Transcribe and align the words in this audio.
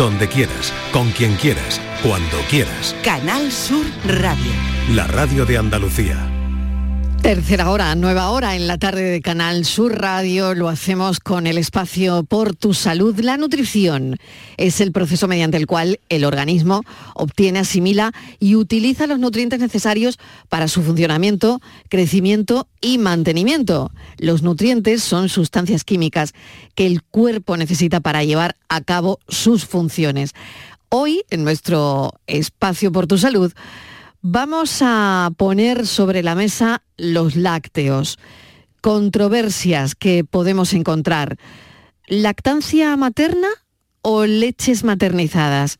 donde 0.00 0.28
quieras, 0.28 0.72
con 0.94 1.10
quien 1.10 1.34
quieras, 1.34 1.78
cuando 2.02 2.38
quieras. 2.48 2.96
Canal 3.04 3.52
Sur 3.52 3.84
Radio. 4.06 4.50
La 4.94 5.06
radio 5.06 5.44
de 5.44 5.58
Andalucía. 5.58 6.29
Tercera 7.22 7.70
hora, 7.70 7.94
nueva 7.96 8.30
hora 8.30 8.56
en 8.56 8.66
la 8.66 8.78
tarde 8.78 9.02
de 9.02 9.20
Canal 9.20 9.66
Sur 9.66 10.00
Radio. 10.00 10.54
Lo 10.54 10.70
hacemos 10.70 11.20
con 11.20 11.46
el 11.46 11.58
espacio 11.58 12.24
Por 12.24 12.56
tu 12.56 12.72
Salud. 12.72 13.20
La 13.20 13.36
nutrición 13.36 14.16
es 14.56 14.80
el 14.80 14.90
proceso 14.90 15.28
mediante 15.28 15.58
el 15.58 15.66
cual 15.66 16.00
el 16.08 16.24
organismo 16.24 16.82
obtiene, 17.14 17.58
asimila 17.58 18.12
y 18.40 18.56
utiliza 18.56 19.06
los 19.06 19.18
nutrientes 19.18 19.60
necesarios 19.60 20.18
para 20.48 20.66
su 20.66 20.82
funcionamiento, 20.82 21.60
crecimiento 21.90 22.66
y 22.80 22.96
mantenimiento. 22.96 23.92
Los 24.16 24.42
nutrientes 24.42 25.02
son 25.02 25.28
sustancias 25.28 25.84
químicas 25.84 26.32
que 26.74 26.86
el 26.86 27.02
cuerpo 27.02 27.58
necesita 27.58 28.00
para 28.00 28.24
llevar 28.24 28.56
a 28.70 28.80
cabo 28.80 29.20
sus 29.28 29.66
funciones. 29.66 30.32
Hoy, 30.88 31.22
en 31.30 31.44
nuestro 31.44 32.14
espacio 32.26 32.90
Por 32.90 33.06
tu 33.06 33.18
Salud, 33.18 33.52
Vamos 34.22 34.80
a 34.82 35.30
poner 35.38 35.86
sobre 35.86 36.22
la 36.22 36.34
mesa 36.34 36.82
los 36.98 37.36
lácteos, 37.36 38.18
controversias 38.82 39.94
que 39.94 40.24
podemos 40.24 40.74
encontrar. 40.74 41.38
¿Lactancia 42.06 42.94
materna 42.98 43.48
o 44.02 44.26
leches 44.26 44.84
maternizadas? 44.84 45.78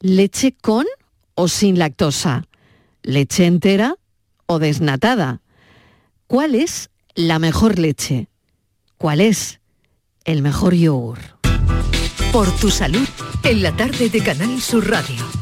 ¿Leche 0.00 0.54
con 0.60 0.84
o 1.34 1.48
sin 1.48 1.78
lactosa? 1.78 2.44
¿Leche 3.02 3.46
entera 3.46 3.96
o 4.44 4.58
desnatada? 4.58 5.40
¿Cuál 6.26 6.54
es 6.54 6.90
la 7.14 7.38
mejor 7.38 7.78
leche? 7.78 8.28
¿Cuál 8.98 9.22
es 9.22 9.60
el 10.24 10.42
mejor 10.42 10.74
yogur? 10.74 11.18
Por 12.30 12.50
tu 12.56 12.70
salud, 12.70 13.08
en 13.42 13.62
la 13.62 13.74
tarde 13.74 14.10
de 14.10 14.22
Canal 14.22 14.60
Sur 14.60 14.90
Radio. 14.90 15.41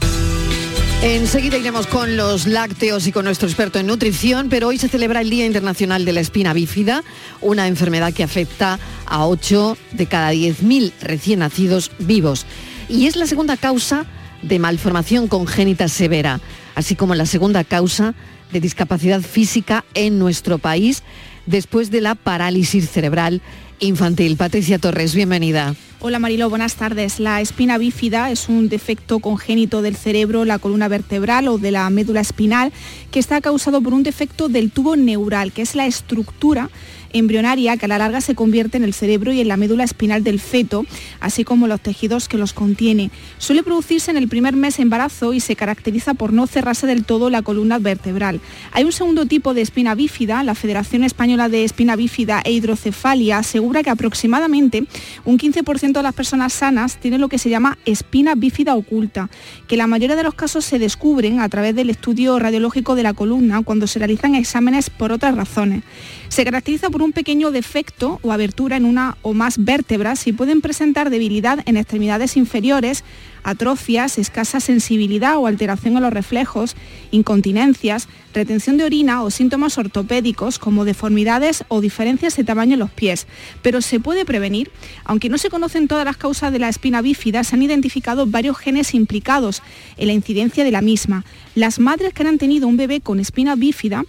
Enseguida 1.03 1.57
iremos 1.57 1.87
con 1.87 2.19
los 2.19 2.47
lácteos 2.47 3.07
y 3.07 3.13
con 3.13 3.25
nuestro 3.25 3.49
experto 3.49 3.79
en 3.79 3.87
nutrición, 3.87 4.51
pero 4.51 4.69
hoy 4.69 4.77
se 4.77 4.91
celebra 4.91 5.23
el 5.23 5.31
Día 5.31 5.47
Internacional 5.47 6.05
de 6.05 6.13
la 6.13 6.21
Espina 6.21 6.53
Bífida, 6.53 7.03
una 7.41 7.69
enfermedad 7.69 8.13
que 8.13 8.23
afecta 8.23 8.79
a 9.07 9.27
8 9.27 9.79
de 9.93 10.05
cada 10.05 10.35
10.000 10.35 10.93
recién 11.01 11.39
nacidos 11.39 11.91
vivos. 12.01 12.45
Y 12.91 13.07
es 13.07 13.17
la 13.17 13.27
segunda 13.27 13.57
causa 13.57 14.05
de 14.43 14.59
malformación 14.59 15.27
congénita 15.27 15.89
severa, 15.89 16.39
así 16.75 16.97
como 16.97 17.15
la 17.15 17.25
segunda 17.25 17.65
causa 17.65 18.15
de 18.53 18.61
discapacidad 18.61 19.23
física 19.23 19.87
en 19.95 20.19
nuestro 20.19 20.59
país 20.59 21.03
después 21.47 21.91
de 21.91 22.03
la 22.03 22.15
parálisis 22.15 22.91
cerebral 22.91 23.41
infantil. 23.79 24.37
Patricia 24.37 24.79
Torres, 24.79 25.15
bienvenida. 25.15 25.75
Hola 26.03 26.19
Marilo, 26.19 26.49
buenas 26.49 26.77
tardes. 26.77 27.21
La 27.21 27.43
espina 27.43 27.77
bífida 27.77 28.31
es 28.31 28.49
un 28.49 28.71
defecto 28.71 29.19
congénito 29.19 29.83
del 29.83 29.97
cerebro, 29.97 30.47
la 30.47 30.59
columna 30.59 30.89
vertebral 30.89 31.47
o 31.47 31.59
de 31.59 31.73
la 31.73 31.91
médula 31.91 32.23
espinal 32.23 32.73
que 33.11 33.19
está 33.19 33.43
causado 33.43 33.83
por 33.83 33.93
un 33.93 34.03
defecto 34.03 34.49
del 34.49 34.71
tubo 34.71 34.97
neural, 34.97 35.53
que 35.53 35.61
es 35.61 35.75
la 35.75 35.85
estructura 35.85 36.71
embrionaria 37.13 37.77
que 37.77 37.87
a 37.87 37.89
la 37.89 37.99
larga 37.99 38.21
se 38.21 38.35
convierte 38.35 38.77
en 38.77 38.85
el 38.85 38.95
cerebro 38.95 39.33
y 39.33 39.41
en 39.41 39.49
la 39.49 39.57
médula 39.57 39.85
espinal 39.85 40.25
del 40.25 40.41
feto, 40.41 40.85
así 41.21 41.45
como 41.45 41.67
los 41.67 41.81
tejidos 41.81 42.29
que 42.29 42.39
los 42.39 42.53
contiene. 42.53 43.11
Suele 43.39 43.63
producirse 43.63 44.11
en 44.11 44.17
el 44.17 44.29
primer 44.29 44.57
mes 44.57 44.77
de 44.77 44.83
embarazo 44.83 45.33
y 45.33 45.41
se 45.41 45.57
caracteriza 45.57 46.15
por 46.15 46.33
no 46.33 46.47
cerrarse 46.47 46.87
del 46.87 47.05
todo 47.05 47.31
la 47.31 47.43
columna 47.43 47.79
vertebral. 47.79 48.41
Hay 48.73 48.85
un 48.85 48.93
segundo 48.93 49.27
tipo 49.27 49.55
de 49.55 49.63
espina 49.63 49.95
bífida, 49.95 50.43
la 50.43 50.55
Federación 50.55 51.05
Española 51.05 51.49
de 51.49 51.65
Espina 51.65 51.97
Bífida 51.97 52.43
e 52.45 52.53
Hidrocefalia 52.53 53.39
asegura 53.39 53.83
que 53.83 53.91
aproximadamente 53.91 54.85
un 55.25 55.39
15% 55.39 55.93
de 55.93 56.03
las 56.03 56.15
personas 56.15 56.53
sanas 56.53 56.97
tiene 56.99 57.19
lo 57.19 57.29
que 57.29 57.39
se 57.39 57.51
llama 57.51 57.79
espina 57.85 58.35
bífida 58.35 58.75
oculta, 58.75 59.31
que 59.67 59.77
la 59.77 59.87
mayoría 59.87 60.17
de 60.17 60.23
los 60.23 60.35
casos 60.35 60.65
se 60.65 60.79
descubren 60.79 61.41
a 61.41 61.49
través 61.49 61.75
del 61.75 61.91
estudio 61.91 62.39
radiológico 62.39 62.95
de 62.95 63.03
la 63.03 63.15
columna 63.15 63.63
cuando 63.63 63.87
se 63.87 63.99
realizan 63.99 64.35
exámenes 64.35 64.91
por 64.91 65.13
otras 65.13 65.35
razones. 65.35 65.83
Se 66.31 66.45
caracteriza 66.45 66.91
por 66.91 67.03
un 67.03 67.11
pequeño 67.11 67.51
defecto 67.51 68.21
o 68.23 68.31
abertura 68.31 68.77
en 68.77 68.85
una 68.85 69.17
o 69.23 69.35
más 69.35 69.65
vértebras 69.65 70.29
y 70.29 70.33
pueden 70.33 70.61
presentar 70.61 71.11
debilidad 71.11 71.59
en 71.67 71.77
extremidades 71.77 72.37
inferiores, 72.37 73.03
atrofias, 73.43 74.17
escasa 74.17 74.61
sensibilidad 74.61 75.39
o 75.39 75.49
alteración 75.49 75.97
en 75.97 76.05
los 76.05 76.13
reflejos, 76.13 76.77
incontinencias, 77.11 78.07
retención 78.33 78.77
de 78.77 78.85
orina 78.85 79.25
o 79.25 79.31
síntomas 79.33 79.77
ortopédicos 79.77 80.61
como 80.61 80.85
deformidades 80.85 81.65
o 81.67 81.81
diferencias 81.81 82.37
de 82.37 82.45
tamaño 82.45 82.75
en 82.75 82.81
los 82.81 82.93
pies. 82.93 83.27
Pero 83.61 83.81
se 83.81 83.99
puede 83.99 84.25
prevenir. 84.25 84.71
Aunque 85.03 85.31
no 85.31 85.37
se 85.37 85.51
conocen 85.51 85.89
todas 85.89 86.05
las 86.05 86.17
causas 86.17 86.53
de 86.53 86.61
la 86.61 86.69
espina 86.69 87.03
bífida, 87.03 87.43
se 87.43 87.57
han 87.57 87.63
identificado 87.65 88.27
varios 88.27 88.57
genes 88.57 88.95
implicados 88.95 89.65
en 89.97 90.07
la 90.07 90.13
incidencia 90.13 90.63
de 90.63 90.71
la 90.71 90.81
misma. 90.81 91.25
Las 91.57 91.81
madres 91.81 92.15
que 92.15 92.23
han 92.23 92.39
tenido 92.39 92.69
un 92.69 92.77
bebé 92.77 93.01
con 93.01 93.19
espina 93.19 93.57
bífida 93.57 94.05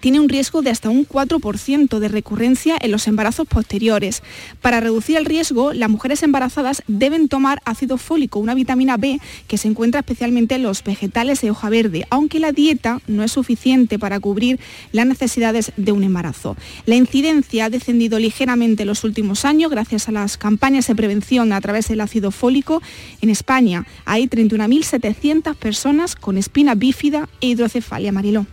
tiene 0.00 0.20
un 0.20 0.28
riesgo 0.28 0.62
de 0.62 0.70
hasta 0.70 0.90
un 0.90 1.06
4% 1.06 1.98
de 1.98 2.08
recurrencia 2.08 2.76
en 2.80 2.90
los 2.90 3.06
embarazos 3.08 3.46
posteriores. 3.46 4.22
Para 4.60 4.80
reducir 4.80 5.16
el 5.16 5.24
riesgo, 5.24 5.72
las 5.72 5.90
mujeres 5.90 6.22
embarazadas 6.22 6.82
deben 6.86 7.28
tomar 7.28 7.60
ácido 7.64 7.98
fólico, 7.98 8.38
una 8.38 8.54
vitamina 8.54 8.96
B 8.96 9.20
que 9.48 9.58
se 9.58 9.68
encuentra 9.68 10.00
especialmente 10.00 10.56
en 10.56 10.62
los 10.62 10.82
vegetales 10.82 11.40
de 11.40 11.50
hoja 11.50 11.70
verde, 11.70 12.06
aunque 12.10 12.40
la 12.40 12.52
dieta 12.52 13.00
no 13.06 13.22
es 13.22 13.32
suficiente 13.32 13.98
para 13.98 14.20
cubrir 14.20 14.60
las 14.92 15.06
necesidades 15.06 15.72
de 15.76 15.92
un 15.92 16.04
embarazo. 16.04 16.56
La 16.86 16.96
incidencia 16.96 17.66
ha 17.66 17.70
descendido 17.70 18.18
ligeramente 18.18 18.82
en 18.82 18.88
los 18.88 19.04
últimos 19.04 19.44
años 19.44 19.70
gracias 19.70 20.08
a 20.08 20.12
las 20.12 20.36
campañas 20.36 20.86
de 20.86 20.94
prevención 20.94 21.52
a 21.52 21.60
través 21.60 21.88
del 21.88 22.00
ácido 22.00 22.30
fólico. 22.30 22.82
En 23.20 23.30
España 23.30 23.86
hay 24.04 24.26
31.700 24.28 25.54
personas 25.56 26.16
con 26.16 26.38
espina 26.38 26.74
bífida 26.74 27.28
e 27.40 27.48
hidrocefalia 27.48 28.12
mariló. 28.12 28.46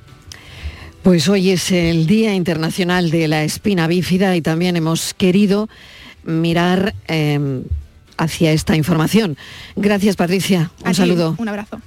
Pues 1.03 1.28
hoy 1.28 1.50
es 1.50 1.69
el 1.74 2.08
Día 2.08 2.34
Internacional 2.34 3.12
de 3.12 3.28
la 3.28 3.44
Espina 3.44 3.88
Bífida 3.88 4.38
y 4.38 4.41
también 4.41 4.78
hemos 4.78 5.14
querido 5.14 5.68
mirar 6.24 6.96
em, 7.09 7.64
hacia 8.16 8.53
esta 8.53 8.78
información. 8.78 9.36
Gracias 9.75 10.16
Patricia, 10.16 10.72
un 10.86 10.96
saludo. 10.96 11.36
Un 11.38 11.50
abrazo. 11.50 11.81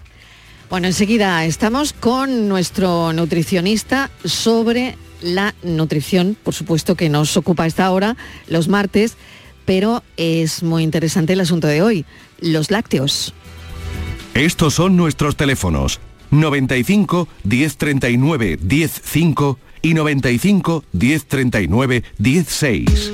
Bueno, 0.69 0.87
enseguida 0.87 1.47
estamos 1.47 1.95
con 1.95 2.47
nuestro 2.47 3.15
nutricionista 3.15 4.11
sobre 4.23 4.99
la 5.23 5.55
nutrición, 5.63 6.37
por 6.43 6.53
supuesto 6.53 6.95
que 6.95 7.09
nos 7.09 7.39
ocupa 7.39 7.67
esta 7.67 7.91
hora 7.93 8.19
los 8.49 8.69
martes, 8.69 9.17
pero 9.65 10.03
es 10.19 10.63
muy 10.63 10.83
interesante 10.83 11.33
el 11.33 11.41
asunto 11.41 11.69
de 11.69 11.81
hoy, 11.81 12.05
los 12.41 12.71
lácteos. 12.71 13.33
Estos 14.35 14.75
son 14.75 14.95
nuestros 14.95 15.37
teléfonos 15.37 16.01
95 16.31 17.29
1039 17.45 18.59
105 18.69 19.59
y 19.83 19.95
95 19.95 20.85
1039 20.93 22.03
16. 22.19 23.13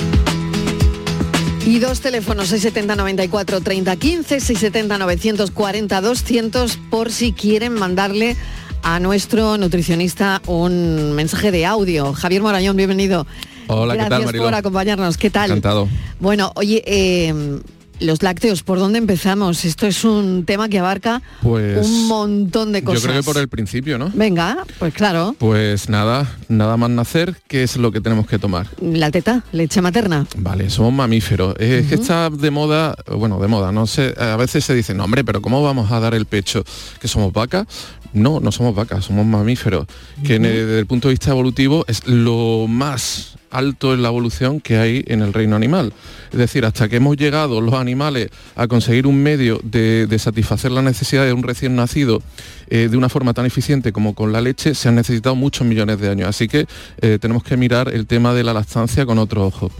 Y 1.66 1.78
dos 1.78 2.00
teléfonos 2.00 2.48
670 2.48 2.96
94 2.96 3.60
30 3.60 3.96
15, 3.96 4.40
670 4.40 4.98
940 4.98 6.00
200 6.00 6.76
por 6.90 7.12
si 7.12 7.32
quieren 7.32 7.74
mandarle 7.74 8.36
a 8.82 8.98
nuestro 8.98 9.56
nutricionista 9.58 10.42
un 10.46 11.12
mensaje 11.12 11.52
de 11.52 11.64
audio. 11.64 12.12
Javier 12.14 12.42
Morañón, 12.42 12.76
bienvenido. 12.76 13.26
Hola, 13.68 13.94
Gracias 13.94 14.06
¿qué 14.06 14.10
tal, 14.10 14.24
Marilo? 14.24 14.44
por 14.44 14.54
acompañarnos. 14.54 15.16
¿Qué 15.16 15.30
tal? 15.30 15.50
Encantado. 15.50 15.88
Bueno, 16.18 16.50
oye, 16.56 16.82
eh, 16.84 17.60
los 18.02 18.22
lácteos, 18.22 18.62
¿por 18.62 18.78
dónde 18.78 18.98
empezamos? 18.98 19.64
Esto 19.64 19.86
es 19.86 20.04
un 20.04 20.44
tema 20.44 20.68
que 20.68 20.78
abarca 20.78 21.22
Pues, 21.42 21.86
un 21.86 22.08
montón 22.08 22.72
de 22.72 22.82
cosas. 22.82 23.02
Yo 23.02 23.08
creo 23.08 23.22
que 23.22 23.24
por 23.24 23.38
el 23.38 23.48
principio, 23.48 23.98
¿no? 23.98 24.10
Venga, 24.14 24.64
pues 24.78 24.92
claro. 24.94 25.34
Pues 25.38 25.88
nada, 25.88 26.30
nada 26.48 26.76
más 26.76 26.90
nacer, 26.90 27.36
¿qué 27.48 27.62
es 27.62 27.76
lo 27.76 27.92
que 27.92 28.00
tenemos 28.00 28.26
que 28.26 28.38
tomar? 28.38 28.66
La 28.80 29.10
teta, 29.10 29.44
leche 29.52 29.80
materna. 29.80 30.26
Vale, 30.36 30.70
somos 30.70 30.92
mamíferos. 30.92 31.54
Es 31.58 31.86
que 31.86 31.94
está 31.94 32.30
de 32.30 32.50
moda, 32.50 32.94
bueno, 33.16 33.38
de 33.40 33.48
moda, 33.48 33.72
no 33.72 33.86
sé, 33.86 34.14
a 34.18 34.36
veces 34.36 34.64
se 34.64 34.74
dice, 34.74 34.94
no 34.94 35.04
hombre, 35.04 35.24
pero 35.24 35.40
¿cómo 35.42 35.62
vamos 35.62 35.90
a 35.92 36.00
dar 36.00 36.14
el 36.14 36.26
pecho? 36.26 36.64
¿Que 37.00 37.08
somos 37.08 37.32
vacas? 37.32 37.66
No, 38.12 38.40
no 38.40 38.52
somos 38.52 38.74
vacas, 38.74 39.06
somos 39.06 39.24
mamíferos, 39.24 39.86
que 40.24 40.38
desde 40.38 40.78
el 40.78 40.86
punto 40.86 41.08
de 41.08 41.14
vista 41.14 41.30
evolutivo 41.30 41.84
es 41.88 42.06
lo 42.06 42.66
más 42.68 43.36
alto 43.52 43.94
en 43.94 44.02
la 44.02 44.08
evolución 44.08 44.60
que 44.60 44.78
hay 44.78 45.04
en 45.06 45.22
el 45.22 45.32
reino 45.32 45.54
animal. 45.54 45.92
Es 46.32 46.38
decir, 46.38 46.64
hasta 46.64 46.88
que 46.88 46.96
hemos 46.96 47.16
llegado 47.16 47.60
los 47.60 47.74
animales 47.74 48.30
a 48.56 48.66
conseguir 48.66 49.06
un 49.06 49.22
medio 49.22 49.60
de, 49.62 50.08
satisfacer 50.18 50.70
las 50.72 50.84
necesidades 50.84 51.28
de 51.30 51.34
un 51.34 51.42
recién 51.42 51.76
nacido 51.76 52.22
eh, 52.68 52.88
de 52.90 52.96
una 52.96 53.08
forma 53.08 53.34
tan 53.34 53.44
eficiente 53.44 53.92
como 53.92 54.14
con 54.14 54.32
la 54.32 54.40
leche, 54.40 54.74
se 54.74 54.88
han 54.88 54.94
necesitado 54.94 55.34
muchos 55.36 55.66
millones 55.66 56.00
de 56.00 56.08
años. 56.08 56.28
Así 56.28 56.48
que 56.48 56.66
eh, 57.00 57.18
tenemos 57.20 57.44
que 57.44 57.56
mirar 57.56 57.92
el 57.92 58.06
tema 58.06 58.34
de 58.34 58.44
la 58.44 58.54
lactancia 58.54 59.04
con 59.04 59.18
otro 59.18 59.46
ojo. 59.46 59.70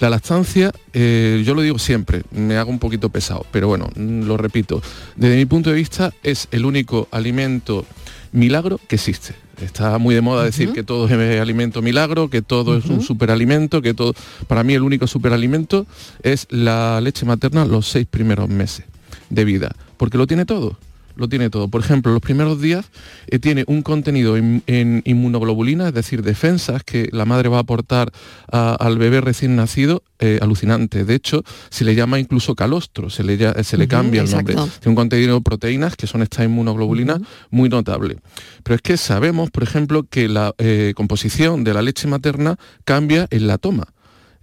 La 0.00 0.10
lactancia, 0.10 0.72
eh, 0.92 1.42
yo 1.46 1.54
lo 1.54 1.62
digo 1.62 1.78
siempre, 1.78 2.22
me 2.32 2.56
hago 2.56 2.70
un 2.70 2.80
poquito 2.80 3.08
pesado, 3.08 3.46
pero 3.52 3.68
bueno, 3.68 3.88
mm, 3.94 4.24
lo 4.24 4.36
repito, 4.36 4.82
desde 5.14 5.36
mi 5.36 5.46
punto 5.46 5.70
de 5.70 5.76
vista 5.76 6.12
es 6.24 6.48
el 6.50 6.64
único 6.64 7.06
alimento 7.12 7.86
milagro 8.32 8.80
que 8.88 8.96
existe. 8.96 9.34
Está 9.60 9.98
muy 9.98 10.14
de 10.14 10.22
moda 10.22 10.44
decir 10.44 10.72
que 10.72 10.82
todo 10.82 11.06
es 11.06 11.40
alimento 11.40 11.82
milagro, 11.82 12.30
que 12.30 12.42
todo 12.42 12.76
es 12.76 12.86
un 12.86 13.02
superalimento, 13.02 13.82
que 13.82 13.94
todo... 13.94 14.14
Para 14.48 14.64
mí 14.64 14.74
el 14.74 14.82
único 14.82 15.06
superalimento 15.06 15.86
es 16.22 16.46
la 16.50 17.00
leche 17.00 17.26
materna 17.26 17.64
los 17.64 17.86
seis 17.88 18.06
primeros 18.10 18.48
meses. 18.48 18.86
de 19.30 19.44
vida, 19.44 19.74
porque 19.96 20.18
lo 20.18 20.26
tiene 20.26 20.44
todo 20.44 20.76
lo 21.16 21.28
tiene 21.28 21.50
todo. 21.50 21.68
Por 21.68 21.80
ejemplo, 21.80 22.12
los 22.12 22.20
primeros 22.20 22.60
días 22.60 22.86
eh, 23.26 23.38
tiene 23.38 23.64
un 23.66 23.82
contenido 23.82 24.36
en, 24.36 24.62
inmunoglobulina, 25.04 25.88
es 25.88 25.94
decir, 25.94 26.22
defensas 26.22 26.82
que 26.84 27.08
la 27.12 27.24
madre 27.24 27.48
va 27.48 27.58
a 27.58 27.60
aportar 27.60 28.12
al 28.50 28.98
bebé 28.98 29.20
recién 29.20 29.56
nacido, 29.56 30.02
eh, 30.18 30.38
alucinante. 30.40 31.04
De 31.04 31.14
hecho, 31.14 31.42
se 31.70 31.84
le 31.84 31.94
llama 31.94 32.18
incluso 32.18 32.54
calostro, 32.54 33.10
se 33.10 33.24
le, 33.24 33.64
se 33.64 33.76
le 33.76 33.88
cambia 33.88 34.22
el 34.22 34.30
nombre. 34.30 34.54
Tiene 34.54 34.70
un 34.86 34.94
contenido 34.94 35.34
de 35.34 35.40
proteínas, 35.40 35.96
que 35.96 36.06
son 36.06 36.22
estas 36.22 36.44
inmunoglobulinas, 36.44 37.20
muy 37.50 37.68
notable. 37.68 38.18
Pero 38.62 38.76
es 38.76 38.82
que 38.82 38.96
sabemos, 38.96 39.50
por 39.50 39.62
ejemplo, 39.62 40.04
que 40.04 40.28
la 40.28 40.54
eh, 40.58 40.92
composición 40.96 41.64
de 41.64 41.74
la 41.74 41.82
leche 41.82 42.08
materna 42.08 42.56
cambia 42.84 43.26
en 43.30 43.46
la 43.46 43.58
toma. 43.58 43.88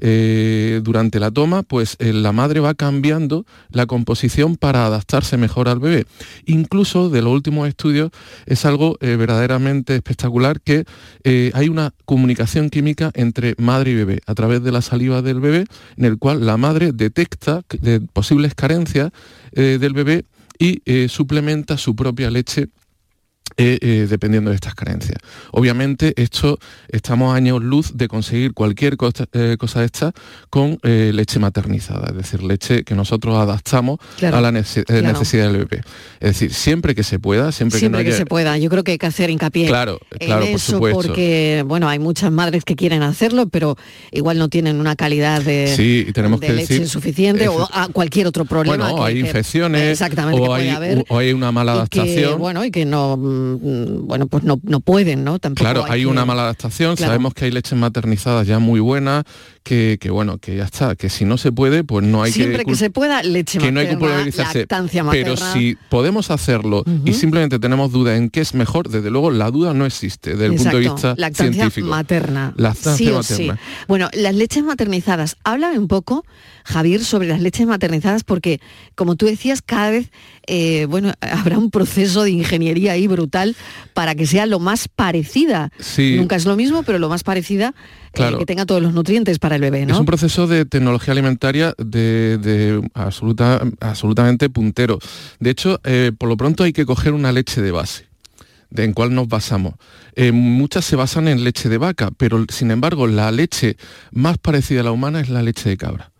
Eh, 0.01 0.81
durante 0.83 1.19
la 1.19 1.31
toma, 1.31 1.63
pues 1.63 1.95
eh, 1.99 2.13
la 2.13 2.31
madre 2.31 2.59
va 2.59 2.73
cambiando 2.73 3.45
la 3.71 3.85
composición 3.85 4.55
para 4.55 4.85
adaptarse 4.85 5.37
mejor 5.37 5.67
al 5.67 5.79
bebé. 5.79 6.05
Incluso 6.45 7.09
de 7.09 7.21
los 7.21 7.33
últimos 7.33 7.67
estudios 7.67 8.11
es 8.45 8.65
algo 8.65 8.97
eh, 9.01 9.15
verdaderamente 9.15 9.95
espectacular 9.95 10.61
que 10.61 10.85
hay 11.53 11.69
una 11.69 11.93
comunicación 12.05 12.69
química 12.69 13.11
entre 13.13 13.55
madre 13.57 13.91
y 13.91 13.95
bebé 13.95 14.21
a 14.25 14.33
través 14.33 14.63
de 14.63 14.71
la 14.71 14.81
saliva 14.81 15.21
del 15.21 15.39
bebé, 15.39 15.65
en 15.97 16.05
el 16.05 16.17
cual 16.17 16.45
la 16.45 16.57
madre 16.57 16.91
detecta 16.91 17.61
posibles 18.13 18.55
carencias 18.55 19.11
del 19.51 19.93
bebé 19.93 20.25
y 20.57 20.81
suplementa 21.07 21.77
su 21.77 21.95
propia 21.95 22.31
leche 22.31 22.69
eh, 23.61 23.77
eh, 23.81 24.07
dependiendo 24.09 24.51
de 24.51 24.55
estas 24.55 24.73
carencias. 24.73 25.17
Obviamente 25.51 26.13
esto 26.15 26.59
estamos 26.87 27.33
a 27.33 27.35
años 27.35 27.61
luz 27.61 27.97
de 27.97 28.07
conseguir 28.07 28.53
cualquier 28.53 28.95
cosa, 28.95 29.25
eh, 29.33 29.57
cosa 29.59 29.83
esta 29.83 30.13
con 30.49 30.79
leche 30.81 31.39
maternizada, 31.39 32.07
es 32.11 32.15
decir, 32.15 32.41
leche 32.41 32.85
que 32.85 32.95
nosotros 32.95 33.35
adaptamos 33.35 33.99
a 34.21 34.39
la 34.39 34.53
necesidad 34.53 35.51
del 35.51 35.65
bebé. 35.65 35.83
Es 36.21 36.39
decir, 36.39 36.53
siempre 36.53 36.95
que 36.95 37.03
se 37.03 37.19
pueda, 37.19 37.51
siempre, 37.51 37.81
que, 37.81 37.89
no 37.89 37.97
haya... 37.97 38.15
se 38.15 38.25
pueda. 38.25 38.57
Yo 38.57 38.69
creo 38.69 38.85
que 38.85 38.91
hay 38.91 38.97
que 38.97 39.07
hacer 39.07 39.29
hincapié 39.29 39.67
claro, 39.67 39.99
claro, 40.19 40.45
en 40.45 40.55
eso 40.55 40.79
porque, 40.79 41.65
bueno, 41.67 41.89
hay 41.89 41.99
muchas 41.99 42.31
madres 42.31 42.63
que 42.63 42.77
quieren 42.77 43.03
hacerlo, 43.03 43.49
pero 43.49 43.75
igual 44.11 44.37
no 44.37 44.47
tienen 44.47 44.79
una 44.79 44.95
calidad 44.95 45.41
de, 45.41 45.67
sí, 45.75 46.07
tenemos 46.13 46.39
que 46.39 46.53
leche 46.53 46.87
suficiente 46.87 47.49
o 47.49 47.67
a 47.73 47.89
cualquier 47.89 48.27
otro 48.27 48.45
problema. 48.45 48.89
Bueno, 48.89 49.03
hay 49.03 49.19
infecciones 49.19 49.81
exactamente, 49.91 50.39
o, 50.39 50.53
hay, 50.53 51.03
o 51.09 51.17
hay 51.17 51.33
una 51.33 51.51
mala 51.51 51.73
adaptación. 51.73 52.39
bueno, 52.39 52.63
y 52.63 52.71
que 52.71 52.85
no 52.85 53.48
bueno, 53.57 54.27
pues 54.27 54.43
no, 54.43 54.59
no 54.63 54.79
pueden, 54.79 55.23
¿no? 55.23 55.39
Tampoco 55.39 55.63
claro, 55.63 55.85
hay, 55.87 56.05
una 56.05 56.25
mala 56.25 56.43
adaptación, 56.43 56.97
sabemos 56.97 57.33
que 57.33 57.45
hay 57.45 57.51
leches 57.51 57.77
maternizadas 57.77 58.47
ya 58.47 58.59
muy 58.59 58.79
buenas, 58.79 59.23
que, 59.63 60.09
bueno, 60.11 60.37
que 60.39 60.55
ya 60.55 60.63
está, 60.63 60.95
que 60.95 61.09
si 61.09 61.25
no 61.25 61.37
se 61.37 61.51
puede, 61.51 61.83
pues 61.83 62.05
no 62.05 62.23
hay 62.23 62.31
que... 62.31 62.39
Siempre 62.39 62.65
que 62.65 62.75
se 62.75 62.89
pueda, 62.89 63.21
leche 63.21 63.59
que 63.59 63.71
no 63.71 63.79
hay 63.79 63.87
que 63.87 63.97
culpabilizarse. 63.97 64.67
Pero 65.11 65.37
si 65.37 65.77
podemos 65.89 66.31
hacerlo 66.31 66.83
y 67.05 67.13
simplemente 67.13 67.59
tenemos 67.59 67.91
duda 67.91 68.15
en 68.15 68.29
qué 68.29 68.41
es 68.41 68.53
mejor, 68.53 68.89
desde 68.89 69.09
luego 69.11 69.31
la 69.31 69.51
duda 69.51 69.73
no 69.73 69.85
existe 69.85 70.31
desde 70.31 70.47
el 70.47 70.55
punto 70.55 70.77
de 70.77 70.79
vista 70.79 71.13
lactancia 71.17 71.53
científico. 71.53 71.87
materna. 71.87 72.53
Lactancia 72.57 73.13
materna. 73.13 73.59
Bueno, 73.87 74.09
las 74.13 74.35
leches 74.35 74.63
maternizadas, 74.63 75.37
háblame 75.43 75.77
un 75.77 75.87
poco, 75.87 76.25
Javier, 76.69 77.03
sobre 77.03 77.27
las 77.27 77.41
leches 77.41 77.65
maternizadas, 77.65 78.23
porque 78.23 78.61
como 78.95 79.15
tú 79.15 79.25
decías, 79.25 79.61
cada 79.61 79.89
vez 79.89 80.11
eh, 80.51 80.87
bueno, 80.89 81.13
habrá 81.21 81.57
un 81.57 81.69
proceso 81.69 82.23
de 82.23 82.31
ingeniería 82.31 82.93
ahí 82.93 83.07
brutal 83.07 83.55
para 83.93 84.15
que 84.15 84.25
sea 84.25 84.45
lo 84.45 84.59
más 84.59 84.87
parecida. 84.87 85.71
Nunca 85.97 86.35
es 86.35 86.45
lo 86.45 86.55
mismo, 86.55 86.83
pero 86.83 86.99
lo 86.99 87.07
más 87.07 87.23
parecida 87.23 87.73
eh, 88.13 88.31
que 88.37 88.45
tenga 88.45 88.65
todos 88.65 88.81
los 88.81 88.93
nutrientes 88.93 89.39
para 89.39 89.55
el 89.55 89.61
bebé, 89.61 89.85
¿no? 89.85 89.93
Es 89.93 89.99
un 89.99 90.05
proceso 90.05 90.47
de 90.47 90.65
tecnología 90.65 91.11
alimentaria 91.11 91.73
de, 91.77 92.81
absoluta, 92.93 93.61
absolutamente 93.79 94.49
puntero. 94.49 94.99
De 95.39 95.51
hecho, 95.51 95.79
eh, 95.83 96.11
por 96.17 96.27
lo 96.27 96.35
pronto 96.35 96.63
hay 96.63 96.73
que 96.73 96.85
coger 96.85 97.13
una 97.13 97.31
leche 97.31 97.61
de 97.61 97.71
base 97.71 98.09
de 98.71 98.83
en 98.83 98.93
cuál 98.93 99.15
nos 99.15 99.27
basamos. 99.27 99.73
muchas 100.31 100.85
se 100.85 100.95
basan 100.95 101.27
en 101.27 101.43
leche 101.43 101.69
de 101.69 101.79
vaca, 101.79 102.11
pero 102.15 102.45
sin 102.49 102.69
embargo 102.69 103.07
la 103.07 103.31
leche 103.31 103.77
más 104.11 104.37
parecida 104.37 104.81
a 104.81 104.83
la 104.83 104.91
humana 104.91 105.21
es 105.21 105.29
la 105.29 105.41
leche 105.41 105.69
de 105.69 105.77
cabra. 105.77 106.11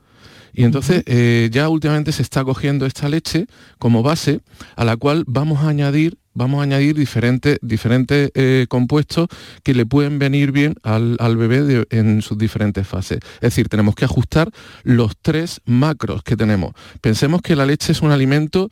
Y 0.53 0.63
entonces 0.63 1.03
eh, 1.05 1.49
ya 1.51 1.69
últimamente 1.69 2.11
se 2.11 2.21
está 2.21 2.43
cogiendo 2.43 2.85
esta 2.85 3.09
leche 3.09 3.47
como 3.77 4.03
base 4.03 4.41
a 4.75 4.85
la 4.85 4.97
cual 4.97 5.23
vamos 5.27 5.63
a 5.63 5.69
añadir 5.69 6.17
vamos 6.39 6.61
a 6.61 6.63
añadir 6.63 6.95
diferentes, 6.95 7.59
diferentes 7.61 8.31
eh, 8.33 8.65
compuestos 8.69 9.27
que 9.61 9.73
le 9.73 9.85
pueden 9.85 10.19
venir 10.19 10.53
bien 10.53 10.75
al, 10.83 11.17
bebé 11.35 11.85
en 11.89 12.21
sus 12.21 12.37
diferentes 12.37 12.87
fases. 12.87 13.19
Es 13.35 13.41
decir, 13.41 13.67
tenemos 13.67 13.93
que 13.93 14.05
ajustar 14.05 14.49
los 14.83 15.17
tres 15.21 15.61
macros 15.65 16.23
que 16.23 16.37
tenemos. 16.37 16.73
Pensemos 17.01 17.41
que 17.41 17.57
la 17.57 17.65
leche 17.65 17.91
es 17.91 18.01
un 18.01 18.11
alimento 18.11 18.69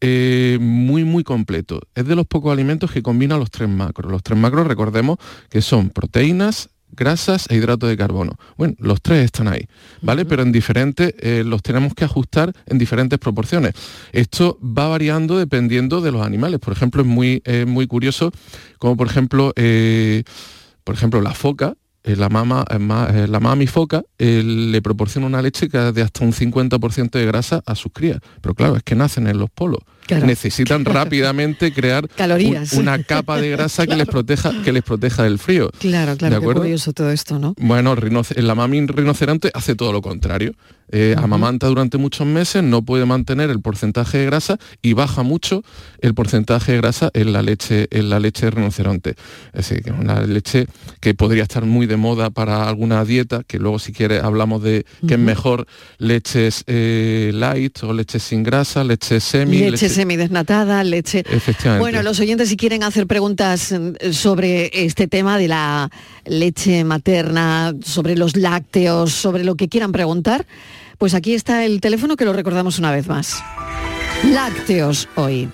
eh, 0.00 0.56
muy, 0.60 1.04
muy 1.04 1.22
completo. 1.22 1.82
Es 1.94 2.06
de 2.06 2.16
los 2.16 2.26
pocos 2.26 2.52
alimentos 2.52 2.90
que 2.90 3.02
combina 3.02 3.36
los 3.36 3.50
tres 3.50 3.68
macros. 3.68 4.10
Los 4.10 4.22
tres 4.22 4.38
macros, 4.38 4.66
recordemos 4.66 5.18
que 5.50 5.60
son 5.60 5.90
proteínas, 5.90 6.69
grasas 6.92 7.46
e 7.50 7.56
hidratos 7.56 7.88
de 7.88 7.96
carbono. 7.96 8.36
Bueno, 8.56 8.74
los 8.78 9.00
tres 9.00 9.24
están 9.24 9.48
ahí, 9.48 9.66
¿vale? 10.02 10.24
Pero 10.24 10.42
en 10.42 10.52
diferentes, 10.52 11.14
eh, 11.18 11.42
los 11.44 11.62
tenemos 11.62 11.94
que 11.94 12.04
ajustar 12.04 12.52
en 12.66 12.78
diferentes 12.78 13.18
proporciones. 13.18 13.74
Esto 14.12 14.58
va 14.62 14.88
variando 14.88 15.38
dependiendo 15.38 16.00
de 16.00 16.12
los 16.12 16.24
animales. 16.24 16.60
Por 16.60 16.72
ejemplo, 16.72 17.02
es 17.02 17.08
muy, 17.08 17.42
muy 17.66 17.86
curioso, 17.86 18.32
como 18.78 18.96
por 18.96 19.06
ejemplo, 19.06 19.52
eh, 19.56 20.24
por 20.84 20.94
ejemplo, 20.94 21.20
la 21.20 21.34
foca, 21.34 21.74
eh, 22.02 22.16
la 22.16 22.28
mama, 22.30 22.64
la 22.68 23.40
mami 23.40 23.66
foca 23.66 24.02
le 24.18 24.80
proporciona 24.82 25.26
una 25.26 25.42
leche 25.42 25.68
que 25.68 25.78
de 25.78 26.02
hasta 26.02 26.24
un 26.24 26.32
50% 26.32 27.10
de 27.10 27.26
grasa 27.26 27.62
a 27.66 27.74
sus 27.74 27.92
crías. 27.92 28.20
Pero 28.40 28.54
claro, 28.54 28.76
es 28.76 28.82
que 28.82 28.94
nacen 28.94 29.26
en 29.26 29.38
los 29.38 29.50
polos 29.50 29.80
necesitan 30.08 30.84
rápidamente 30.84 31.72
crear 31.72 32.08
una 32.76 33.02
capa 33.02 33.40
de 33.40 33.50
grasa 33.50 33.86
que 33.86 33.96
les 33.96 34.06
proteja 34.06 34.52
que 34.62 34.72
les 34.72 34.82
proteja 34.82 35.24
del 35.24 35.38
frío. 35.38 35.70
Claro, 35.78 36.16
claro, 36.16 36.40
qué 36.40 36.46
curioso 36.46 36.92
todo 36.92 37.10
esto, 37.10 37.38
¿no? 37.38 37.54
Bueno, 37.58 37.94
la 38.36 38.54
mami 38.54 38.86
rinoceronte 38.86 39.50
hace 39.54 39.74
todo 39.74 39.92
lo 39.92 40.02
contrario. 40.02 40.54
Eh, 40.92 41.14
amamanta 41.16 41.68
durante 41.68 41.98
muchos 41.98 42.26
meses, 42.26 42.64
no 42.64 42.82
puede 42.82 43.06
mantener 43.06 43.48
el 43.50 43.60
porcentaje 43.60 44.18
de 44.18 44.26
grasa 44.26 44.58
y 44.82 44.92
baja 44.94 45.22
mucho 45.22 45.62
el 46.00 46.14
porcentaje 46.14 46.72
de 46.72 46.78
grasa 46.78 47.10
en 47.14 47.32
la 47.32 47.42
leche, 47.42 47.86
en 47.92 48.10
la 48.10 48.18
leche 48.18 48.46
de 48.46 48.50
rinoceronte. 48.50 49.10
Es 49.52 49.68
decir, 49.68 49.84
que 49.84 49.90
es 49.90 49.96
una 49.96 50.22
leche 50.22 50.66
que 50.98 51.14
podría 51.14 51.44
estar 51.44 51.64
muy 51.64 51.86
de 51.86 51.96
moda 51.96 52.30
para 52.30 52.68
alguna 52.68 53.04
dieta, 53.04 53.44
que 53.46 53.60
luego 53.60 53.78
si 53.78 53.92
quiere 53.92 54.18
hablamos 54.18 54.64
de 54.64 54.84
que 55.06 55.14
es 55.14 55.20
mejor 55.20 55.68
leches 55.98 56.64
eh, 56.66 57.30
light 57.34 57.84
o 57.84 57.92
leches 57.92 58.24
sin 58.24 58.42
grasa, 58.42 58.82
leches 58.82 59.22
semi, 59.22 59.70
semidesnatada, 59.94 60.82
leche. 60.84 61.24
Bueno, 61.78 62.02
los 62.02 62.20
oyentes 62.20 62.48
si 62.48 62.56
quieren 62.56 62.82
hacer 62.82 63.06
preguntas 63.06 63.72
mm, 63.72 64.12
sobre 64.12 64.70
este 64.72 65.08
tema 65.08 65.38
de 65.38 65.48
la 65.48 65.90
leche 66.24 66.84
materna, 66.84 67.74
sobre 67.82 68.16
los 68.16 68.36
lácteos, 68.36 69.12
sobre 69.12 69.44
lo 69.44 69.54
que 69.54 69.68
quieran 69.68 69.92
preguntar, 69.92 70.46
pues 70.98 71.14
aquí 71.14 71.34
está 71.34 71.64
el 71.64 71.80
teléfono 71.80 72.16
que 72.16 72.24
lo 72.24 72.32
recordamos 72.32 72.78
una 72.78 72.92
vez 72.92 73.08
más. 73.08 73.42
Lácteos 74.24 75.08
hoy. 75.14 75.48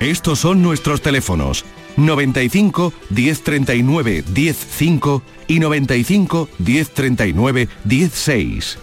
Estos 0.00 0.38
son 0.38 0.62
nuestros 0.62 1.02
teléfonos 1.02 1.64
95 1.96 2.92
1039 3.10 4.24
105 4.32 5.22
y 5.48 5.58
95 5.58 6.48
1039 6.58 7.68
16. 7.84 8.78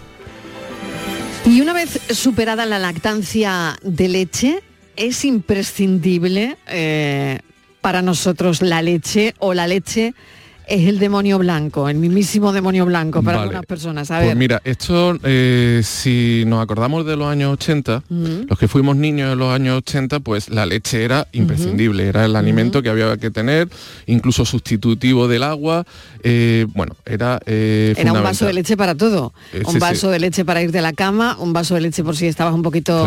Y 1.48 1.60
una 1.60 1.72
vez 1.72 2.00
superada 2.10 2.66
la 2.66 2.80
lactancia 2.80 3.78
de 3.82 4.08
leche, 4.08 4.62
es 4.96 5.24
imprescindible 5.24 6.56
eh, 6.66 7.38
para 7.80 8.02
nosotros 8.02 8.62
la 8.62 8.82
leche 8.82 9.34
o 9.38 9.54
la 9.54 9.68
leche 9.68 10.14
es 10.66 10.88
el 10.88 10.98
demonio 10.98 11.38
blanco, 11.38 11.88
el 11.88 11.96
mismísimo 11.96 12.52
demonio 12.52 12.84
blanco 12.86 13.22
para 13.22 13.42
algunas 13.42 13.64
personas. 13.66 14.10
A 14.10 14.20
pues 14.20 14.36
mira, 14.36 14.60
esto, 14.64 15.16
eh, 15.22 15.80
si 15.84 16.44
nos 16.46 16.62
acordamos 16.62 17.06
de 17.06 17.16
los 17.16 17.28
años 17.28 17.52
80, 17.54 18.02
los 18.48 18.58
que 18.58 18.66
fuimos 18.66 18.96
niños 18.96 19.32
en 19.32 19.38
los 19.38 19.54
años 19.54 19.78
80, 19.78 20.20
pues 20.20 20.48
la 20.48 20.66
leche 20.66 21.04
era 21.04 21.28
imprescindible, 21.32 22.08
era 22.08 22.24
el 22.24 22.34
alimento 22.34 22.82
que 22.82 22.88
había 22.88 23.16
que 23.16 23.30
tener, 23.30 23.68
incluso 24.06 24.44
sustitutivo 24.44 25.28
del 25.28 25.44
agua. 25.44 25.86
Eh, 26.22 26.66
bueno, 26.74 26.96
era... 27.04 27.40
Eh, 27.46 27.94
era 27.96 28.12
un 28.12 28.22
vaso 28.22 28.46
de 28.46 28.52
leche 28.52 28.76
para 28.76 28.94
todo. 28.94 29.32
un 29.64 29.78
vaso 29.78 30.10
de 30.10 30.18
leche 30.18 30.44
para 30.44 30.62
ir 30.62 30.72
de 30.72 30.82
la 30.82 30.92
cama, 30.92 31.36
un 31.38 31.52
vaso 31.52 31.74
de 31.74 31.82
leche 31.82 32.02
por 32.02 32.16
si 32.16 32.26
estabas 32.26 32.54
un 32.54 32.62
poquito 32.62 33.06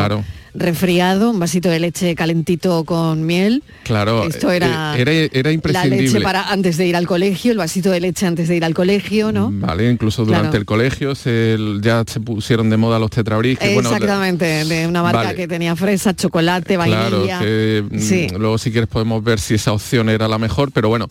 resfriado, 0.54 1.30
un 1.32 1.40
vasito 1.40 1.70
de 1.70 1.80
leche 1.80 2.16
calentito 2.16 2.84
con 2.84 3.26
miel. 3.26 3.64
Claro, 3.84 4.24
esto 4.24 4.52
era, 4.52 4.98
era, 4.98 5.52
imprescindible. 5.52 5.98
La 5.98 6.02
leche 6.04 6.22
para 6.22 6.50
antes 6.50 6.78
de 6.78 6.88
ir 6.88 6.96
al 6.96 7.06
colegio 7.06 7.49
colegio, 7.50 7.52
el 7.52 7.58
vasito 7.58 7.92
de 7.92 8.00
leche 8.00 8.26
antes 8.26 8.48
de 8.48 8.56
ir 8.56 8.66
al 8.66 8.74
colegio, 8.74 9.32
¿no? 9.32 9.50
Vale, 9.52 9.90
incluso 9.90 10.26
durante 10.26 10.58
el 10.58 10.66
colegio 10.66 11.16
se, 11.16 11.58
ya 11.82 12.04
se 12.06 12.20
pusieron 12.20 12.70
de 12.70 12.78
moda 12.78 13.00
los 13.00 13.10
tetrabris. 13.10 13.58
Exactamente, 13.62 14.66
de 14.66 14.88
una 14.88 15.02
marca 15.02 15.34
que 15.34 15.48
tenía 15.48 15.76
fresa, 15.76 16.16
chocolate, 16.16 16.78
vainilla. 16.78 17.40
Claro, 17.40 17.88
mm, 17.90 18.36
luego 18.38 18.58
si 18.58 18.72
quieres 18.72 18.90
podemos 18.90 19.24
ver 19.24 19.40
si 19.40 19.56
esa 19.56 19.74
opción 19.74 20.10
era 20.10 20.28
la 20.28 20.38
mejor, 20.38 20.72
pero 20.72 20.90
bueno, 20.90 21.10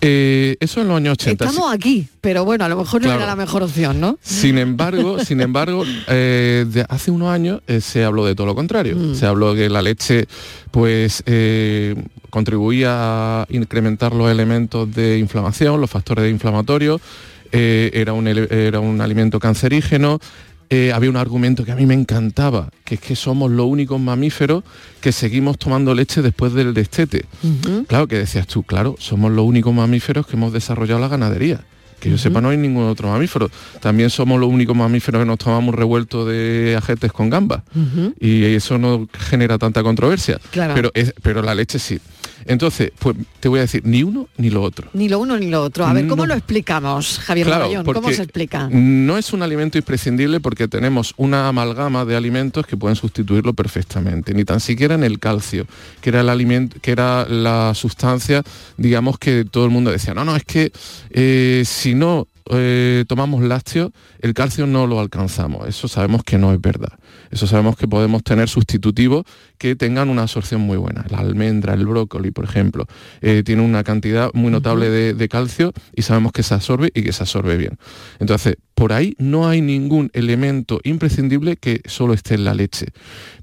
eh, 0.00 0.56
eso 0.60 0.80
en 0.80 0.88
los 0.88 0.96
años 0.96 1.14
80. 1.14 1.46
Estamos 1.46 1.72
aquí, 1.72 2.06
pero 2.20 2.44
bueno, 2.44 2.64
a 2.64 2.68
lo 2.68 2.76
mejor 2.76 3.02
no 3.02 3.12
era 3.12 3.26
la 3.26 3.34
mejor 3.34 3.64
opción, 3.64 4.00
¿no? 4.00 4.16
Sin 4.22 4.58
embargo, 4.58 5.18
sin 5.24 5.40
embargo, 5.40 5.84
eh, 6.06 6.64
de 6.68 6.86
hace 6.88 7.10
unos 7.10 7.30
años 7.30 7.62
eh, 7.66 7.80
se 7.80 8.04
habló 8.04 8.24
de 8.24 8.34
todo 8.34 8.46
lo 8.46 8.54
contrario. 8.54 8.96
Mm. 8.96 9.14
Se 9.16 9.26
habló 9.26 9.54
que 9.54 9.68
la 9.68 9.82
leche, 9.82 10.26
pues, 10.70 11.24
contribuía 12.30 13.42
a 13.42 13.46
incrementar 13.50 14.14
los 14.14 14.30
elementos 14.30 14.92
de 14.94 15.18
inflamación, 15.18 15.80
los 15.80 15.90
factores 15.90 16.30
inflamatorios. 16.30 17.00
era, 17.50 18.12
un, 18.12 18.28
era 18.28 18.78
un 18.78 19.00
alimento 19.00 19.40
cancerígeno, 19.40 20.20
eh, 20.70 20.92
había 20.92 21.08
un 21.08 21.16
argumento 21.16 21.64
que 21.64 21.72
a 21.72 21.76
mí 21.76 21.86
me 21.86 21.94
encantaba, 21.94 22.70
que 22.84 22.96
es 22.96 23.00
que 23.00 23.16
somos 23.16 23.50
los 23.50 23.66
únicos 23.66 24.00
mamíferos 24.00 24.64
que 25.00 25.12
seguimos 25.12 25.58
tomando 25.58 25.94
leche 25.94 26.20
después 26.20 26.52
del 26.52 26.74
destete. 26.74 27.24
Claro, 27.86 28.06
que 28.06 28.18
decías 28.18 28.46
tú, 28.46 28.62
claro, 28.62 28.96
somos 28.98 29.32
los 29.32 29.46
únicos 29.46 29.72
mamíferos 29.72 30.26
que 30.26 30.36
hemos 30.36 30.52
desarrollado 30.52 31.00
la 31.00 31.08
ganadería. 31.08 31.64
Que 32.00 32.10
yo 32.10 32.18
sepa, 32.18 32.40
no 32.40 32.50
hay 32.50 32.56
ningún 32.56 32.84
otro 32.84 33.08
mamífero. 33.08 33.50
También 33.80 34.10
somos 34.10 34.38
los 34.38 34.48
únicos 34.48 34.76
mamíferos 34.76 35.20
que 35.20 35.26
nos 35.26 35.38
tomamos 35.38 35.74
revuelto 35.74 36.24
de 36.24 36.76
ajetes 36.76 37.12
con 37.12 37.30
gambas. 37.30 37.62
Y 38.20 38.44
eso 38.44 38.78
no 38.78 39.08
genera 39.12 39.58
tanta 39.58 39.82
controversia. 39.82 40.40
Pero, 40.52 40.90
pero 41.22 41.42
la 41.42 41.54
leche 41.54 41.78
sí. 41.78 42.00
Entonces, 42.48 42.92
pues 42.98 43.14
te 43.40 43.48
voy 43.48 43.58
a 43.58 43.62
decir, 43.62 43.82
ni 43.84 44.02
uno 44.02 44.26
ni 44.38 44.48
lo 44.48 44.62
otro. 44.62 44.88
Ni 44.94 45.08
lo 45.08 45.18
uno 45.18 45.36
ni 45.36 45.48
lo 45.48 45.62
otro. 45.62 45.86
A 45.86 45.92
ver, 45.92 46.06
¿cómo 46.06 46.24
lo 46.24 46.34
explicamos, 46.34 47.18
Javier 47.18 47.46
claro, 47.46 47.68
¿Cómo 47.84 48.10
se 48.10 48.22
explica? 48.22 48.68
No 48.70 49.18
es 49.18 49.34
un 49.34 49.42
alimento 49.42 49.76
imprescindible 49.76 50.40
porque 50.40 50.66
tenemos 50.66 51.12
una 51.18 51.48
amalgama 51.48 52.06
de 52.06 52.16
alimentos 52.16 52.66
que 52.66 52.76
pueden 52.76 52.96
sustituirlo 52.96 53.52
perfectamente, 53.52 54.32
ni 54.32 54.44
tan 54.44 54.60
siquiera 54.60 54.94
en 54.94 55.04
el 55.04 55.18
calcio, 55.18 55.66
que 56.00 56.08
era 56.08 56.22
el 56.22 56.30
alimento, 56.30 56.78
que 56.80 56.90
era 56.90 57.26
la 57.28 57.74
sustancia, 57.74 58.42
digamos 58.78 59.18
que 59.18 59.44
todo 59.44 59.66
el 59.66 59.70
mundo 59.70 59.90
decía, 59.90 60.14
no, 60.14 60.24
no, 60.24 60.34
es 60.34 60.44
que 60.44 60.72
eh, 61.10 61.64
si 61.66 61.87
no 61.94 62.28
eh, 62.50 63.04
tomamos 63.06 63.42
lácteos, 63.42 63.90
el 64.20 64.32
calcio 64.32 64.66
no 64.66 64.86
lo 64.86 65.00
alcanzamos. 65.00 65.68
Eso 65.68 65.88
sabemos 65.88 66.22
que 66.24 66.38
no 66.38 66.52
es 66.52 66.60
verdad. 66.60 66.98
Eso 67.30 67.46
sabemos 67.46 67.76
que 67.76 67.86
podemos 67.86 68.22
tener 68.22 68.48
sustitutivos 68.48 69.24
que 69.58 69.76
tengan 69.76 70.08
una 70.08 70.22
absorción 70.22 70.62
muy 70.62 70.76
buena. 70.76 71.04
La 71.10 71.18
almendra, 71.18 71.74
el 71.74 71.86
brócoli, 71.86 72.30
por 72.30 72.44
ejemplo, 72.44 72.86
eh, 73.20 73.42
tiene 73.44 73.62
una 73.62 73.84
cantidad 73.84 74.30
muy 74.32 74.50
notable 74.50 74.88
de, 74.88 75.28
calcio 75.28 75.72
y 75.94 76.02
sabemos 76.02 76.32
que 76.32 76.42
se 76.42 76.54
absorbe 76.54 76.90
y 76.94 77.02
que 77.02 77.12
se 77.12 77.22
absorbe 77.22 77.58
bien. 77.58 77.76
Entonces, 78.18 78.56
por 78.74 78.94
ahí 78.94 79.14
no 79.18 79.46
hay 79.46 79.60
ningún 79.60 80.10
elemento 80.14 80.80
imprescindible 80.84 81.56
que 81.56 81.82
solo 81.84 82.14
esté 82.14 82.34
en 82.34 82.44
la 82.44 82.54
leche. 82.54 82.86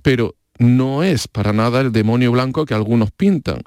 Pero 0.01 0.35
no 0.57 1.03
es 1.03 1.27
para 1.27 1.53
nada 1.53 1.81
el 1.81 1.91
demonio 1.91 2.31
blanco 2.31 2.65
que 2.65 2.73
algunos 2.73 3.11
pintan, 3.11 3.59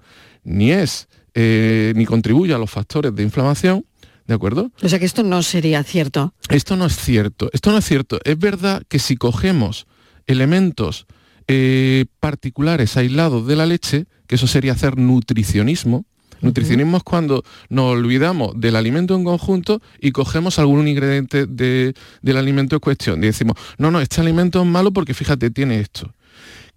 ni 0.42 0.73
es, 0.73 1.08
eh, 1.35 1.92
ni 1.94 2.06
contribuye 2.06 2.54
a 2.54 2.58
los 2.58 2.70
factores 2.70 3.14
de 3.14 3.23
inflamación, 3.23 3.85
¿De 4.28 4.35
acuerdo? 4.35 4.70
O 4.82 4.88
sea 4.88 4.99
que 4.99 5.06
esto 5.06 5.23
no 5.23 5.42
sería 5.42 5.82
cierto. 5.82 6.35
Esto 6.50 6.76
no 6.76 6.85
es 6.87 6.97
cierto. 6.97 7.49
Esto 7.54 7.73
no 7.73 7.78
es 7.78 7.85
cierto. 7.87 8.20
Es 8.25 8.38
verdad 8.38 8.82
que 8.87 8.99
si 8.99 9.16
cogemos 9.16 9.87
elementos 10.26 11.06
eh, 11.49 12.04
particulares 12.20 12.99
aislados 12.99 13.47
de 13.47 13.56
la 13.56 13.64
leche, 13.64 14.04
que 14.26 14.35
eso 14.35 14.47
sería 14.47 14.73
hacer 14.73 14.99
nutricionismo, 14.99 16.04
Nutricionismo 16.40 16.99
es 16.99 17.02
cuando 17.02 17.42
nos 17.68 17.87
olvidamos 17.97 18.52
del 18.61 18.76
alimento 18.76 19.16
en 19.16 19.25
conjunto 19.25 19.82
y 20.00 20.12
cogemos 20.12 20.61
algún 20.61 20.87
ingrediente 20.87 21.47
del 21.47 22.37
alimento 22.37 22.76
en 22.76 22.80
cuestión. 22.80 23.25
Y 23.25 23.26
decimos, 23.26 23.56
no, 23.76 23.90
no, 23.90 24.00
este 24.00 24.20
alimento 24.20 24.61
es 24.61 24.66
malo 24.66 24.92
porque 24.92 25.14
fíjate, 25.14 25.50
tiene 25.50 25.80
esto. 25.80 26.14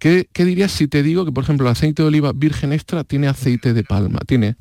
¿Qué, 0.00 0.28
¿Qué, 0.32 0.44
dirías 0.44 0.72
si 0.72 0.88
te 0.88 1.04
digo 1.04 1.24
que, 1.24 1.30
por 1.30 1.44
ejemplo, 1.44 1.68
el 1.68 1.72
aceite 1.72 2.02
de 2.02 2.08
oliva 2.08 2.32
virgen 2.32 2.72
extra 2.72 3.04
tiene 3.04 3.28
aceite 3.28 3.72
de 3.72 3.84
palma? 3.84 4.18
Tiene 4.26 4.56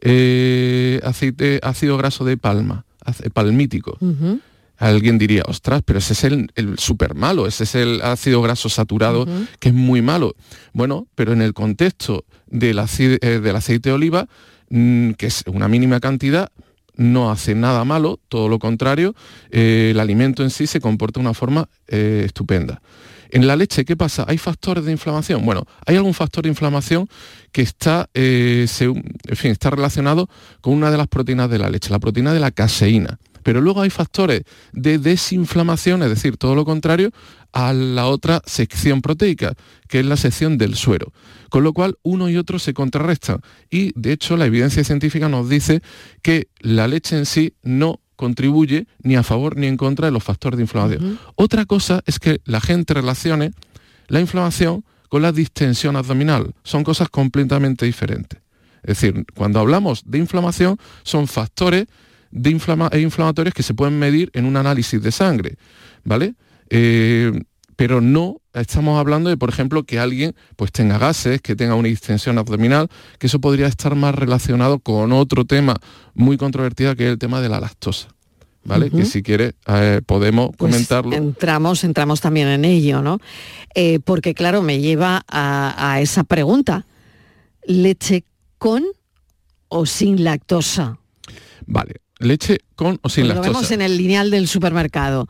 eh, 0.00 1.00
aceite, 1.04 1.60
ácido 1.62 1.96
graso 1.96 2.24
de 2.24 2.36
palma, 2.36 2.84
palmítico. 3.32 3.98
Alguien 4.76 5.18
diría, 5.18 5.42
ostras, 5.46 5.82
pero 5.84 5.98
ese 5.98 6.14
es 6.14 6.24
el, 6.24 6.50
el 6.54 6.78
súper 6.78 7.14
malo, 7.14 7.46
ese 7.46 7.64
es 7.64 7.74
el 7.74 8.00
ácido 8.00 8.40
graso 8.40 8.70
saturado 8.70 9.26
que 9.58 9.68
es 9.68 9.74
muy 9.74 10.00
malo. 10.00 10.34
Bueno, 10.72 11.06
pero 11.14 11.34
en 11.34 11.42
el 11.42 11.52
contexto 11.52 12.24
del, 12.46 12.78
eh, 12.78 13.40
del 13.42 13.56
aceite 13.56 13.90
de 13.90 13.94
oliva, 13.94 14.26
mm, 14.70 15.12
que 15.12 15.26
es 15.26 15.44
una 15.46 15.68
mínima 15.68 16.00
cantidad, 16.00 16.50
no 16.96 17.30
hace 17.30 17.54
nada 17.54 17.84
malo, 17.84 18.20
todo 18.28 18.48
lo 18.48 18.58
contrario, 18.58 19.14
eh, 19.50 19.88
el 19.90 20.00
alimento 20.00 20.42
en 20.42 20.50
sí 20.50 20.66
se 20.66 20.80
comporta 20.80 21.20
de 21.20 21.26
una 21.26 21.34
forma 21.34 21.68
estupenda. 21.86 22.80
En 23.32 23.46
la 23.46 23.56
leche, 23.56 23.84
¿qué 23.84 23.96
pasa? 23.96 24.24
¿Hay 24.28 24.38
factores 24.38 24.84
de 24.84 24.92
inflamación? 24.92 25.44
Bueno, 25.44 25.64
hay 25.86 25.96
algún 25.96 26.14
factor 26.14 26.42
de 26.42 26.48
inflamación 26.48 27.08
que 27.52 27.62
está, 27.62 28.10
eh, 28.14 28.66
en 28.80 29.36
fin, 29.36 29.52
está 29.52 29.70
relacionado 29.70 30.28
con 30.60 30.74
una 30.74 30.90
de 30.90 30.98
las 30.98 31.06
proteínas 31.06 31.48
de 31.48 31.58
la 31.58 31.70
leche, 31.70 31.90
la 31.90 32.00
proteína 32.00 32.32
de 32.32 32.40
la 32.40 32.50
caseína. 32.50 33.18
Pero 33.42 33.60
luego 33.60 33.80
hay 33.80 33.90
factores 33.90 34.42
de 34.72 34.98
desinflamación, 34.98 36.02
es 36.02 36.10
decir, 36.10 36.36
todo 36.36 36.54
lo 36.54 36.64
contrario 36.64 37.10
a 37.52 37.72
la 37.72 38.06
otra 38.06 38.42
sección 38.44 39.00
proteica, 39.00 39.54
que 39.88 40.00
es 40.00 40.06
la 40.06 40.16
sección 40.16 40.58
del 40.58 40.74
suero. 40.74 41.12
Con 41.48 41.64
lo 41.64 41.72
cual, 41.72 41.98
uno 42.02 42.28
y 42.28 42.36
otro 42.36 42.58
se 42.58 42.74
contrarrestan. 42.74 43.40
Y, 43.70 43.92
de 43.98 44.12
hecho, 44.12 44.36
la 44.36 44.46
evidencia 44.46 44.84
científica 44.84 45.28
nos 45.28 45.48
dice 45.48 45.82
que 46.22 46.48
la 46.60 46.86
leche 46.86 47.16
en 47.16 47.26
sí 47.26 47.54
no 47.62 48.00
contribuye 48.20 48.86
ni 49.02 49.16
a 49.16 49.22
favor 49.22 49.56
ni 49.56 49.66
en 49.66 49.78
contra 49.78 50.06
de 50.06 50.12
los 50.12 50.22
factores 50.22 50.58
de 50.58 50.64
inflamación. 50.64 51.18
Otra 51.36 51.64
cosa 51.64 52.02
es 52.04 52.18
que 52.18 52.42
la 52.44 52.60
gente 52.60 52.92
relacione 52.92 53.52
la 54.08 54.20
inflamación 54.20 54.84
con 55.08 55.22
la 55.22 55.32
distensión 55.32 55.96
abdominal. 55.96 56.52
Son 56.62 56.84
cosas 56.84 57.08
completamente 57.08 57.86
diferentes. 57.86 58.38
Es 58.82 59.00
decir, 59.00 59.24
cuando 59.34 59.58
hablamos 59.58 60.02
de 60.04 60.18
inflamación, 60.18 60.76
son 61.02 61.28
factores 61.28 61.86
de 62.30 62.50
e 62.50 63.00
inflamatorios 63.00 63.54
que 63.54 63.62
se 63.62 63.72
pueden 63.72 63.98
medir 63.98 64.30
en 64.34 64.44
un 64.44 64.56
análisis 64.58 65.02
de 65.02 65.12
sangre, 65.12 65.56
¿vale? 66.04 66.34
Eh, 66.68 67.32
pero 67.80 68.02
no 68.02 68.42
estamos 68.52 69.00
hablando 69.00 69.30
de, 69.30 69.38
por 69.38 69.48
ejemplo, 69.48 69.84
que 69.84 69.98
alguien 69.98 70.34
pues 70.56 70.70
tenga 70.70 70.98
gases, 70.98 71.40
que 71.40 71.56
tenga 71.56 71.74
una 71.76 71.88
distensión 71.88 72.36
abdominal, 72.36 72.90
que 73.18 73.26
eso 73.26 73.40
podría 73.40 73.68
estar 73.68 73.94
más 73.94 74.14
relacionado 74.14 74.80
con 74.80 75.12
otro 75.12 75.46
tema 75.46 75.76
muy 76.12 76.36
controvertido 76.36 76.94
que 76.94 77.06
es 77.06 77.12
el 77.12 77.18
tema 77.18 77.40
de 77.40 77.48
la 77.48 77.58
lactosa. 77.58 78.08
¿Vale? 78.64 78.90
Que 78.90 79.06
si 79.06 79.22
quiere 79.22 79.54
eh, 79.66 80.02
podemos 80.04 80.50
pues 80.58 80.70
comentarlo. 80.70 81.16
Entramos, 81.16 81.82
entramos 81.82 82.20
también 82.20 82.48
en 82.48 82.66
ello, 82.66 83.00
¿no? 83.00 83.18
Eh, 83.74 83.98
porque 84.04 84.34
claro, 84.34 84.60
me 84.60 84.78
lleva 84.78 85.24
a, 85.26 85.92
a 85.92 86.02
esa 86.02 86.22
pregunta. 86.24 86.84
¿Leche 87.64 88.24
con 88.58 88.84
o 89.68 89.86
sin 89.86 90.22
lactosa? 90.22 90.98
Vale, 91.64 91.94
leche 92.20 92.60
con 92.76 92.98
o 93.02 93.08
sin 93.08 93.24
pues 93.24 93.34
lactosa. 93.34 93.48
Lo 93.48 93.54
vemos 93.54 93.70
en 93.72 93.82
el 93.82 93.96
lineal 93.96 94.30
del 94.30 94.46
supermercado. 94.46 95.26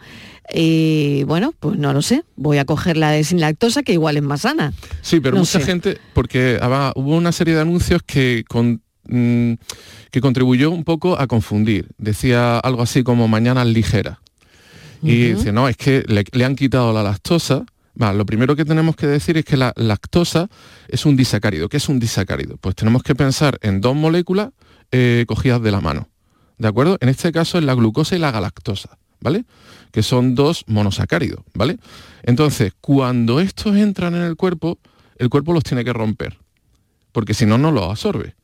Y 0.53 1.23
bueno, 1.25 1.55
pues 1.59 1.79
no 1.79 1.93
lo 1.93 2.03
sé, 2.03 2.25
voy 2.37 2.59
a 2.59 2.65
coger 2.65 2.97
la 2.97 3.11
de 3.11 3.25
sin 3.25 3.41
lactosa, 3.41 3.83
que 3.83 3.93
igual 3.93 4.17
es 4.17 4.23
más 4.23 4.43
sana. 4.43 4.73
Sí, 5.01 5.21
pero 5.21 5.37
mucha 5.37 5.61
gente, 5.61 5.99
porque 6.13 6.59
hubo 6.97 7.17
una 7.17 7.33
serie 7.33 7.55
de 7.55 7.61
anuncios 7.61 8.03
que, 8.05 8.45
mm, 9.05 9.53
que 10.11 10.21
contribuyó 10.21 10.71
un 10.71 10.85
poco 10.85 11.19
a 11.19 11.27
confundir. 11.29 11.89
Decía 11.99 12.59
algo 12.59 12.83
así 12.83 13.03
como 13.03 13.29
mañana 13.29 13.65
ligera. 13.65 14.21
Y 15.03 15.33
dice, 15.33 15.51
no, 15.53 15.69
es 15.69 15.79
que 15.79 16.05
le, 16.07 16.45
han 16.45 16.57
quitado 16.57 16.93
la 16.93 17.03
lactosa. 17.03 17.65
lo 17.95 18.27
primero 18.27 18.55
que 18.55 18.65
tenemos 18.65 18.97
que 18.97 19.07
decir 19.07 19.39
es 19.39 19.45
que 19.45 19.57
la 19.57 19.73
lactosa 19.77 20.49
es 20.89 21.07
un 21.07 21.17
disacárido. 21.17 21.69
¿Qué 21.69 21.79
es 21.79 21.89
un 21.89 21.99
disacárido? 21.99 22.59
Pues 22.59 22.75
tenemos 22.75 23.03
que 23.03 23.15
pensar 23.15 23.59
en 23.63 23.81
dos 23.81 23.95
moléculas 23.97 24.51
eh, 24.91 25.25
cogidas 25.27 25.63
de 25.63 25.71
la 25.71 25.81
mano. 25.81 26.09
¿De 26.61 26.69
acuerdo? 26.69 26.97
En 27.01 27.09
este 27.09 27.33
caso 27.33 27.59
es 27.59 27.65
la 27.65 27.75
glucosa 27.75 28.15
y 28.15 28.21
la 28.21 28.31
galactosa. 28.31 29.01
¿vale? 29.21 29.45
Que 29.93 30.03
son 30.03 30.35
dos 30.35 30.65
monosacáridos, 30.67 31.41
¿vale? 31.55 31.79
Entonces, 32.23 32.73
cuando 32.81 33.41
estos 33.41 33.77
entran 33.77 34.15
en 34.15 34.23
el 34.23 34.37
cuerpo, 34.37 34.79
el 35.17 35.29
cuerpo 35.29 35.53
los 35.53 35.63
tiene 35.63 35.85
que 35.85 35.93
romper, 35.93 36.39
porque 37.13 37.35
si 37.35 37.47
no, 37.47 37.59
no 37.59 37.71
los 37.71 37.91
absorbe. 37.91 38.35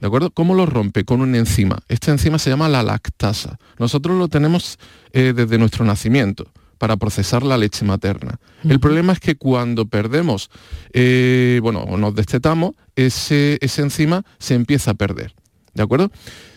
¿De 0.00 0.06
acuerdo? 0.06 0.30
¿Cómo 0.30 0.54
los 0.54 0.68
rompe? 0.68 1.04
Con 1.04 1.22
una 1.22 1.38
enzima. 1.38 1.78
Esta 1.88 2.10
enzima 2.10 2.38
se 2.38 2.50
llama 2.50 2.68
la 2.68 2.82
lactasa. 2.82 3.58
Nosotros 3.78 4.18
lo 4.18 4.28
tenemos 4.28 4.78
eh, 5.12 5.32
desde 5.34 5.56
nuestro 5.56 5.86
nacimiento 5.86 6.52
para 6.76 6.98
procesar 6.98 7.42
la 7.42 7.56
leche 7.56 7.86
materna. 7.86 8.38
El 8.68 8.78
problema 8.78 9.14
es 9.14 9.20
que 9.20 9.36
cuando 9.36 9.86
perdemos, 9.86 10.50
eh, 10.92 11.60
bueno, 11.62 11.80
o 11.80 11.96
nos 11.96 12.14
destetamos, 12.14 12.72
ese, 12.94 13.56
esa 13.62 13.80
enzima 13.80 14.22
se 14.38 14.54
empieza 14.54 14.90
a 14.90 14.94
perder. 14.94 15.34
¿De 15.72 15.82
acuerdo? 15.82 16.10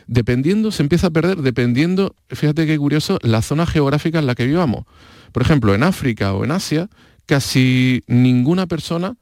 Dependiendo, 0.09 0.71
se 0.71 0.81
empieza 0.81 1.07
a 1.07 1.11
perder 1.11 1.37
dependiendo, 1.37 2.15
fíjate 2.29 2.65
qué 2.65 2.77
curioso, 2.79 3.19
la 3.21 3.43
zona 3.43 3.67
geográfica 3.67 4.17
en 4.17 4.25
la 4.25 4.33
que 4.33 4.47
vivamos. 4.47 4.85
Por 5.31 5.43
ejemplo, 5.43 5.75
en 5.75 5.83
África 5.83 6.33
o 6.33 6.43
en 6.43 6.51
Asia, 6.51 6.89
casi 7.27 8.01
ninguna 8.07 8.65
persona 8.65 9.15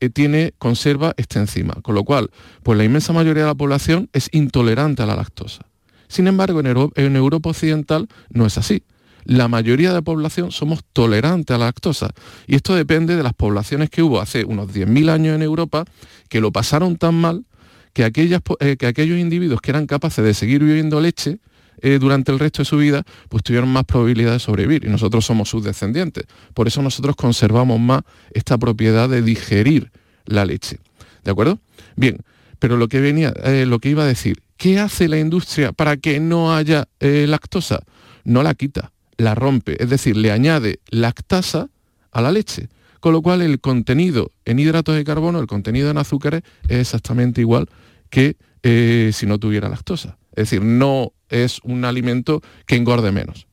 eh, 0.00 0.10
tiene, 0.10 0.52
conserva 0.58 1.14
esta 1.16 1.38
enzima, 1.38 1.74
con 1.82 1.94
lo 1.94 2.02
cual, 2.02 2.30
pues 2.64 2.76
la 2.76 2.82
inmensa 2.82 3.12
mayoría 3.12 3.44
de 3.44 3.50
la 3.50 3.54
población 3.54 4.10
es 4.12 4.28
intolerante 4.32 5.04
a 5.04 5.06
la 5.06 5.14
lactosa. 5.14 5.64
Sin 6.08 6.26
embargo, 6.26 6.60
en, 6.60 7.16
Europa 7.16 7.50
Occidental 7.50 8.08
no 8.28 8.44
es 8.44 8.58
así 8.58 8.82
la 9.24 9.46
mayoría 9.46 9.90
de 9.90 9.94
la 9.94 10.02
población 10.02 10.50
somos 10.50 10.80
tolerantes 10.92 11.54
a 11.54 11.58
la 11.58 11.66
lactosa. 11.66 12.10
Y 12.48 12.56
esto 12.56 12.74
depende 12.74 13.14
de 13.14 13.22
las 13.22 13.34
poblaciones 13.34 13.88
que 13.88 14.02
hubo 14.02 14.20
hace 14.20 14.44
unos 14.44 14.66
10.000 14.74 15.10
años 15.10 15.36
en 15.36 15.42
Europa, 15.42 15.84
que 16.28 16.40
lo 16.40 16.50
pasaron 16.50 16.96
tan 16.96 17.14
mal 17.14 17.44
que, 17.92 18.04
aquellas, 18.04 18.40
eh, 18.60 18.76
que 18.76 18.86
aquellos 18.86 19.18
individuos 19.18 19.60
que 19.60 19.70
eran 19.70 19.86
capaces 19.86 20.24
de 20.24 20.34
seguir 20.34 20.62
viviendo 20.62 21.00
leche 21.00 21.38
eh, 21.80 21.98
durante 21.98 22.32
el 22.32 22.38
resto 22.38 22.62
de 22.62 22.66
su 22.66 22.76
vida, 22.76 23.04
pues 23.28 23.42
tuvieron 23.42 23.68
más 23.68 23.84
probabilidad 23.84 24.32
de 24.32 24.38
sobrevivir. 24.38 24.84
Y 24.84 24.88
nosotros 24.88 25.24
somos 25.24 25.48
sus 25.48 25.64
descendientes. 25.64 26.24
Por 26.54 26.68
eso 26.68 26.82
nosotros 26.82 27.16
conservamos 27.16 27.80
más 27.80 28.02
esta 28.32 28.58
propiedad 28.58 29.08
de 29.08 29.22
digerir 29.22 29.90
la 30.24 30.44
leche. 30.44 30.78
¿De 31.24 31.30
acuerdo? 31.30 31.60
Bien, 31.96 32.18
pero 32.58 32.76
lo 32.76 32.88
que 32.88 33.00
venía, 33.00 33.32
eh, 33.44 33.66
lo 33.66 33.78
que 33.78 33.90
iba 33.90 34.04
a 34.04 34.06
decir, 34.06 34.42
¿qué 34.56 34.78
hace 34.78 35.08
la 35.08 35.18
industria 35.18 35.72
para 35.72 35.96
que 35.96 36.20
no 36.20 36.54
haya 36.54 36.88
lactosa? 37.00 37.80
No 38.24 38.42
la 38.44 38.54
quita, 38.54 38.92
la 39.16 39.34
rompe, 39.34 39.82
es 39.82 39.90
decir, 39.90 40.16
le 40.16 40.30
añade 40.30 40.78
lactasa 40.90 41.68
a 42.12 42.22
la 42.22 42.30
leche. 42.30 42.68
Con 43.02 43.12
lo 43.12 43.20
cual 43.20 43.42
el 43.42 43.58
contenido 43.58 44.30
en 44.44 44.60
hidratos 44.60 44.94
de 44.94 45.02
carbono, 45.02 45.40
el 45.40 45.48
contenido 45.48 45.90
en 45.90 45.98
azúcares 45.98 46.42
es 46.68 46.78
exactamente 46.78 47.40
igual 47.40 47.68
que 48.10 48.36
eh, 48.62 49.10
si 49.12 49.26
no 49.26 49.40
tuviera 49.40 49.68
lactosa. 49.68 50.18
Es 50.30 50.48
decir, 50.48 50.62
no 50.62 51.12
es 51.28 51.58
un 51.64 51.84
alimento 51.84 52.42
que 52.64 52.76
engorde 52.76 53.10
menos. 53.10 53.48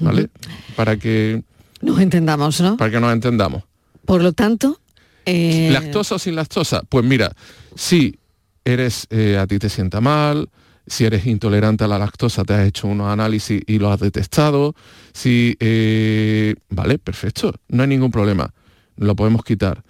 ¿Vale? 0.00 0.30
Para 0.74 0.96
que... 0.96 1.44
Nos 1.82 2.00
entendamos, 2.00 2.62
¿no? 2.62 2.78
Para 2.78 2.90
que 2.90 2.98
nos 2.98 3.12
entendamos. 3.12 3.64
Por 4.06 4.22
lo 4.22 4.32
tanto... 4.32 4.80
Eh, 5.26 5.68
¿Lactosa 5.70 6.14
o 6.14 6.18
sin 6.18 6.34
lactosa? 6.34 6.80
Pues 6.88 7.04
mira, 7.04 7.36
si 7.74 8.18
eres, 8.64 9.06
eh, 9.10 9.36
a 9.36 9.46
ti 9.46 9.58
te 9.58 9.68
sienta 9.68 10.00
mal, 10.00 10.48
si 10.86 11.04
eres 11.04 11.26
intolerante 11.26 11.84
a 11.84 11.88
la 11.88 11.98
lactosa, 11.98 12.42
te 12.42 12.54
has 12.54 12.66
hecho 12.66 12.88
unos 12.88 13.08
análisis 13.08 13.60
y 13.66 13.78
lo 13.78 13.92
has 13.92 14.00
detectado. 14.00 14.74
Si, 15.12 15.58
eh, 15.60 16.54
vale, 16.70 16.98
perfecto, 16.98 17.52
no 17.68 17.82
hay 17.82 17.88
ningún 17.90 18.10
problema, 18.10 18.50
lo 18.96 19.16
podemos 19.16 19.44
quitar. 19.44 19.82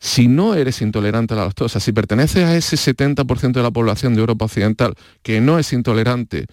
Si 0.00 0.28
no 0.28 0.54
eres 0.54 0.80
intolerante 0.80 1.34
a 1.34 1.38
la 1.38 1.44
lactosa, 1.44 1.80
si 1.80 1.92
perteneces 1.92 2.44
a 2.44 2.56
ese 2.56 2.76
70% 2.76 3.52
de 3.52 3.62
la 3.62 3.70
población 3.72 4.14
de 4.14 4.20
Europa 4.20 4.44
Occidental 4.44 4.94
que 5.22 5.40
no 5.40 5.58
es 5.58 5.72
intolerante 5.72 6.46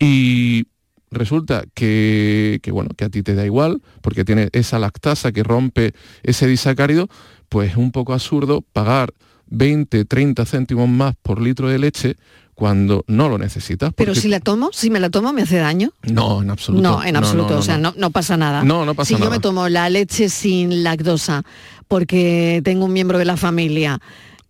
y 0.00 0.66
resulta 1.10 1.64
que, 1.74 2.60
bueno, 2.70 2.90
que 2.96 3.04
a 3.04 3.08
ti 3.08 3.22
te 3.22 3.34
da 3.34 3.44
igual, 3.46 3.82
porque 4.02 4.24
tiene 4.24 4.48
esa 4.52 4.78
lactasa 4.78 5.32
que 5.32 5.42
rompe 5.42 5.92
ese 6.22 6.46
disacárido, 6.46 7.08
pues 7.48 7.70
es 7.70 7.76
un 7.76 7.92
poco 7.92 8.12
absurdo 8.12 8.62
pagar 8.72 9.14
20, 9.50 10.04
30 10.04 10.44
céntimos 10.44 10.88
más 10.88 11.14
por 11.22 11.40
litro 11.40 11.68
de 11.68 11.78
leche 11.78 12.16
cuando 12.54 13.04
no 13.06 13.28
lo 13.28 13.38
necesitas. 13.38 13.92
Pero 13.94 14.16
si 14.16 14.26
la 14.26 14.40
tomo, 14.40 14.70
si 14.72 14.90
me 14.90 14.98
la 14.98 15.10
tomo, 15.10 15.32
¿me 15.32 15.42
hace 15.42 15.58
daño? 15.58 15.92
No, 16.02 16.42
en 16.42 16.50
absoluto. 16.50 16.82
No, 16.82 17.04
en 17.04 17.14
absoluto, 17.14 17.56
o 17.56 17.62
sea, 17.62 17.78
no, 17.78 17.94
no, 17.96 18.10
pasa 18.10 18.36
nada. 18.36 18.64
No, 18.64 18.84
no 18.84 18.94
pasa 18.96 19.12
nada. 19.12 19.18
Si 19.18 19.24
yo 19.24 19.30
me 19.30 19.38
tomo 19.38 19.68
la 19.68 19.88
leche 19.88 20.28
sin 20.28 20.82
lactosa 20.82 21.44
porque 21.86 22.60
tengo 22.64 22.86
un 22.86 22.92
miembro 22.92 23.18
de 23.18 23.24
la 23.24 23.36
familia 23.36 24.00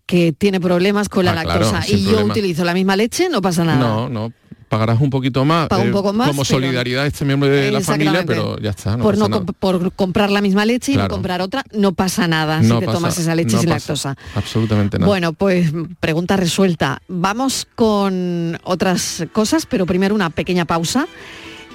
que 0.06 0.32
tiene 0.32 0.58
problemas 0.58 1.10
con 1.10 1.26
la 1.26 1.32
ah, 1.32 1.44
lactosa 1.44 1.82
y 1.86 2.02
yo 2.02 2.24
utilizo 2.24 2.64
la 2.64 2.72
misma 2.72 2.96
leche, 2.96 3.28
no 3.28 3.42
pasa 3.42 3.62
nada. 3.62 3.78
No, 3.78 4.08
no, 4.08 4.32
pagarás 4.68 5.00
un 5.00 5.10
poquito 5.10 5.44
más, 5.44 5.68
un 5.70 5.88
eh, 5.88 5.90
poco 5.90 6.12
más 6.12 6.28
como 6.28 6.44
solidaridad 6.44 7.04
a 7.04 7.06
este 7.06 7.24
miembro 7.24 7.48
de 7.48 7.70
la 7.70 7.80
familia, 7.80 8.24
pero 8.26 8.58
ya 8.58 8.70
está. 8.70 8.96
por, 8.96 9.16
no 9.16 9.28
por 9.46 9.92
comprar 9.92 10.30
la 10.30 10.40
misma 10.40 10.64
leche 10.64 10.92
y 10.92 10.96
no 10.96 11.08
comprar 11.08 11.40
otra, 11.40 11.64
no 11.72 11.92
pasa 11.92 12.28
nada 12.28 12.62
si 12.62 12.68
te 12.78 12.86
tomas 12.86 13.18
esa 13.18 13.34
leche 13.34 13.58
sin 13.58 13.70
lactosa. 13.70 14.16
Absolutamente 14.34 14.98
nada. 14.98 15.08
Bueno, 15.08 15.32
pues 15.32 15.72
pregunta 16.00 16.36
resuelta. 16.36 17.02
Vamos 17.08 17.66
con 17.74 18.58
otras 18.64 19.26
cosas, 19.32 19.66
pero 19.66 19.86
primero 19.86 20.14
una 20.14 20.30
pequeña 20.30 20.64
pausa. 20.64 21.06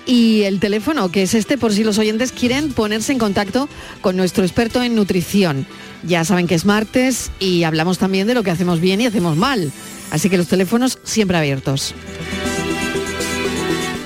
Y 0.06 0.42
el 0.44 0.60
teléfono, 0.60 1.10
que 1.12 1.24
es 1.24 1.34
este, 1.34 1.58
por 1.58 1.72
si 1.72 1.84
los 1.84 1.98
oyentes 1.98 2.34
quieren 2.34 2.74
ponerse 2.74 3.14
en 3.14 3.20
contacto 3.20 3.70
con 4.02 4.18
nuestro 4.18 4.44
experto 4.44 4.84
en 4.84 4.96
nutrición. 4.96 5.66
Ya 6.04 6.26
saben 6.26 6.48
que 6.48 6.56
es 6.56 6.66
martes 6.66 7.32
y 7.40 7.64
hablamos 7.64 7.98
también 7.98 8.28
de 8.28 8.34
lo 8.34 8.44
que 8.44 8.52
hacemos 8.52 8.82
bien 8.82 9.00
y 9.00 9.06
hacemos 9.06 9.38
mal. 9.38 9.72
Así 10.12 10.30
que 10.30 10.38
los 10.38 10.48
teléfonos 10.48 11.00
siempre 11.04 11.38
abiertos. 11.38 11.96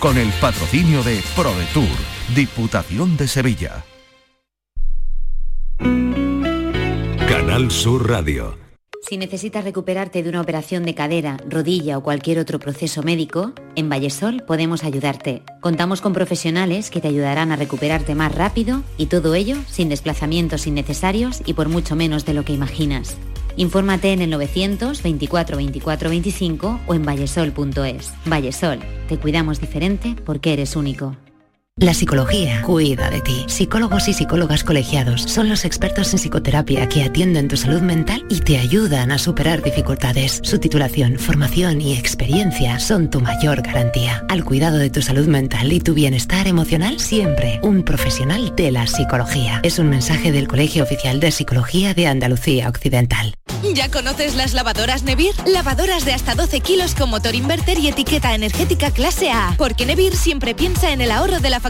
con 0.00 0.16
el 0.16 0.30
patrocinio 0.40 1.02
de 1.02 1.22
ProDetour, 1.36 1.86
Diputación 2.34 3.18
de 3.18 3.28
Sevilla. 3.28 3.84
Canal 7.28 7.70
Sur 7.70 8.08
Radio. 8.08 8.58
Si 9.06 9.18
necesitas 9.18 9.62
recuperarte 9.62 10.22
de 10.22 10.28
una 10.30 10.40
operación 10.40 10.84
de 10.84 10.94
cadera, 10.94 11.36
rodilla 11.46 11.98
o 11.98 12.02
cualquier 12.02 12.38
otro 12.38 12.58
proceso 12.58 13.02
médico, 13.02 13.52
en 13.76 13.90
Vallesol 13.90 14.42
podemos 14.46 14.84
ayudarte. 14.84 15.42
Contamos 15.60 16.00
con 16.00 16.14
profesionales 16.14 16.90
que 16.90 17.00
te 17.00 17.08
ayudarán 17.08 17.52
a 17.52 17.56
recuperarte 17.56 18.14
más 18.14 18.34
rápido 18.34 18.82
y 18.96 19.06
todo 19.06 19.34
ello 19.34 19.56
sin 19.68 19.90
desplazamientos 19.90 20.66
innecesarios 20.66 21.42
y 21.44 21.54
por 21.54 21.68
mucho 21.68 21.94
menos 21.94 22.24
de 22.24 22.34
lo 22.34 22.44
que 22.44 22.54
imaginas. 22.54 23.16
Infórmate 23.56 24.12
en 24.12 24.22
el 24.22 24.30
924 24.30 25.56
24 25.56 26.10
25 26.10 26.80
o 26.86 26.94
en 26.94 27.04
vallesol.es. 27.04 28.12
Vallesol, 28.26 28.80
te 29.08 29.18
cuidamos 29.18 29.60
diferente 29.60 30.16
porque 30.24 30.52
eres 30.52 30.76
único. 30.76 31.16
La 31.80 31.94
psicología 31.94 32.60
cuida 32.60 33.08
de 33.08 33.22
ti. 33.22 33.46
Psicólogos 33.48 34.06
y 34.06 34.12
psicólogas 34.12 34.64
colegiados 34.64 35.22
son 35.22 35.48
los 35.48 35.64
expertos 35.64 36.12
en 36.12 36.18
psicoterapia 36.18 36.86
que 36.90 37.02
atienden 37.02 37.48
tu 37.48 37.56
salud 37.56 37.80
mental 37.80 38.22
y 38.28 38.40
te 38.40 38.58
ayudan 38.58 39.10
a 39.10 39.18
superar 39.18 39.62
dificultades. 39.62 40.40
Su 40.42 40.58
titulación, 40.58 41.18
formación 41.18 41.80
y 41.80 41.96
experiencia 41.96 42.78
son 42.80 43.08
tu 43.08 43.22
mayor 43.22 43.62
garantía. 43.62 44.26
Al 44.28 44.44
cuidado 44.44 44.76
de 44.76 44.90
tu 44.90 45.00
salud 45.00 45.26
mental 45.26 45.72
y 45.72 45.80
tu 45.80 45.94
bienestar 45.94 46.46
emocional, 46.46 47.00
siempre 47.00 47.60
un 47.62 47.82
profesional 47.82 48.54
de 48.54 48.72
la 48.72 48.86
psicología. 48.86 49.60
Es 49.62 49.78
un 49.78 49.88
mensaje 49.88 50.32
del 50.32 50.48
Colegio 50.48 50.84
Oficial 50.84 51.18
de 51.18 51.30
Psicología 51.30 51.94
de 51.94 52.08
Andalucía 52.08 52.68
Occidental. 52.68 53.34
¿Ya 53.74 53.90
conoces 53.90 54.36
las 54.36 54.52
lavadoras 54.52 55.02
Nevir? 55.02 55.34
Lavadoras 55.46 56.04
de 56.04 56.12
hasta 56.12 56.34
12 56.34 56.60
kilos 56.60 56.94
con 56.94 57.10
motor 57.10 57.34
inverter 57.34 57.78
y 57.78 57.88
etiqueta 57.88 58.34
energética 58.34 58.90
clase 58.90 59.30
A. 59.30 59.54
Porque 59.56 59.86
Nevir 59.86 60.16
siempre 60.16 60.54
piensa 60.54 60.92
en 60.92 61.00
el 61.00 61.10
ahorro 61.10 61.40
de 61.40 61.50
la 61.50 61.60
factura 61.60 61.69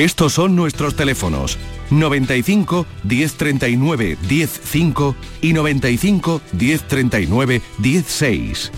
Estos 0.00 0.32
son 0.32 0.56
nuestros 0.56 0.96
teléfonos 0.96 1.58
95 1.90 2.86
1039 3.04 4.16
105 4.26 5.14
y 5.42 5.52
95 5.52 6.40
1039 6.52 7.60
16. 7.76 8.72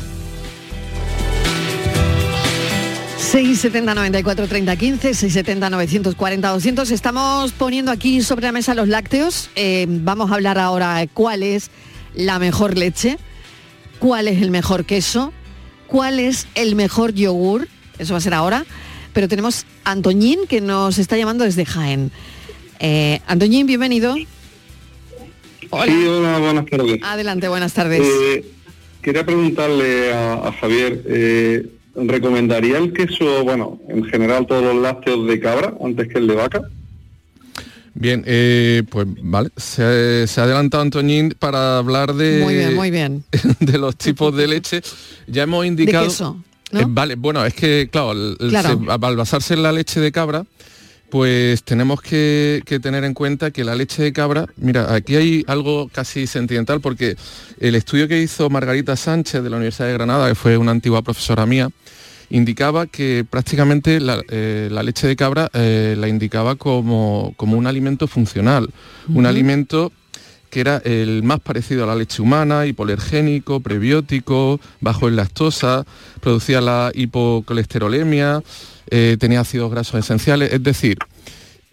670 3.19 3.95
94 3.95 4.49
30 4.49 4.77
15, 4.77 5.15
670 5.15 5.71
940 5.71 6.49
200. 6.49 6.91
Estamos 6.91 7.53
poniendo 7.53 7.93
aquí 7.93 8.21
sobre 8.23 8.47
la 8.47 8.51
mesa 8.51 8.75
los 8.75 8.89
lácteos. 8.89 9.49
Eh, 9.55 9.87
vamos 9.89 10.33
a 10.33 10.35
hablar 10.35 10.59
ahora 10.59 11.07
cuál 11.15 11.45
es 11.45 11.71
la 12.17 12.41
mejor 12.41 12.77
leche, 12.77 13.17
cuál 14.01 14.27
es 14.27 14.43
el 14.43 14.51
mejor 14.51 14.87
queso, 14.87 15.33
cuál 15.87 16.19
es 16.19 16.49
el 16.57 16.75
mejor 16.75 17.15
yogur. 17.15 17.69
Eso 18.01 18.15
va 18.15 18.19
a 18.19 18.23
ser 18.23 18.35
ahora. 18.35 18.67
Pero 19.13 19.29
tenemos 19.29 19.67
a 19.85 19.93
Antoñín 19.93 20.41
que 20.49 20.61
nos 20.61 20.99
está 20.99 21.17
llamando 21.17 21.45
desde 21.45 21.65
Jaén. 21.65 22.11
Eh, 22.81 23.21
Antoñín, 23.27 23.67
bienvenido. 23.67 24.15
Hola. 25.71 25.87
Sí, 25.87 26.07
hola, 26.07 26.39
buenas 26.39 26.67
tardes. 26.67 27.01
Adelante, 27.03 27.49
buenas 27.49 27.73
tardes. 27.73 28.01
Eh, 28.03 28.45
quería 29.01 29.25
preguntarle 29.25 30.13
a, 30.13 30.35
a 30.49 30.53
Javier, 30.53 31.03
eh, 31.07 31.67
¿recomendaría 31.95 32.79
el 32.79 32.93
queso, 32.93 33.45
bueno, 33.45 33.81
en 33.89 34.05
general 34.05 34.47
todos 34.47 34.63
los 34.63 34.83
lácteos 34.83 35.27
de 35.27 35.41
cabra 35.41 35.75
antes 35.83 36.09
que 36.09 36.19
el 36.19 36.27
de 36.27 36.35
vaca? 36.35 36.63
Bien, 37.95 38.25
eh, 38.27 38.83
pues 38.89 39.07
vale, 39.23 39.51
se, 39.57 40.27
se 40.27 40.41
ha 40.41 40.45
adelantado 40.45 40.83
Antoñín 40.83 41.35
para 41.39 41.79
hablar 41.79 42.15
de, 42.15 42.41
Muy 42.43 42.55
bien, 42.55 42.75
muy 42.75 42.91
bien. 42.91 43.25
de 43.61 43.79
los 43.79 43.97
tipos 43.97 44.35
de 44.35 44.47
leche. 44.47 44.83
Ya 45.27 45.43
hemos 45.43 45.67
indicado... 45.67 46.05
De 46.05 46.09
queso, 46.09 46.43
¿no? 46.73 46.81
Eh, 46.81 46.85
vale, 46.89 47.15
bueno, 47.15 47.45
es 47.45 47.55
que, 47.55 47.89
claro, 47.93 48.15
se- 48.69 48.91
al 49.07 49.17
basarse 49.17 49.55
en 49.55 49.63
la 49.63 49.73
leche 49.73 50.01
de 50.01 50.11
cabra, 50.11 50.45
pues 51.11 51.63
tenemos 51.63 52.01
que, 52.01 52.63
que 52.65 52.81
tener 52.81 53.05
en 53.05 53.13
cuenta 53.13 53.51
que 53.51 53.65
la 53.65 53.75
leche 53.75 54.03
de 54.03 54.13
cabra, 54.15 54.47
mira, 54.57 54.95
aquí 54.95 55.15
hay 55.17 55.45
algo 55.47 55.89
casi 55.93 56.27
sentimental 56.27 56.81
porque 56.81 57.17
el 57.61 57.75
estudio 57.75 58.09
que 58.09 58.21
hizo 58.23 58.49
Margarita 58.49 58.97
Sánchez 58.97 59.43
de 59.43 59.51
la 59.51 59.57
Universidad 59.57 59.89
de 59.89 59.93
Granada, 59.95 60.29
que 60.31 60.35
fue 60.35 60.57
una 60.57 60.71
antigua 60.71 61.03
profesora 61.03 61.45
mía, 61.45 61.69
indicaba 62.31 62.87
que 62.87 63.27
prácticamente 63.29 64.01
la, 64.01 64.23
eh, 64.31 64.69
la 64.73 64.83
leche 64.83 65.07
de 65.07 65.15
cabra 65.17 65.51
eh, 65.53 65.97
la 65.99 66.09
indicaba 66.09 66.55
como, 66.57 67.35
como 67.37 67.59
un 67.59 67.67
alimento 67.67 68.07
funcional, 68.09 68.71
un 69.09 69.27
alimento 69.27 69.93
que 70.53 70.61
era 70.61 70.83
el 70.85 71.23
más 71.23 71.41
parecido 71.41 71.83
a 71.83 71.87
la 71.87 71.97
leche 71.97 72.21
humana, 72.21 72.67
hipoalergénico, 72.67 73.61
prebiótico, 73.61 74.61
bajo 74.83 75.09
en 75.09 75.17
lactosa, 75.17 75.87
producía 76.21 76.61
la 76.61 76.93
hipocolesterolemia, 76.95 78.43
eh, 78.91 79.17
tenía 79.19 79.41
ácidos 79.41 79.71
grasos 79.71 79.99
esenciales, 79.99 80.53
es 80.53 80.63
decir, 80.63 80.99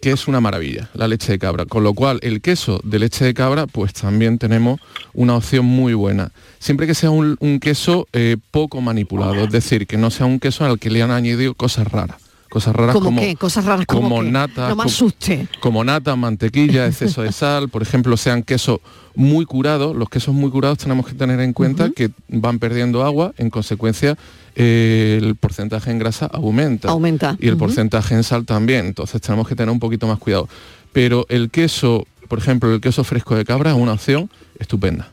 que 0.00 0.12
es 0.12 0.26
una 0.28 0.40
maravilla 0.40 0.88
la 0.94 1.08
leche 1.08 1.32
de 1.32 1.38
cabra. 1.38 1.66
Con 1.66 1.84
lo 1.84 1.92
cual, 1.92 2.20
el 2.22 2.40
queso 2.40 2.80
de 2.82 3.00
leche 3.00 3.26
de 3.26 3.34
cabra, 3.34 3.66
pues 3.66 3.92
también 3.92 4.38
tenemos 4.38 4.80
una 5.12 5.36
opción 5.36 5.66
muy 5.66 5.92
buena. 5.92 6.32
Siempre 6.58 6.86
que 6.86 6.94
sea 6.94 7.10
un, 7.10 7.36
un 7.40 7.60
queso 7.60 8.08
eh, 8.14 8.38
poco 8.50 8.80
manipulado, 8.80 9.44
es 9.44 9.50
decir, 9.50 9.86
que 9.86 9.98
no 9.98 10.10
sea 10.10 10.24
un 10.24 10.40
queso 10.40 10.64
al 10.64 10.78
que 10.78 10.88
le 10.88 11.02
han 11.02 11.10
añadido 11.10 11.52
cosas 11.52 11.86
raras. 11.86 12.29
Cosas 12.50 12.74
raras 12.74 12.92
¿Cómo 12.94 13.06
como, 13.06 13.20
qué? 13.20 13.36
Cosas 13.36 13.64
raras 13.64 13.86
como, 13.86 14.02
como 14.02 14.22
qué? 14.22 14.30
nata, 14.30 14.62
No 14.62 14.68
me 14.70 14.70
como- 14.70 14.82
asuste. 14.82 15.46
como 15.60 15.84
nata, 15.84 16.16
mantequilla, 16.16 16.86
exceso 16.86 17.22
de 17.22 17.30
sal, 17.32 17.68
por 17.68 17.80
ejemplo, 17.80 18.16
sean 18.16 18.42
quesos 18.42 18.80
muy 19.14 19.44
curados, 19.46 19.94
los 19.94 20.08
quesos 20.10 20.34
muy 20.34 20.50
curados 20.50 20.78
tenemos 20.78 21.06
que 21.06 21.14
tener 21.14 21.38
en 21.40 21.52
cuenta 21.52 21.90
que 21.90 22.10
van 22.28 22.58
perdiendo 22.58 23.04
agua, 23.04 23.32
en 23.38 23.50
consecuencia 23.50 24.16
eh, 24.56 25.20
el 25.22 25.36
porcentaje 25.36 25.92
en 25.92 26.00
grasa 26.00 26.26
aumenta. 26.26 26.88
Aumenta. 26.88 27.36
Y 27.40 27.46
el 27.46 27.56
porcentaje 27.56 28.14
en 28.16 28.24
sal 28.24 28.44
también, 28.44 28.86
entonces 28.86 29.20
tenemos 29.20 29.46
que 29.48 29.54
tener 29.54 29.70
un 29.70 29.78
poquito 29.78 30.08
más 30.08 30.18
cuidado. 30.18 30.48
Pero 30.92 31.26
el 31.28 31.50
queso, 31.50 32.04
por 32.28 32.40
ejemplo, 32.40 32.74
el 32.74 32.80
queso 32.80 33.04
fresco 33.04 33.36
de 33.36 33.44
cabra 33.44 33.70
es 33.70 33.76
una 33.76 33.92
opción 33.92 34.28
estupenda. 34.58 35.08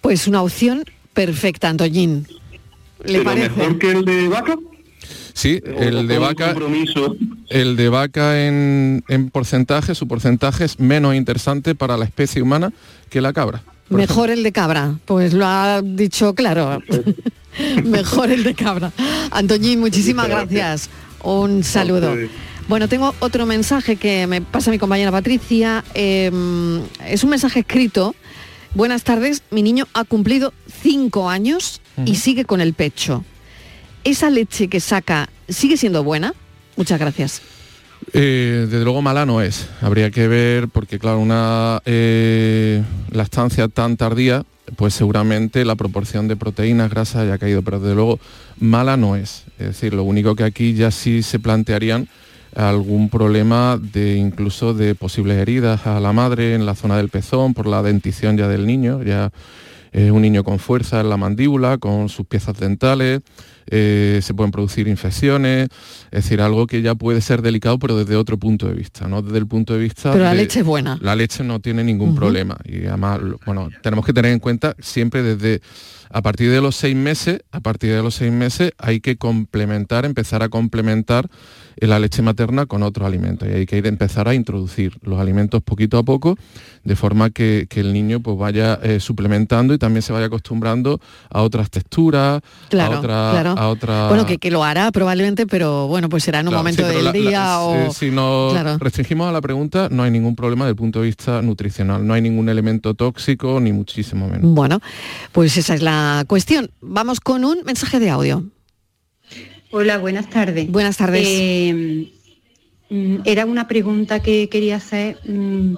Pues 0.00 0.28
una 0.28 0.40
opción 0.40 0.84
perfecta, 1.14 1.68
Antoñín. 1.68 2.28
¿Le 3.04 3.12
¿Pero 3.18 3.24
parece? 3.24 3.48
mejor 3.56 3.78
que 3.78 3.90
el 3.90 4.04
de 4.04 4.28
vaca? 4.28 4.54
Sí, 5.32 5.60
el 5.78 6.06
de 6.08 6.18
vaca, 6.18 6.54
el 7.48 7.76
de 7.76 7.88
vaca 7.88 8.46
en, 8.46 9.04
en 9.08 9.30
porcentaje, 9.30 9.94
su 9.94 10.06
porcentaje 10.08 10.64
es 10.64 10.80
menos 10.80 11.14
interesante 11.14 11.74
para 11.74 11.96
la 11.96 12.04
especie 12.04 12.42
humana 12.42 12.72
que 13.08 13.20
la 13.20 13.32
cabra. 13.32 13.62
Mejor 13.90 14.30
el 14.30 14.42
de 14.44 14.52
cabra, 14.52 14.94
pues 15.04 15.32
lo 15.32 15.46
ha 15.46 15.82
dicho 15.82 16.34
claro. 16.34 16.80
Mejor 17.84 18.30
el 18.30 18.44
de 18.44 18.54
cabra. 18.54 18.92
Antoñín, 19.32 19.80
muchísimas 19.80 20.28
gracias. 20.28 20.88
Un 21.22 21.64
saludo. 21.64 22.16
Bueno, 22.68 22.86
tengo 22.86 23.14
otro 23.18 23.46
mensaje 23.46 23.96
que 23.96 24.28
me 24.28 24.42
pasa 24.42 24.70
mi 24.70 24.78
compañera 24.78 25.10
Patricia. 25.10 25.84
Eh, 25.94 26.30
es 27.06 27.24
un 27.24 27.30
mensaje 27.30 27.60
escrito. 27.60 28.14
Buenas 28.74 29.02
tardes, 29.02 29.42
mi 29.50 29.62
niño 29.62 29.88
ha 29.94 30.04
cumplido 30.04 30.52
cinco 30.80 31.28
años 31.28 31.80
y 32.06 32.14
sigue 32.14 32.44
con 32.44 32.60
el 32.60 32.74
pecho. 32.74 33.24
¿Esa 34.04 34.30
leche 34.30 34.68
que 34.68 34.80
saca 34.80 35.28
sigue 35.48 35.76
siendo 35.76 36.02
buena? 36.04 36.34
Muchas 36.76 36.98
gracias. 36.98 37.42
Eh, 38.12 38.66
desde 38.68 38.84
luego 38.84 39.02
mala 39.02 39.26
no 39.26 39.40
es. 39.42 39.68
Habría 39.82 40.10
que 40.10 40.26
ver, 40.26 40.68
porque 40.68 40.98
claro, 40.98 41.18
una 41.18 41.82
eh, 41.84 42.82
lactancia 43.10 43.68
tan 43.68 43.96
tardía, 43.96 44.44
pues 44.76 44.94
seguramente 44.94 45.64
la 45.64 45.74
proporción 45.74 46.26
de 46.26 46.36
proteínas, 46.36 46.90
grasa 46.90 47.20
haya 47.20 47.38
caído, 47.38 47.62
pero 47.62 47.78
desde 47.78 47.94
luego 47.94 48.18
mala 48.58 48.96
no 48.96 49.16
es. 49.16 49.44
Es 49.58 49.66
decir, 49.66 49.94
lo 49.94 50.04
único 50.04 50.34
que 50.34 50.44
aquí 50.44 50.74
ya 50.74 50.90
sí 50.90 51.22
se 51.22 51.38
plantearían 51.38 52.08
algún 52.56 53.10
problema 53.10 53.78
de 53.80 54.16
incluso 54.16 54.74
de 54.74 54.94
posibles 54.94 55.38
heridas 55.38 55.86
a 55.86 56.00
la 56.00 56.12
madre 56.12 56.54
en 56.54 56.66
la 56.66 56.74
zona 56.74 56.96
del 56.96 57.08
pezón 57.08 57.54
por 57.54 57.66
la 57.66 57.82
dentición 57.82 58.36
ya 58.36 58.48
del 58.48 58.66
niño, 58.66 59.02
ya 59.02 59.30
eh, 59.92 60.10
un 60.10 60.22
niño 60.22 60.44
con 60.44 60.58
fuerza 60.58 61.00
en 61.00 61.08
la 61.10 61.16
mandíbula, 61.16 61.78
con 61.78 62.08
sus 62.08 62.26
piezas 62.26 62.58
dentales, 62.58 63.20
eh, 63.72 64.20
se 64.22 64.34
pueden 64.34 64.50
producir 64.50 64.88
infecciones, 64.88 65.68
es 66.10 66.24
decir, 66.24 66.40
algo 66.40 66.66
que 66.66 66.82
ya 66.82 66.94
puede 66.94 67.20
ser 67.20 67.40
delicado, 67.42 67.78
pero 67.78 67.96
desde 67.96 68.16
otro 68.16 68.36
punto 68.38 68.66
de 68.66 68.74
vista, 68.74 69.06
no 69.08 69.22
desde 69.22 69.38
el 69.38 69.46
punto 69.46 69.74
de 69.74 69.80
vista 69.80 70.10
Pero 70.12 70.24
la 70.24 70.30
de- 70.30 70.36
leche 70.38 70.60
es 70.60 70.66
buena. 70.66 70.98
la 71.00 71.14
leche 71.14 71.44
no 71.44 71.60
tiene 71.60 71.84
ningún 71.84 72.14
problema. 72.14 72.56
Y 72.64 72.86
además, 72.86 73.20
bueno, 73.46 73.68
tenemos 73.82 74.04
que 74.04 74.12
tener 74.12 74.32
en 74.32 74.38
cuenta 74.40 74.74
siempre 74.80 75.22
desde 75.22 75.60
a 76.12 76.22
partir 76.22 76.50
de 76.50 76.60
los 76.60 76.74
seis 76.74 76.96
meses, 76.96 77.40
a 77.52 77.60
partir 77.60 77.92
de 77.94 78.02
los 78.02 78.16
seis 78.16 78.32
meses 78.32 78.72
hay 78.78 78.98
que 79.00 79.16
complementar, 79.16 80.04
empezar 80.04 80.42
a 80.42 80.48
complementar 80.48 81.28
la 81.76 81.98
leche 81.98 82.22
materna 82.22 82.66
con 82.66 82.82
otros 82.82 83.06
alimentos 83.06 83.48
y 83.48 83.52
hay 83.52 83.66
que 83.66 83.76
ir, 83.78 83.86
empezar 83.86 84.28
a 84.28 84.34
introducir 84.34 84.96
los 85.02 85.18
alimentos 85.20 85.62
poquito 85.62 85.98
a 85.98 86.02
poco 86.02 86.36
de 86.84 86.96
forma 86.96 87.30
que, 87.30 87.66
que 87.68 87.80
el 87.80 87.92
niño 87.92 88.20
pues 88.20 88.38
vaya 88.38 88.78
eh, 88.82 89.00
suplementando 89.00 89.74
y 89.74 89.78
también 89.78 90.02
se 90.02 90.12
vaya 90.12 90.26
acostumbrando 90.26 91.00
a 91.30 91.42
otras 91.42 91.70
texturas, 91.70 92.40
Claro, 92.68 92.94
a 92.94 92.98
otra, 92.98 93.30
claro. 93.32 93.50
a 93.58 93.68
otra 93.68 94.08
Bueno, 94.08 94.26
que, 94.26 94.38
que 94.38 94.50
lo 94.50 94.64
hará 94.64 94.90
probablemente, 94.92 95.46
pero 95.46 95.88
bueno, 95.88 96.08
pues 96.08 96.24
será 96.24 96.40
en 96.40 96.46
un 96.48 96.52
Claro, 96.52 96.60
momento 96.62 96.82
sí, 96.88 96.94
del 96.94 97.04
la- 97.04 97.12
la- 97.12 97.18
día 97.18 97.60
o... 97.60 97.74
eh, 97.74 97.88
si 97.92 98.10
nos 98.10 98.80
restringimos 98.80 99.28
a 99.28 99.32
la 99.32 99.40
pregunta, 99.40 99.88
no 99.90 100.02
hay 100.02 100.10
ningún 100.10 100.36
problema 100.36 100.64
desde 100.64 100.70
el 100.72 100.76
punto 100.76 101.00
de 101.00 101.06
vista 101.06 101.42
nutricional. 101.42 102.06
No 102.06 102.14
hay 102.14 102.22
ningún 102.22 102.48
elemento 102.48 102.94
tóxico, 102.94 103.60
ni 103.60 103.72
muchísimo 103.72 104.28
menos. 104.28 104.50
Bueno, 104.54 104.80
pues 105.32 105.56
esa 105.56 105.74
es 105.74 105.82
la 105.82 106.24
cuestión. 106.26 106.70
Vamos 106.80 107.20
con 107.20 107.44
un 107.44 107.58
mensaje 107.64 108.00
de 108.00 108.10
audio. 108.10 108.44
Hola, 109.72 109.98
buenas 109.98 110.28
tardes. 110.28 110.68
Buenas 110.68 110.96
tardes. 110.96 111.22
Eh, 111.24 112.12
mm, 112.88 113.18
era 113.24 113.46
una 113.46 113.68
pregunta 113.68 114.20
que 114.20 114.48
quería 114.48 114.76
hacer, 114.76 115.18
mm, 115.24 115.74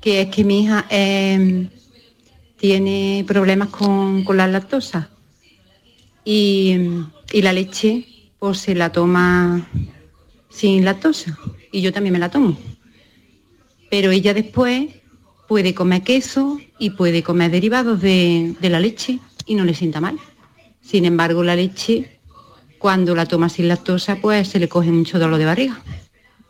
que 0.00 0.22
es 0.22 0.28
que 0.28 0.44
mi 0.44 0.62
hija 0.62 0.86
eh, 0.88 1.68
tiene 2.56 3.22
problemas 3.28 3.68
con, 3.68 4.24
con 4.24 4.38
la 4.38 4.46
lactosa 4.46 5.10
y, 6.24 6.78
y 7.32 7.42
la 7.42 7.52
leche 7.52 8.06
pues 8.38 8.58
se 8.58 8.74
la 8.74 8.90
toma 8.92 9.68
sin 10.48 10.82
lactosa 10.86 11.38
y 11.72 11.82
yo 11.82 11.92
también 11.92 12.14
me 12.14 12.18
la 12.18 12.30
tomo. 12.30 12.56
Pero 13.90 14.10
ella 14.10 14.32
después 14.32 14.86
puede 15.46 15.74
comer 15.74 16.02
queso 16.02 16.58
y 16.78 16.90
puede 16.90 17.22
comer 17.22 17.50
derivados 17.50 18.00
de, 18.00 18.54
de 18.58 18.70
la 18.70 18.80
leche 18.80 19.18
y 19.44 19.54
no 19.54 19.64
le 19.66 19.74
sienta 19.74 20.00
mal. 20.00 20.18
Sin 20.80 21.04
embargo, 21.04 21.42
la 21.42 21.56
leche, 21.56 22.15
cuando 22.78 23.14
la 23.14 23.26
toma 23.26 23.48
sin 23.48 23.68
lactosa, 23.68 24.16
pues 24.16 24.48
se 24.48 24.58
le 24.58 24.68
coge 24.68 24.90
mucho 24.90 25.18
dolor 25.18 25.38
de 25.38 25.44
barriga. 25.44 25.80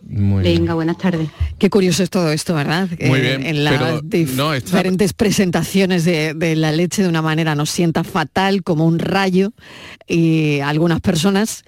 Muy 0.08 0.42
bien. 0.44 0.58
Venga, 0.60 0.74
buenas 0.74 0.98
tardes. 0.98 1.28
Qué 1.58 1.68
curioso 1.68 2.02
es 2.04 2.10
todo 2.10 2.30
esto, 2.30 2.54
¿verdad? 2.54 2.88
Muy 3.06 3.18
Eh, 3.18 3.22
bien, 3.22 3.44
en 3.46 3.64
las 3.64 3.80
no, 4.36 4.54
está- 4.54 4.66
diferentes 4.66 5.12
presentaciones 5.14 6.04
de, 6.04 6.32
de 6.34 6.54
la 6.54 6.70
leche 6.70 7.02
de 7.02 7.08
una 7.08 7.22
manera 7.22 7.56
nos 7.56 7.70
sienta 7.70 8.04
fatal, 8.04 8.62
como 8.62 8.86
un 8.86 9.00
rayo, 9.00 9.52
y 10.06 10.60
algunas 10.60 11.00
personas, 11.00 11.64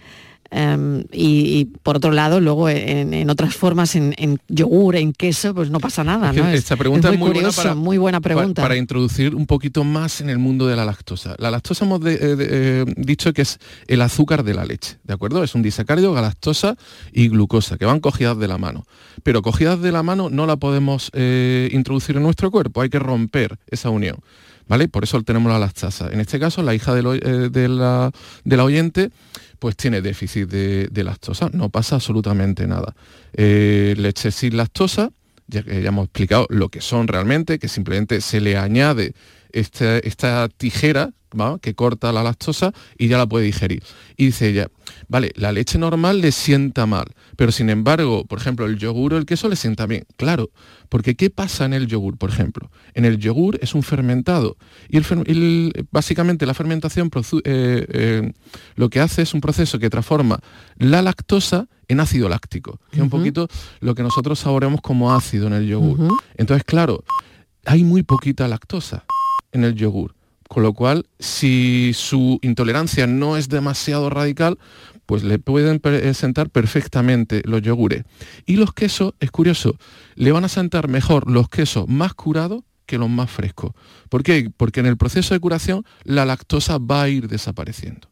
em, 0.50 1.00
y, 1.12 1.58
y 1.58 1.64
por 1.82 1.96
otro 1.96 2.10
lado, 2.10 2.40
luego 2.40 2.68
en, 2.68 3.12
en 3.14 3.30
otras 3.30 3.54
formas, 3.54 3.94
en, 3.96 4.14
en 4.18 4.38
yogur, 4.48 4.96
en 4.96 5.12
queso, 5.12 5.54
pues 5.54 5.70
no 5.70 5.78
pasa 5.80 6.04
nada, 6.04 6.32
esta 6.54 6.76
pregunta 6.76 7.08
es 7.08 7.14
es 7.14 7.18
muy, 7.20 7.28
buena 7.30 7.40
curioso, 7.48 7.62
para- 7.62 7.74
muy 7.74 7.98
buena 7.98 8.20
pregunta. 8.20 8.62
Para, 8.62 8.76
introducir 8.76 9.34
un 9.34 9.46
poquito 9.46 9.84
más 9.84 10.20
en 10.20 10.30
el 10.30 10.38
mundo 10.38 10.66
de 10.66 10.76
la 10.76 10.84
lactosa. 10.84 11.34
La 11.38 11.50
lactosa 11.50 11.84
hemos 11.84 12.00
de- 12.00 12.14
eh, 12.14 12.36
de- 12.36 12.48
eh, 12.50 12.84
dicho 12.96 13.32
que 13.32 13.42
es 13.42 13.58
el 13.86 14.00
azúcar 14.02 14.42
de 14.44 14.54
la 14.54 14.64
leche, 14.64 14.98
¿de 15.04 15.14
acuerdo? 15.14 15.42
Es 15.44 15.54
un 15.54 15.62
disacárido, 15.62 16.12
galactosa 16.12 16.76
y 17.12 17.28
glucosa, 17.28 17.76
que 17.76 17.84
van 17.84 18.00
cogidas 18.00 18.38
de 18.38 18.48
la 18.48 18.58
mano. 18.58 18.84
Pero 19.22 19.42
cogidas 19.42 19.80
de 19.80 19.92
la 19.92 20.02
mano 20.02 20.30
no 20.30 20.46
la 20.46 20.56
podemos 20.56 21.10
eh, 21.12 21.68
introducir 21.72 22.16
en 22.16 22.22
nuestro 22.22 22.50
cuerpo, 22.50 22.80
hay 22.80 22.88
que 22.88 22.98
romper 22.98 23.58
esa 23.68 23.90
unión. 23.90 24.16
¿Vale? 24.68 24.88
Por 24.88 25.04
eso 25.04 25.22
tenemos 25.22 25.50
la 25.50 25.58
lactasa. 25.58 26.10
En 26.12 26.20
este 26.20 26.38
caso, 26.38 26.62
la 26.62 26.74
hija 26.74 26.96
eh, 26.98 27.48
de, 27.50 27.68
la, 27.68 28.12
oyente 28.62 29.10
pues 29.58 29.76
tiene 29.76 30.02
déficit 30.02 30.48
de, 30.48 31.04
lactosa, 31.04 31.50
no 31.52 31.70
pasa 31.70 31.96
absolutamente 31.96 32.66
nada. 32.66 32.94
Eh, 33.32 33.94
leche 33.96 34.30
sin 34.30 34.56
lactosa, 34.56 35.10
ya 35.46 35.62
que 35.62 35.82
ya 35.82 35.88
hemos 35.88 36.04
explicado 36.04 36.46
lo 36.50 36.68
que 36.68 36.80
son 36.80 37.08
realmente, 37.08 37.58
que 37.58 37.68
simplemente 37.68 38.20
se 38.20 38.40
le 38.40 38.56
añade 38.56 39.14
esta, 39.52 39.98
esta 39.98 40.48
tijera 40.48 41.12
que 41.60 41.74
corta 41.74 42.12
la 42.12 42.22
lactosa 42.22 42.72
y 42.96 43.08
ya 43.08 43.18
la 43.18 43.26
puede 43.26 43.46
digerir. 43.46 43.82
Y 44.16 44.26
dice 44.26 44.48
ella, 44.48 44.68
vale, 45.08 45.32
la 45.36 45.52
leche 45.52 45.78
normal 45.78 46.20
le 46.20 46.32
sienta 46.32 46.86
mal, 46.86 47.06
pero 47.38 47.52
sin 47.52 47.70
embargo, 47.70 48.24
por 48.24 48.40
ejemplo, 48.40 48.66
el 48.66 48.78
yogur 48.78 49.14
o 49.14 49.16
el 49.16 49.24
queso 49.24 49.48
le 49.48 49.54
sienta 49.54 49.86
bien. 49.86 50.04
Claro, 50.16 50.50
porque 50.88 51.14
¿qué 51.14 51.30
pasa 51.30 51.66
en 51.66 51.72
el 51.72 51.86
yogur, 51.86 52.18
por 52.18 52.30
ejemplo? 52.30 52.68
En 52.94 53.04
el 53.04 53.18
yogur 53.18 53.60
es 53.62 53.76
un 53.76 53.84
fermentado 53.84 54.56
y 54.88 54.96
el 54.96 55.86
básicamente 55.92 56.46
la 56.46 56.54
fermentación 56.54 57.12
eh, 57.44 57.86
eh, 57.90 58.32
lo 58.74 58.90
que 58.90 58.98
hace 58.98 59.22
es 59.22 59.34
un 59.34 59.40
proceso 59.40 59.78
que 59.78 59.88
transforma 59.88 60.40
la 60.78 61.00
lactosa 61.00 61.68
en 61.86 62.00
ácido 62.00 62.28
láctico, 62.28 62.80
que 62.90 62.96
es 62.96 63.02
un 63.04 63.08
poquito 63.08 63.46
lo 63.78 63.94
que 63.94 64.02
nosotros 64.02 64.40
saboreamos 64.40 64.80
como 64.80 65.14
ácido 65.14 65.46
en 65.46 65.52
el 65.52 65.68
yogur. 65.68 66.18
Entonces, 66.36 66.64
claro, 66.64 67.04
hay 67.66 67.84
muy 67.84 68.02
poquita 68.02 68.48
lactosa 68.48 69.04
en 69.52 69.62
el 69.62 69.76
yogur, 69.76 70.16
con 70.48 70.64
lo 70.64 70.72
cual, 70.72 71.06
si 71.20 71.92
su 71.94 72.40
intolerancia 72.42 73.06
no 73.06 73.36
es 73.36 73.48
demasiado 73.48 74.10
radical, 74.10 74.58
pues 75.08 75.22
le 75.24 75.38
pueden 75.38 75.80
pre- 75.80 76.12
sentar 76.12 76.50
perfectamente 76.50 77.40
los 77.46 77.62
yogures. 77.62 78.04
Y 78.44 78.56
los 78.56 78.74
quesos, 78.74 79.14
es 79.20 79.30
curioso, 79.30 79.78
le 80.16 80.32
van 80.32 80.44
a 80.44 80.48
sentar 80.48 80.86
mejor 80.88 81.30
los 81.30 81.48
quesos 81.48 81.88
más 81.88 82.12
curados 82.12 82.62
que 82.84 82.98
los 82.98 83.08
más 83.08 83.30
frescos. 83.30 83.72
¿Por 84.10 84.22
qué? 84.22 84.50
Porque 84.54 84.80
en 84.80 84.86
el 84.86 84.98
proceso 84.98 85.32
de 85.32 85.40
curación 85.40 85.82
la 86.04 86.26
lactosa 86.26 86.76
va 86.76 87.04
a 87.04 87.08
ir 87.08 87.26
desapareciendo. 87.26 88.10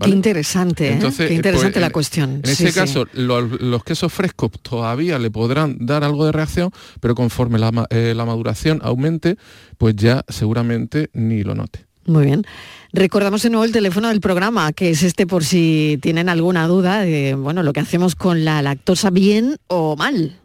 Qué 0.00 0.08
interesante, 0.08 0.88
¿eh? 0.88 0.92
Entonces, 0.94 1.26
Qué 1.28 1.34
eh, 1.34 1.36
interesante 1.36 1.72
pues, 1.72 1.80
la 1.82 1.86
en- 1.88 1.92
cuestión. 1.92 2.30
En 2.44 2.46
Sí, 2.56 2.68
sí. 2.68 2.72
caso, 2.72 3.04
lo- 3.12 3.42
los 3.42 3.84
quesos 3.84 4.10
frescos 4.10 4.52
todavía 4.62 5.18
le 5.18 5.30
podrán 5.30 5.76
dar 5.84 6.02
algo 6.02 6.24
de 6.24 6.32
reacción, 6.32 6.70
pero 7.00 7.14
conforme 7.14 7.58
la, 7.58 7.86
eh, 7.90 8.14
la 8.16 8.24
maduración 8.24 8.80
aumente, 8.82 9.36
pues 9.76 9.96
ya 9.96 10.24
seguramente 10.28 11.10
ni 11.12 11.42
lo 11.42 11.54
note. 11.54 11.87
Muy 12.08 12.24
bien. 12.24 12.44
Recordamos 12.92 13.42
de 13.42 13.50
nuevo 13.50 13.64
el 13.64 13.72
teléfono 13.72 14.08
del 14.08 14.20
programa, 14.20 14.72
que 14.72 14.90
es 14.90 15.02
este 15.02 15.26
por 15.26 15.44
si 15.44 15.98
tienen 16.00 16.28
alguna 16.28 16.66
duda 16.66 17.00
de 17.00 17.34
bueno, 17.34 17.62
lo 17.62 17.72
que 17.72 17.80
hacemos 17.80 18.14
con 18.14 18.44
la 18.44 18.62
lactosa 18.62 19.10
bien 19.10 19.56
o 19.66 19.94
mal. 19.94 20.38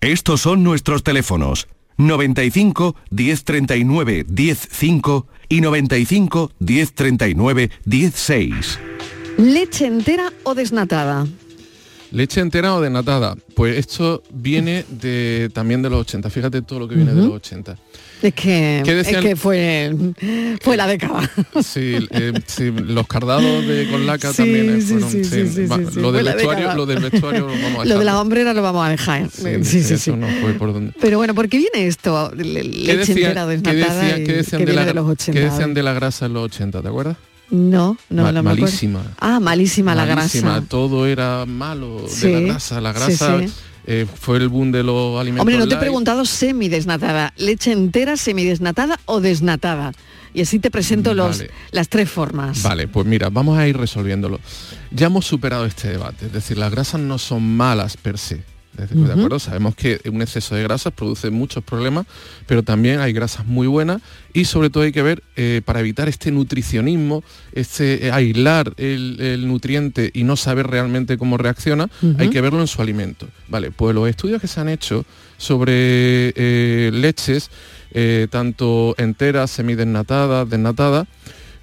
Estos 0.00 0.40
son 0.40 0.62
nuestros 0.62 1.02
teléfonos 1.02 1.66
95 1.96 2.94
1039 3.10 4.26
105 4.32 5.26
y 5.48 5.60
95 5.60 6.52
1039 6.60 7.70
16. 7.84 8.78
¿Leche 9.38 9.86
entera 9.86 10.32
o 10.44 10.54
desnatada? 10.54 11.26
¿Leche 12.12 12.40
entera 12.40 12.74
o 12.74 12.80
desnatada? 12.80 13.36
Pues 13.54 13.76
esto 13.76 14.22
viene 14.32 14.84
de, 14.88 15.50
también 15.52 15.82
de 15.82 15.90
los 15.90 16.00
80. 16.02 16.30
Fíjate 16.30 16.62
todo 16.62 16.78
lo 16.78 16.88
que 16.88 16.94
viene 16.94 17.12
de 17.12 17.22
los 17.22 17.34
80. 17.34 17.76
Es 18.20 18.34
que, 18.34 18.82
¿Qué 18.84 19.00
es 19.00 19.08
que 19.16 19.36
fue, 19.36 19.94
fue 20.60 20.76
la 20.76 20.86
década. 20.88 21.30
Sí, 21.62 22.08
eh, 22.10 22.32
sí, 22.46 22.72
los 22.72 23.06
cardados 23.06 23.64
de 23.66 23.88
con 23.90 24.06
laca 24.06 24.30
Sí, 24.32 24.38
también 24.38 24.70
eh, 24.76 24.80
sí, 24.80 24.86
fueron. 24.94 25.10
sí, 25.10 25.24
sí, 25.24 25.30
sí, 25.46 25.52
sí, 25.54 25.66
va, 25.66 25.76
sí, 25.78 25.84
sí, 25.94 26.00
lo, 26.00 26.10
del 26.12 26.24
la 26.24 26.34
vestuario, 26.34 26.74
lo 26.74 26.86
del 26.86 26.98
vestuario 26.98 27.40
lo 27.42 27.46
vamos 27.52 27.64
a 27.64 27.70
Lo 27.70 27.78
dejar. 27.84 27.98
de 27.98 28.04
la 28.04 28.20
hombrera 28.20 28.54
lo 28.54 28.62
vamos 28.62 28.86
a 28.86 28.90
dejar. 28.90 29.30
Sí, 29.30 29.42
Sí, 29.62 29.82
sí, 29.84 29.94
eso 29.94 29.98
sí. 29.98 30.10
no 30.12 30.26
fue 30.40 30.54
por 30.54 30.72
donde. 30.72 30.92
Pero 31.00 31.18
bueno, 31.18 31.34
¿por 31.34 31.48
qué 31.48 31.58
viene 31.58 31.86
esto? 31.86 32.32
Le- 32.34 32.62
qué 32.86 32.96
desnatada 32.96 33.46
decía- 33.46 34.24
qué 34.24 34.32
decían 34.32 34.64
de 34.64 34.72
la, 34.72 34.84
de 34.84 34.94
los 34.94 35.06
gra- 35.06 35.10
80. 35.10 35.32
qué 35.32 35.44
decían 35.44 35.74
de 35.74 35.82
la 35.84 35.92
grasa 35.92 36.26
en 36.26 36.32
los 36.34 36.44
80, 36.46 36.82
¿te 36.82 36.88
acuerdas? 36.88 37.16
No, 37.50 37.96
no, 38.10 38.22
Ma- 38.24 38.32
no 38.32 38.42
me 38.42 38.50
malísima. 38.50 39.00
Ah, 39.20 39.40
malísima, 39.40 39.94
la 39.94 40.04
Malísima, 40.04 40.50
grasa. 40.54 40.66
todo 40.68 41.06
era 41.06 41.46
malo 41.46 42.02
de 42.02 42.08
Sí, 42.10 42.30
la 42.32 42.40
grasa. 42.40 42.80
La 42.80 42.92
sí, 42.92 42.98
grasa 42.98 43.38
sí. 43.40 43.52
Eh, 43.90 44.06
fue 44.06 44.36
el 44.36 44.50
boom 44.50 44.70
de 44.70 44.82
los 44.82 45.18
alimentos. 45.18 45.40
Hombre, 45.40 45.56
no 45.56 45.66
te 45.66 45.74
he 45.74 45.78
preguntado 45.78 46.26
semidesnatada. 46.26 47.32
¿Leche 47.38 47.72
entera, 47.72 48.18
semidesnatada 48.18 49.00
o 49.06 49.22
desnatada? 49.22 49.92
Y 50.34 50.42
así 50.42 50.58
te 50.58 50.70
presento 50.70 51.14
los, 51.14 51.42
las 51.70 51.88
tres 51.88 52.10
formas. 52.10 52.62
Vale, 52.62 52.86
pues 52.86 53.06
mira, 53.06 53.30
vamos 53.30 53.56
a 53.58 53.66
ir 53.66 53.78
resolviéndolo. 53.78 54.40
Ya 54.90 55.06
hemos 55.06 55.24
superado 55.24 55.64
este 55.64 55.88
debate, 55.88 56.26
es 56.26 56.32
decir, 56.34 56.58
las 56.58 56.70
grasas 56.70 57.00
no 57.00 57.16
son 57.16 57.56
malas 57.56 57.96
per 57.96 58.18
se. 58.18 58.44
¿De 58.86 59.12
acuerdo? 59.12 59.38
Sabemos 59.38 59.74
que 59.74 60.00
un 60.10 60.22
exceso 60.22 60.54
de 60.54 60.62
grasas 60.62 60.92
produce 60.92 61.30
muchos 61.30 61.64
problemas, 61.64 62.06
pero 62.46 62.62
también 62.62 63.00
hay 63.00 63.12
grasas 63.12 63.44
muy 63.44 63.66
buenas 63.66 64.00
y 64.32 64.44
sobre 64.44 64.70
todo 64.70 64.84
hay 64.84 64.92
que 64.92 65.02
ver, 65.02 65.22
eh, 65.36 65.62
para 65.64 65.80
evitar 65.80 66.08
este 66.08 66.30
nutricionismo, 66.30 67.24
este 67.52 68.06
eh, 68.06 68.12
aislar 68.12 68.72
el, 68.76 69.20
el 69.20 69.48
nutriente 69.48 70.10
y 70.14 70.22
no 70.22 70.36
saber 70.36 70.68
realmente 70.68 71.18
cómo 71.18 71.36
reacciona, 71.36 71.90
hay 72.18 72.30
que 72.30 72.40
verlo 72.40 72.60
en 72.60 72.68
su 72.68 72.80
alimento. 72.80 73.28
Vale, 73.48 73.70
pues 73.72 73.94
los 73.94 74.08
estudios 74.08 74.40
que 74.40 74.46
se 74.46 74.60
han 74.60 74.68
hecho 74.68 75.04
sobre 75.38 76.32
eh, 76.36 76.90
leches, 76.92 77.50
tanto 78.30 78.94
enteras, 78.98 79.50
semidesnatadas, 79.50 80.48
desnatadas, 80.48 81.08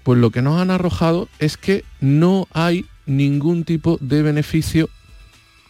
pues 0.03 0.19
lo 0.19 0.31
que 0.31 0.41
nos 0.41 0.59
han 0.59 0.71
arrojado 0.71 1.29
es 1.39 1.55
que 1.55 1.85
no 2.01 2.47
hay 2.51 2.85
ningún 3.05 3.63
tipo 3.63 3.97
de 4.01 4.21
beneficio 4.21 4.89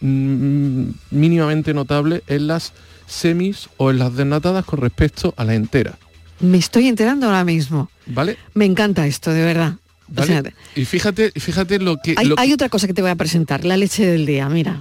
mínimamente 0.00 1.74
notable 1.74 2.22
en 2.26 2.46
las 2.46 2.72
semis 3.06 3.68
o 3.76 3.90
en 3.90 3.98
las 3.98 4.14
desnatadas 4.14 4.64
con 4.64 4.80
respecto 4.80 5.34
a 5.36 5.44
la 5.44 5.54
entera. 5.54 5.98
Me 6.40 6.58
estoy 6.58 6.88
enterando 6.88 7.26
ahora 7.26 7.44
mismo. 7.44 7.90
¿Vale? 8.06 8.36
Me 8.54 8.64
encanta 8.66 9.06
esto, 9.06 9.30
de 9.32 9.42
verdad. 9.44 9.74
O 10.08 10.14
¿Vale? 10.14 10.26
sea, 10.42 10.42
y 10.76 10.84
fíjate, 10.84 11.32
fíjate 11.32 11.78
lo 11.80 11.96
que... 11.96 12.14
hay, 12.16 12.26
lo 12.26 12.36
que- 12.36 12.42
hay 12.42 12.52
otra 12.52 12.68
cosa 12.68 12.86
que 12.86 12.94
te 12.94 13.02
voy 13.02 13.10
a 13.10 13.16
presentar, 13.16 13.64
la 13.64 13.76
leche 13.76 14.06
del 14.06 14.24
día, 14.26 14.48
mira. 14.48 14.78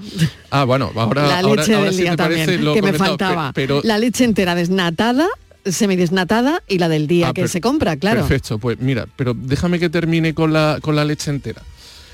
Ah, 0.51 0.65
bueno, 0.65 0.91
ahora, 0.95 1.25
la 1.28 1.41
leche 1.41 1.73
ahora 1.73 1.86
del 1.86 1.93
sí 1.95 2.01
día 2.01 2.12
te 2.12 2.17
parece 2.17 2.41
también, 2.45 2.65
lo 2.65 2.73
que 2.75 2.82
me 2.84 2.93
faltaba. 2.93 3.51
Pero, 3.56 3.82
La 3.84 3.97
leche 3.97 4.23
entera 4.23 4.54
desnatada, 4.54 5.28
semidesnatada 5.65 6.62
y 6.67 6.78
la 6.78 6.89
del 6.89 7.08
día 7.08 7.30
Ah, 7.30 7.34
que 7.34 7.41
per- 7.43 7.49
se 7.49 7.60
compra, 7.62 7.95
claro. 7.97 8.19
Perfecto, 8.21 8.60
pues 8.60 8.80
mira, 8.80 9.08
pero 9.15 9.34
déjame 9.36 9.80
que 9.80 9.89
termine 9.89 10.36
con 10.36 10.54
la, 10.54 10.78
con 10.82 10.95
la 10.95 11.04
leche 11.06 11.32
entera. 11.32 11.63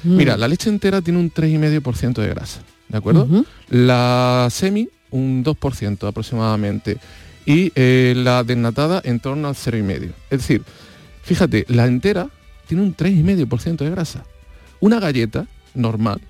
Mm. 0.03 0.15
Mira, 0.15 0.37
la 0.37 0.47
leche 0.47 0.69
entera 0.69 1.01
tiene 1.01 1.19
un 1.19 1.31
3,5% 1.33 2.13
de 2.21 2.27
grasa, 2.29 2.61
¿de 2.91 2.97
acuerdo? 2.97 3.27
La 3.69 4.47
semi, 4.51 4.89
un 5.09 5.43
2% 5.43 6.07
aproximadamente. 6.07 6.97
Y 7.45 7.71
eh, 7.75 8.13
la 8.15 8.43
desnatada 8.43 9.01
en 9.03 9.19
torno 9.19 9.47
al 9.47 9.55
0,5%. 9.55 10.11
Es 10.29 10.39
decir, 10.39 10.63
fíjate, 11.23 11.65
la 11.69 11.85
entera 11.85 12.29
tiene 12.67 12.83
un 12.83 12.95
3,5% 12.95 13.77
de 13.77 13.89
grasa. 13.89 14.25
Una 14.79 14.99
galleta 14.99 15.47
normal 15.73 16.21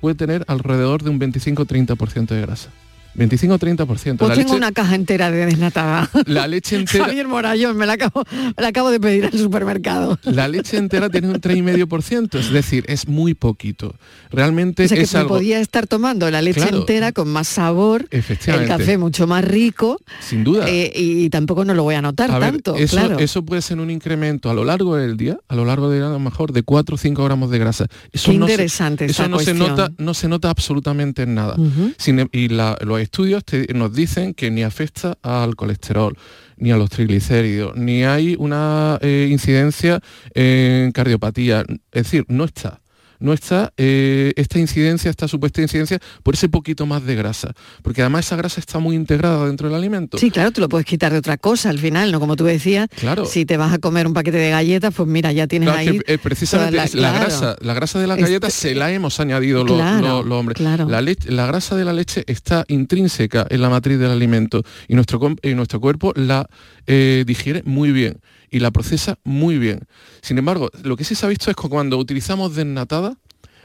puede 0.00 0.14
tener 0.14 0.44
alrededor 0.48 1.02
de 1.02 1.10
un 1.10 1.20
25-30% 1.20 2.28
de 2.28 2.40
grasa. 2.40 2.70
25 3.14 3.54
o 3.54 3.58
30%. 3.58 3.86
Pues 3.86 4.06
la 4.06 4.16
tengo 4.16 4.36
leche, 4.36 4.56
una 4.56 4.72
caja 4.72 4.94
entera 4.94 5.30
de 5.30 5.46
desnatada. 5.46 6.08
la 6.26 6.46
leche 6.46 6.76
entera, 6.76 7.06
Javier 7.06 7.26
Morayón, 7.28 7.76
me 7.76 7.86
la 7.86 7.94
acabo, 7.94 8.24
me 8.30 8.62
la 8.62 8.68
acabo 8.68 8.90
de 8.90 9.00
pedir 9.00 9.26
al 9.26 9.32
supermercado. 9.38 10.18
la 10.24 10.48
leche 10.48 10.76
entera 10.76 11.08
tiene 11.10 11.28
un 11.28 11.34
3,5%, 11.40 12.38
es 12.38 12.50
decir, 12.52 12.84
es 12.88 13.08
muy 13.08 13.34
poquito. 13.34 13.94
Realmente 14.30 14.84
O 14.84 14.88
sea 14.88 14.96
que 14.96 15.02
es 15.04 15.12
me 15.12 15.20
algo 15.20 15.34
podía 15.34 15.60
estar 15.60 15.86
tomando 15.86 16.30
la 16.30 16.40
leche 16.42 16.60
Claro. 16.60 16.78
entera 16.78 17.12
con 17.12 17.28
más 17.28 17.48
sabor, 17.48 18.06
el 18.10 18.66
café 18.68 18.96
mucho 18.98 19.26
más 19.26 19.44
rico 19.44 20.00
sin 20.20 20.44
duda. 20.44 20.66
eh, 20.68 20.92
y 20.94 21.30
tampoco 21.30 21.64
no 21.64 21.74
lo 21.74 21.82
voy 21.82 21.94
a 21.96 22.02
notar 22.02 22.30
A 22.30 22.38
ver, 22.38 22.52
tanto, 22.52 22.76
eso, 22.76 22.96
claro. 22.96 23.18
eso 23.18 23.44
puede 23.44 23.62
ser 23.62 23.78
un 23.80 23.90
incremento 23.90 24.50
a 24.50 24.54
lo 24.54 24.64
largo 24.64 24.94
del 24.96 25.16
día, 25.16 25.38
a 25.48 25.54
lo 25.56 25.64
largo 25.64 25.88
de 25.90 25.98
a 26.04 26.08
lo 26.10 26.18
mejor 26.20 26.52
de 26.52 26.62
4 26.62 26.94
o 26.94 26.98
5 26.98 27.24
gramos 27.24 27.50
de 27.50 27.58
grasa. 27.58 27.86
Eso 28.12 28.30
Qué 28.30 28.38
no 28.38 28.46
se- 28.46 28.52
interesante 28.52 29.04
eso 29.06 29.26
no 29.28 29.38
se 29.40 29.54
nota, 29.54 29.90
no 29.98 30.14
se 30.14 30.28
nota 30.28 30.50
absolutamente 30.50 31.22
en 31.22 31.34
nada. 31.34 31.56
Sin 31.98 32.20
em- 32.20 32.28
y 32.32 32.48
la- 32.48 32.76
estudios 33.02 33.42
nos 33.74 33.94
dicen 33.94 34.34
que 34.34 34.50
ni 34.50 34.62
afecta 34.62 35.18
al 35.22 35.56
colesterol, 35.56 36.16
ni 36.56 36.70
a 36.70 36.76
los 36.76 36.90
triglicéridos, 36.90 37.76
ni 37.76 38.04
hay 38.04 38.36
una 38.38 38.98
eh, 39.00 39.28
incidencia 39.30 40.00
en 40.34 40.92
cardiopatía. 40.92 41.64
Es 41.92 42.04
decir, 42.04 42.24
no 42.28 42.44
está. 42.44 42.80
No 43.20 43.32
está 43.32 43.72
eh, 43.76 44.32
esta 44.36 44.58
incidencia, 44.58 45.10
esta 45.10 45.28
supuesta 45.28 45.60
incidencia, 45.62 45.98
por 46.22 46.34
ese 46.34 46.48
poquito 46.48 46.86
más 46.86 47.04
de 47.04 47.14
grasa. 47.14 47.52
Porque 47.82 48.00
además 48.00 48.26
esa 48.26 48.36
grasa 48.36 48.60
está 48.60 48.78
muy 48.78 48.96
integrada 48.96 49.46
dentro 49.46 49.68
del 49.68 49.76
alimento. 49.76 50.18
Sí, 50.18 50.30
claro, 50.30 50.50
tú 50.50 50.60
lo 50.60 50.68
puedes 50.68 50.86
quitar 50.86 51.12
de 51.12 51.18
otra 51.18 51.36
cosa 51.36 51.70
al 51.70 51.78
final, 51.78 52.10
¿no? 52.12 52.18
Como 52.20 52.34
tú 52.36 52.44
decías, 52.44 52.88
Claro. 52.96 53.26
si 53.26 53.44
te 53.44 53.56
vas 53.56 53.72
a 53.72 53.78
comer 53.78 54.06
un 54.06 54.14
paquete 54.14 54.38
de 54.38 54.50
galletas, 54.50 54.92
pues 54.94 55.08
mira, 55.08 55.32
ya 55.32 55.46
tienes 55.46 55.68
Claro, 55.68 55.78
ahí... 55.80 55.98
que, 56.00 56.14
eh, 56.14 56.18
precisamente 56.18 56.76
la, 56.76 56.88
claro. 56.88 57.18
grasa, 57.20 57.56
la 57.60 57.74
grasa 57.74 57.98
de 58.00 58.06
las 58.06 58.16
Este- 58.18 58.28
galletas 58.30 58.52
se 58.54 58.74
la 58.74 58.90
hemos 58.90 59.20
añadido 59.20 59.64
los 59.64 59.76
Claro, 59.76 60.00
los- 60.18 60.26
los 60.26 60.38
hombres. 60.38 60.56
claro. 60.56 60.88
La, 60.88 61.00
leche- 61.02 61.30
la 61.30 61.46
grasa 61.46 61.76
de 61.76 61.84
la 61.84 61.92
leche 61.92 62.24
está 62.26 62.64
intrínseca 62.68 63.46
en 63.50 63.60
la 63.60 63.68
matriz 63.68 63.98
del 63.98 64.10
alimento 64.10 64.62
y 64.88 64.94
nuestro, 64.94 65.20
y 65.42 65.54
nuestro 65.54 65.80
cuerpo 65.80 66.12
la 66.16 66.48
eh, 66.86 67.24
digiere 67.26 67.62
muy 67.64 67.92
bien 67.92 68.18
y 68.50 68.60
la 68.60 68.70
procesa 68.70 69.18
muy 69.24 69.58
bien. 69.58 69.86
Sin 70.20 70.38
embargo, 70.38 70.70
lo 70.82 70.96
que 70.96 71.04
sí 71.04 71.14
se 71.14 71.24
ha 71.24 71.28
visto 71.28 71.50
es 71.50 71.56
que 71.56 71.68
cuando 71.68 71.96
utilizamos 71.96 72.54
desnatada, 72.54 73.16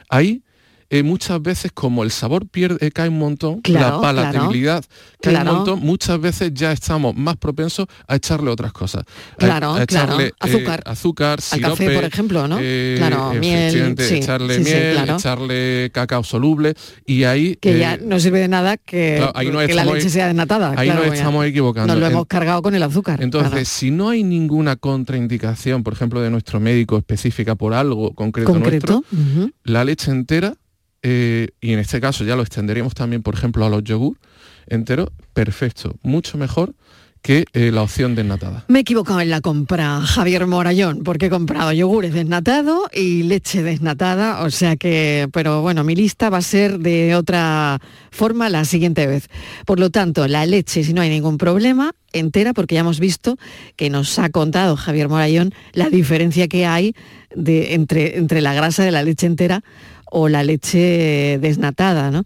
ahí 0.10 0.44
eh, 0.90 1.02
muchas 1.04 1.42
veces 1.42 1.72
como 1.74 2.04
el 2.04 2.12
sabor 2.12 2.48
pierde, 2.48 2.86
eh, 2.86 2.92
cae 2.92 3.10
un 3.10 3.18
montón, 3.18 3.62
Claro, 3.62 3.96
la 3.98 4.02
palatabilidad 4.02 4.84
cae 5.22 5.34
Claro. 5.34 5.52
un 5.52 5.58
montón, 5.58 5.80
muchas 5.80 6.20
veces 6.22 6.52
ya 6.54 6.72
estamos 6.72 7.16
más 7.16 7.38
propensos 7.38 7.88
a 8.08 8.16
echarle 8.16 8.50
otras 8.52 8.72
cosas. 8.72 9.04
Claro, 9.38 9.74
a 9.74 9.84
echarle, 9.84 10.28
eh, 10.28 10.32
Azúcar. 10.40 10.84
azúcar, 10.86 11.40
Al 11.52 11.62
café, 11.62 11.76
sirope, 11.78 11.96
por 11.96 12.04
ejemplo, 12.06 12.48
¿no? 12.48 12.58
eh, 12.62 12.96
Claro, 12.98 13.34
miel, 13.34 13.96
sí, 13.98 14.16
echarle 14.16 14.56
sí, 14.58 14.62
miel, 14.64 15.10
echarle 15.10 15.90
cacao 15.92 16.24
soluble 16.24 16.76
y 17.06 17.24
ahí 17.24 17.56
Que 17.56 17.80
ya 17.80 17.98
no 17.98 18.20
sirve 18.20 18.40
de 18.40 18.48
nada 18.48 18.78
que, 18.78 19.28
ahí 19.34 19.50
que 19.68 19.74
la 19.74 19.86
leche 19.86 20.10
sea 20.10 20.28
desnatada. 20.28 20.74
ahí 20.78 20.90
nos 20.90 21.06
estamos 21.08 21.46
equivocando. 21.46 21.94
Nos 21.94 22.00
lo 22.02 22.08
hemos 22.08 22.26
cargado 22.28 22.62
con 22.62 22.76
el 22.76 22.84
azúcar. 22.84 23.22
entonces, 23.22 23.68
si 23.68 23.92
no 23.92 24.10
hay 24.10 24.24
ninguna 24.24 24.76
contraindicación, 24.76 25.84
por 25.84 25.94
ejemplo, 25.94 26.22
de 26.22 26.30
nuestro 26.30 26.60
médico 26.60 26.98
específica 26.98 27.56
por 27.56 27.74
algo 27.74 28.14
concreto, 28.14 28.52
concreto. 28.52 29.04
nuestro, 29.12 29.52
la 29.64 29.84
leche 29.84 30.12
entera, 30.12 30.54
eh, 31.08 31.50
y 31.62 31.72
en 31.74 31.78
este 31.78 32.02
caso 32.02 32.24
ya 32.24 32.36
lo 32.36 32.42
extenderíamos 32.42 32.96
también, 32.96 33.22
por 33.22 33.36
ejemplo, 33.36 33.64
a 33.64 33.70
los 33.70 33.84
yogur 33.84 34.18
enteros, 34.66 35.10
perfecto, 35.34 35.96
mucho 36.02 36.40
mejor 36.40 36.74
que 37.22 37.46
eh, 37.54 37.72
la 37.72 37.84
opción 37.84 38.16
desnatada. 38.16 38.66
Me 38.68 38.80
he 38.80 38.82
equivocado 38.82 39.22
en 39.22 39.30
la 39.30 39.42
compra, 39.42 40.02
Javier 40.02 40.48
Morayón, 40.48 41.04
porque 41.04 41.28
he 41.28 41.30
comprado 41.30 41.72
yogures 41.74 42.14
desnatado 42.14 42.90
y 42.92 43.22
leche 43.22 43.62
desnatada, 43.62 44.44
o 44.44 44.50
sea 44.50 44.78
que, 44.78 45.28
pero 45.32 45.62
bueno, 45.62 45.84
mi 45.84 45.96
lista 45.96 46.32
va 46.32 46.38
a 46.40 46.42
ser 46.42 46.80
de 46.80 47.16
otra 47.16 47.80
forma 48.10 48.50
la 48.50 48.66
siguiente 48.66 49.06
vez. 49.06 49.30
Por 49.68 49.80
lo 49.80 49.92
tanto, 49.92 50.28
la 50.28 50.48
leche, 50.48 50.84
si 50.84 50.94
no 50.94 51.02
hay 51.02 51.10
ningún 51.10 51.38
problema, 51.38 51.94
entera, 52.14 52.54
porque 52.54 52.76
ya 52.76 52.82
hemos 52.82 53.00
visto 53.00 53.38
que 53.76 53.90
nos 53.90 54.18
ha 54.18 54.30
contado 54.30 54.76
Javier 54.76 55.10
Morayón 55.10 55.54
la 55.74 55.90
diferencia 55.90 56.48
que 56.48 56.66
hay 56.66 56.96
de, 57.36 57.74
entre, 57.74 58.18
entre 58.18 58.42
la 58.42 58.54
grasa 58.54 58.84
de 58.84 58.92
la 58.92 59.04
leche 59.04 59.28
entera 59.28 59.64
o 60.18 60.30
la 60.30 60.44
leche 60.44 61.38
desnatada, 61.42 62.10
¿no? 62.10 62.24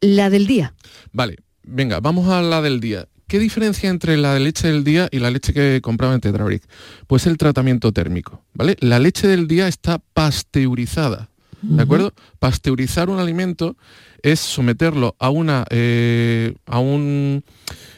La 0.00 0.30
del 0.30 0.48
día. 0.48 0.74
Vale, 1.12 1.36
venga, 1.62 2.00
vamos 2.00 2.28
a 2.28 2.42
la 2.42 2.60
del 2.60 2.80
día. 2.80 3.06
¿Qué 3.28 3.38
diferencia 3.38 3.88
entre 3.88 4.16
la 4.16 4.36
leche 4.40 4.66
del 4.66 4.82
día 4.82 5.08
y 5.12 5.20
la 5.20 5.30
leche 5.30 5.52
que 5.52 5.80
compraba 5.80 6.14
en 6.14 6.20
Tetrabric? 6.20 6.64
Pues 7.06 7.28
el 7.28 7.38
tratamiento 7.38 7.92
térmico, 7.92 8.42
¿vale? 8.52 8.76
La 8.80 8.98
leche 8.98 9.28
del 9.28 9.46
día 9.46 9.68
está 9.68 10.00
pasteurizada, 10.12 11.30
¿de 11.62 11.80
acuerdo? 11.80 12.12
Pasteurizar 12.40 13.08
un 13.08 13.20
alimento 13.20 13.76
es 14.22 14.40
someterlo 14.40 15.14
a, 15.20 15.30
una, 15.30 15.64
eh, 15.70 16.56
a 16.66 16.80
un 16.80 17.44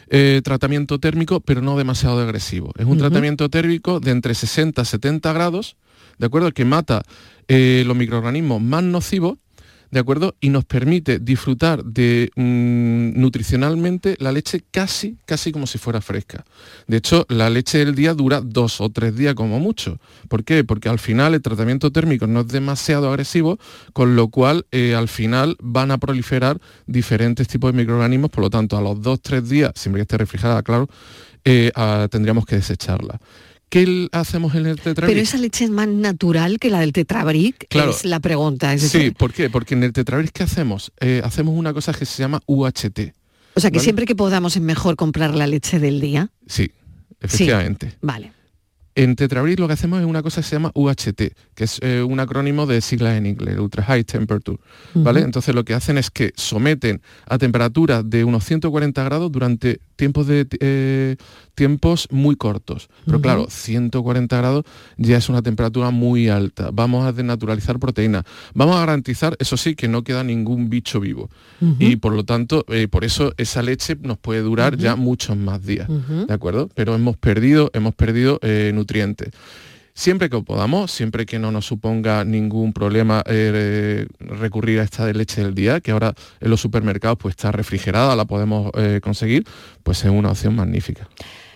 eh, 0.09 0.43
tratamiento 0.45 1.01
térmico, 1.01 1.41
pero 1.41 1.63
no 1.63 1.79
demasiado 1.79 2.21
agresivo. 2.21 2.71
Es 2.77 2.85
un 2.85 2.99
tratamiento 2.99 3.49
térmico 3.49 3.99
de 3.99 4.11
entre 4.11 4.35
60 4.35 4.83
y 4.83 4.85
70 4.85 5.33
grados, 5.33 5.77
¿de 6.19 6.27
acuerdo? 6.27 6.51
Que 6.53 6.65
mata 6.65 7.03
eh, 7.49 7.85
los 7.87 7.97
microorganismos 7.97 8.61
más 8.61 8.83
nocivos, 8.83 9.39
¿de 9.91 10.01
acuerdo? 10.01 10.35
Y 10.41 10.51
nos 10.51 10.65
permite 10.65 11.19
disfrutar 11.19 11.85
de 11.85 12.31
mm, 12.35 13.21
nutricionalmente 13.21 14.17
la 14.19 14.33
leche 14.33 14.63
casi, 14.71 15.17
casi 15.25 15.53
como 15.53 15.67
si 15.67 15.79
fuera 15.79 16.01
fresca. 16.01 16.45
De 16.87 16.97
hecho, 16.97 17.25
la 17.29 17.49
leche 17.51 17.79
del 17.79 17.95
día 17.95 18.15
dura 18.15 18.41
dos 18.41 18.81
o 18.81 18.91
tres 18.91 19.17
días 19.17 19.35
como 19.35 19.61
mucho. 19.61 19.99
¿Por 20.29 20.45
qué? 20.45 20.65
Porque 20.65 20.89
al 20.89 20.99
final 20.99 21.35
el 21.35 21.43
tratamiento 21.43 21.93
térmico 21.93 22.27
no 22.27 22.41
es 22.41 22.49
demasiado 22.49 23.09
agresivo, 23.09 23.59
con 23.93 24.17
lo 24.17 24.29
cual 24.29 24.67
eh, 24.73 24.95
al 24.95 25.09
final 25.09 25.57
van 25.61 25.91
a 25.91 25.99
proliferar 25.99 26.61
diferentes 26.87 27.47
tipos 27.49 27.73
de 27.73 27.79
microorganismos, 27.79 28.31
por 28.31 28.43
lo 28.43 28.51
tanto, 28.51 28.77
a 28.77 28.81
los 28.81 29.01
dos, 29.01 29.21
tres 29.23 29.49
días, 29.49 29.73
siempre 29.77 30.01
que 30.01 30.03
esté 30.03 30.19
refrigerada, 30.19 30.63
claro, 30.63 30.89
eh, 31.45 31.71
tendríamos 32.11 32.45
que 32.45 32.57
desecharla. 32.57 33.21
¿Qué 33.69 34.09
hacemos 34.13 34.55
en 34.55 34.67
el 34.67 34.77
tetrabric? 34.77 35.07
Pero 35.15 35.21
esa 35.21 35.39
leche 35.39 35.65
es 35.65 35.71
más 35.71 35.89
natural 35.89 36.59
que 36.59 36.71
la 36.71 36.81
del 36.81 36.93
tetrabric, 36.93 37.67
Claro. 37.69 37.91
es 37.91 38.05
la 38.05 38.21
pregunta. 38.21 38.73
Es 38.73 38.83
Sí, 38.83 39.11
¿por 39.11 39.33
qué? 39.33 39.51
Porque 39.51 39.75
en 39.75 39.83
el 39.83 39.93
tetrabric 39.93 40.31
¿qué 40.33 40.45
hacemos? 40.45 40.93
Eh, 41.01 41.21
hacemos 41.25 41.55
una 41.57 41.73
cosa 41.75 41.93
que 41.93 42.07
se 42.07 42.23
llama 42.23 42.41
UHT. 42.47 43.13
o 43.55 43.61
sea 43.61 43.71
que 43.71 43.79
¿vale? 43.79 43.85
siempre 43.85 44.07
que 44.07 44.15
podamos 44.15 44.55
es 44.57 44.63
mejor 44.63 44.97
comprar 44.97 45.35
la 45.35 45.47
leche 45.47 45.79
del 45.81 46.01
día. 46.01 46.31
Sí, 46.47 46.71
efectivamente. 47.21 47.95
Vale. 48.03 48.33
En 48.99 49.15
Tetrabric 49.15 49.59
lo 49.61 49.67
que 49.67 49.75
hacemos 49.75 50.01
es 50.01 50.07
una 50.07 50.23
cosa 50.23 50.41
que 50.41 50.47
se 50.49 50.57
llama 50.57 50.71
UHT, 50.75 51.35
que 51.55 51.65
es 51.65 51.79
eh, 51.83 52.03
un 52.03 52.19
acrónimo 52.19 52.65
de 52.65 52.81
siglas 52.81 53.19
en 53.19 53.27
inglés, 53.27 53.59
Ultra 53.59 53.83
High 53.85 54.05
Temperature, 54.05 54.59
¿vale? 54.95 55.21
Entonces 55.21 55.55
lo 55.55 55.67
que 55.67 55.75
hacen 55.75 55.99
es 55.99 56.11
que 56.11 56.33
someten 56.35 57.03
a 57.27 57.37
temperaturas 57.37 58.09
de 58.09 58.25
unos 58.25 58.43
140 58.47 59.05
grados 59.05 59.31
durante 59.31 59.81
tiempos 59.97 60.27
de 60.27 60.47
eh, 60.61 61.17
tiempos 61.55 62.07
muy 62.11 62.37
cortos. 62.37 62.89
Pero 63.05 63.21
claro, 63.21 63.47
140 63.49 64.37
grados 64.37 64.65
ya 64.97 65.17
es 65.17 65.29
una 65.29 65.43
temperatura 65.43 65.91
muy 65.91 66.29
alta. 66.29 66.71
Vamos 66.73 67.07
a 67.07 67.13
desnaturalizar 67.13 67.79
proteínas. 67.79 68.25
Vamos 68.55 68.77
a 68.77 68.81
garantizar, 68.81 69.37
eso 69.41 69.57
sí, 69.57 69.75
que 69.75 69.89
no 69.89 70.05
queda 70.05 70.23
ningún 70.23 70.71
bicho 70.71 71.01
vivo. 71.01 71.31
Y 71.79 71.97
por 71.97 72.13
lo 72.13 72.25
tanto, 72.25 72.65
eh, 72.69 72.87
por 72.89 73.05
eso 73.05 73.33
esa 73.39 73.63
leche 73.63 73.97
nos 74.01 74.19
puede 74.19 74.43
durar 74.43 74.77
ya 74.77 74.95
muchos 74.95 75.37
más 75.37 75.65
días. 75.65 75.89
¿De 75.89 76.33
acuerdo? 76.33 76.69
Pero 76.75 76.95
hemos 76.95 77.17
perdido, 77.17 77.71
hemos 77.73 77.95
perdido 77.95 78.39
eh, 78.43 78.71
nutrientes. 78.75 79.31
Siempre 79.99 80.29
que 80.29 80.39
podamos, 80.43 80.93
siempre 80.93 81.25
que 81.25 81.39
no 81.39 81.51
nos 81.51 81.65
suponga 81.65 82.23
ningún 82.23 82.75
problema 82.75 83.23
eh, 83.25 84.07
recurrir 84.21 84.81
a 84.81 84.83
esta 84.83 85.07
de 85.07 85.15
leche 85.15 85.43
del 85.43 85.55
día, 85.55 85.81
que 85.81 85.91
ahora 85.91 86.15
en 86.39 86.51
los 86.51 86.61
supermercados 86.61 87.17
pues 87.19 87.33
está 87.33 87.51
refrigerada, 87.51 88.15
la 88.15 88.27
podemos 88.27 88.71
eh, 88.75 89.01
conseguir, 89.03 89.45
pues 89.83 90.05
es 90.05 90.11
una 90.11 90.33
opción 90.33 90.55
magnífica. 90.55 91.09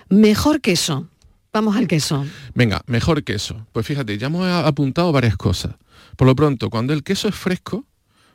Mejor 0.09 0.62
queso. 0.62 1.07
Vamos 1.53 1.76
al 1.76 1.87
queso. 1.87 2.24
Venga, 2.55 2.81
mejor 2.87 3.24
queso. 3.24 3.66
Pues 3.72 3.85
fíjate, 3.85 4.16
ya 4.16 4.29
hemos 4.29 4.48
apuntado 4.48 5.12
varias 5.12 5.37
cosas. 5.37 5.74
Por 6.16 6.26
lo 6.26 6.35
pronto, 6.35 6.70
cuando 6.70 6.94
el 6.94 7.03
queso 7.03 7.29
es 7.29 7.35
fresco, 7.35 7.85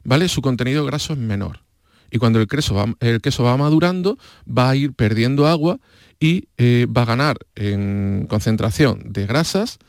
¿vale? 0.04 0.30
Su 0.30 0.44
contenido 0.44 0.86
graso 0.86 1.13
es 1.13 1.20
menor. 1.20 1.64
Y 2.12 2.18
cuando 2.18 2.39
el 2.39 2.48
queso 2.48 2.76
va, 2.76 2.94
el 3.00 3.22
queso 3.22 3.44
va 3.44 3.58
madurando, 3.58 4.18
va 4.46 4.70
a 4.70 4.76
ir 4.76 4.94
perdiendo 4.94 5.48
agua 5.48 5.80
y 6.20 6.48
eh, 6.58 6.88
va 6.96 7.04
a 7.04 7.06
ganar 7.06 7.38
en 7.56 8.26
concentración 8.30 9.02
de 9.06 9.26
grasas, 9.26 9.80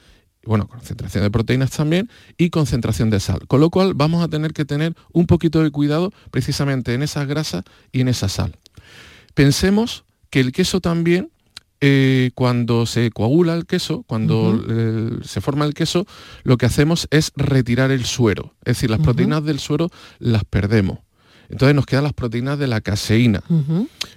bueno, 0.44 0.68
concentración 0.68 1.24
de 1.24 1.31
proteínas 1.31 1.70
también 1.70 2.11
y 2.38 2.50
concentración 2.50 3.11
de 3.11 3.20
sal. 3.20 3.40
Con 3.48 3.61
lo 3.61 3.70
cual 3.70 3.94
vamos 3.94 4.22
a 4.22 4.29
tener 4.29 4.52
que 4.52 4.64
tener 4.64 4.94
un 5.12 5.26
poquito 5.26 5.62
de 5.62 5.70
cuidado 5.70 6.12
precisamente 6.31 6.94
en 6.94 7.02
esas 7.02 7.26
grasas 7.26 7.64
y 7.92 8.00
en 8.00 8.09
esa 8.09 8.29
sal. 8.29 8.57
Pensemos 9.35 10.05
que 10.31 10.40
el 10.40 10.52
queso 10.52 10.81
también 10.81 11.31
eh, 11.81 12.31
cuando 12.35 12.87
se 12.87 13.11
coagula 13.11 13.55
el 13.55 13.66
queso, 13.66 14.02
cuando 14.07 14.64
eh, 14.68 15.11
se 15.22 15.42
forma 15.42 15.66
el 15.66 15.74
queso, 15.74 16.07
lo 16.42 16.57
que 16.57 16.66
hacemos 16.66 17.07
es 17.11 17.33
retirar 17.37 17.90
el 17.90 18.07
suero. 18.07 18.55
Es 18.64 18.76
decir, 18.76 18.90
las 18.90 19.00
proteínas 19.00 19.44
del 19.44 19.59
suero 19.59 19.90
las 20.18 20.44
perdemos. 20.44 21.00
Entonces 21.48 21.74
nos 21.74 21.87
quedan 21.87 22.04
las 22.04 22.12
proteínas 22.12 22.59
de 22.59 22.66
la 22.66 22.80
caseína. 22.80 23.42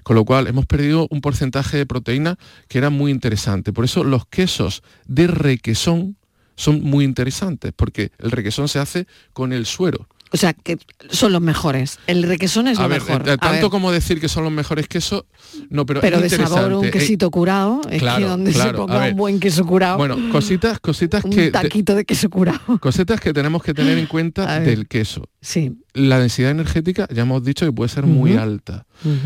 Con 0.03 0.15
lo 0.15 0.25
cual 0.25 0.47
hemos 0.47 0.65
perdido 0.65 1.07
un 1.09 1.21
porcentaje 1.21 1.77
de 1.77 1.85
proteína 1.85 2.37
que 2.67 2.77
era 2.77 2.89
muy 2.89 3.11
interesante. 3.11 3.73
Por 3.73 3.85
eso 3.85 4.03
los 4.03 4.25
quesos 4.25 4.83
de 5.07 5.27
requesón 5.27 6.17
son 6.55 6.81
muy 6.81 7.05
interesantes, 7.05 7.71
porque 7.75 8.11
el 8.19 8.31
requesón 8.31 8.67
se 8.67 8.79
hace 8.79 9.07
con 9.33 9.53
el 9.53 9.65
suero. 9.65 10.07
O 10.31 10.37
sea, 10.37 10.53
que 10.53 10.77
son 11.09 11.31
los 11.33 11.41
mejores. 11.41 11.97
El 12.05 12.21
requesón 12.21 12.67
es 12.67 12.77
A 12.77 12.83
lo 12.83 12.89
ver, 12.89 13.01
mejor. 13.01 13.27
eh, 13.27 13.37
tanto 13.37 13.71
como 13.71 13.91
decir 13.91 14.21
que 14.21 14.29
son 14.29 14.43
los 14.43 14.51
mejores 14.53 14.87
quesos, 14.87 15.25
no, 15.71 15.87
pero, 15.87 16.01
pero 16.01 16.17
es 16.17 16.29
de 16.31 16.37
sabor 16.37 16.73
un. 16.73 16.85
Eh, 16.85 16.91
quesito 16.91 17.31
curado, 17.31 17.81
es 17.85 17.93
que 17.93 17.97
claro, 17.97 18.27
donde 18.29 18.51
se 18.51 18.59
claro. 18.59 18.83
A 18.83 18.85
ponga 18.87 19.07
un 19.07 19.15
buen 19.15 19.39
queso 19.39 19.65
curado, 19.65 19.97
Bueno, 19.97 20.17
cositas, 20.31 20.79
cositas 20.79 21.23
un 21.23 21.31
que 21.31 21.45
te- 21.45 21.51
taquito 21.51 21.95
de 21.95 22.05
queso 22.05 22.29
curado. 22.29 22.59
cositas 22.79 23.19
que 23.19 23.33
tenemos 23.33 23.63
que 23.63 23.73
tener 23.73 23.97
en 23.97 24.05
cuenta 24.07 24.59
del 24.59 24.87
queso. 24.87 25.23
Sí. 25.41 25.73
La 25.93 26.19
densidad 26.19 26.51
energética 26.51 27.07
ya 27.11 27.23
hemos 27.23 27.43
dicho 27.43 27.65
que 27.65 27.71
puede 27.71 27.89
ser 27.89 28.05
muy 28.05 28.35
alta. 28.35 28.85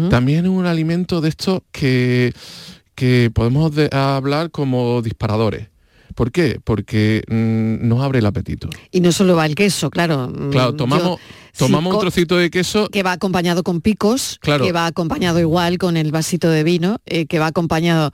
También 0.09 0.45
es 0.45 0.51
un 0.51 0.65
alimento 0.67 1.19
de 1.19 1.27
estos 1.29 1.61
que, 1.73 2.31
que 2.95 3.29
podemos 3.33 3.75
de- 3.75 3.89
hablar 3.91 4.51
como 4.51 5.01
disparadores. 5.01 5.67
¿Por 6.15 6.31
qué? 6.31 6.59
Porque 6.63 7.23
mm, 7.27 7.87
nos 7.87 8.01
abre 8.01 8.19
el 8.19 8.25
apetito. 8.25 8.69
Y 8.91 9.01
no 9.01 9.11
solo 9.11 9.35
va 9.35 9.45
el 9.45 9.55
queso, 9.55 9.89
claro. 9.89 10.29
mm, 10.29 10.49
Claro, 10.51 10.73
tomamos, 10.75 11.19
yo- 11.19 11.19
tomamos 11.57 11.93
un 11.93 11.99
trocito 12.01 12.37
de 12.37 12.49
queso 12.49 12.87
que 12.89 13.03
va 13.03 13.11
acompañado 13.13 13.63
con 13.63 13.81
picos, 13.81 14.37
Claro. 14.41 14.63
que 14.65 14.71
va 14.71 14.85
acompañado 14.87 15.39
igual 15.39 15.77
con 15.77 15.97
el 15.97 16.11
vasito 16.11 16.49
de 16.49 16.63
vino, 16.63 16.97
eh, 17.05 17.25
que 17.25 17.39
va 17.39 17.47
acompañado 17.47 18.11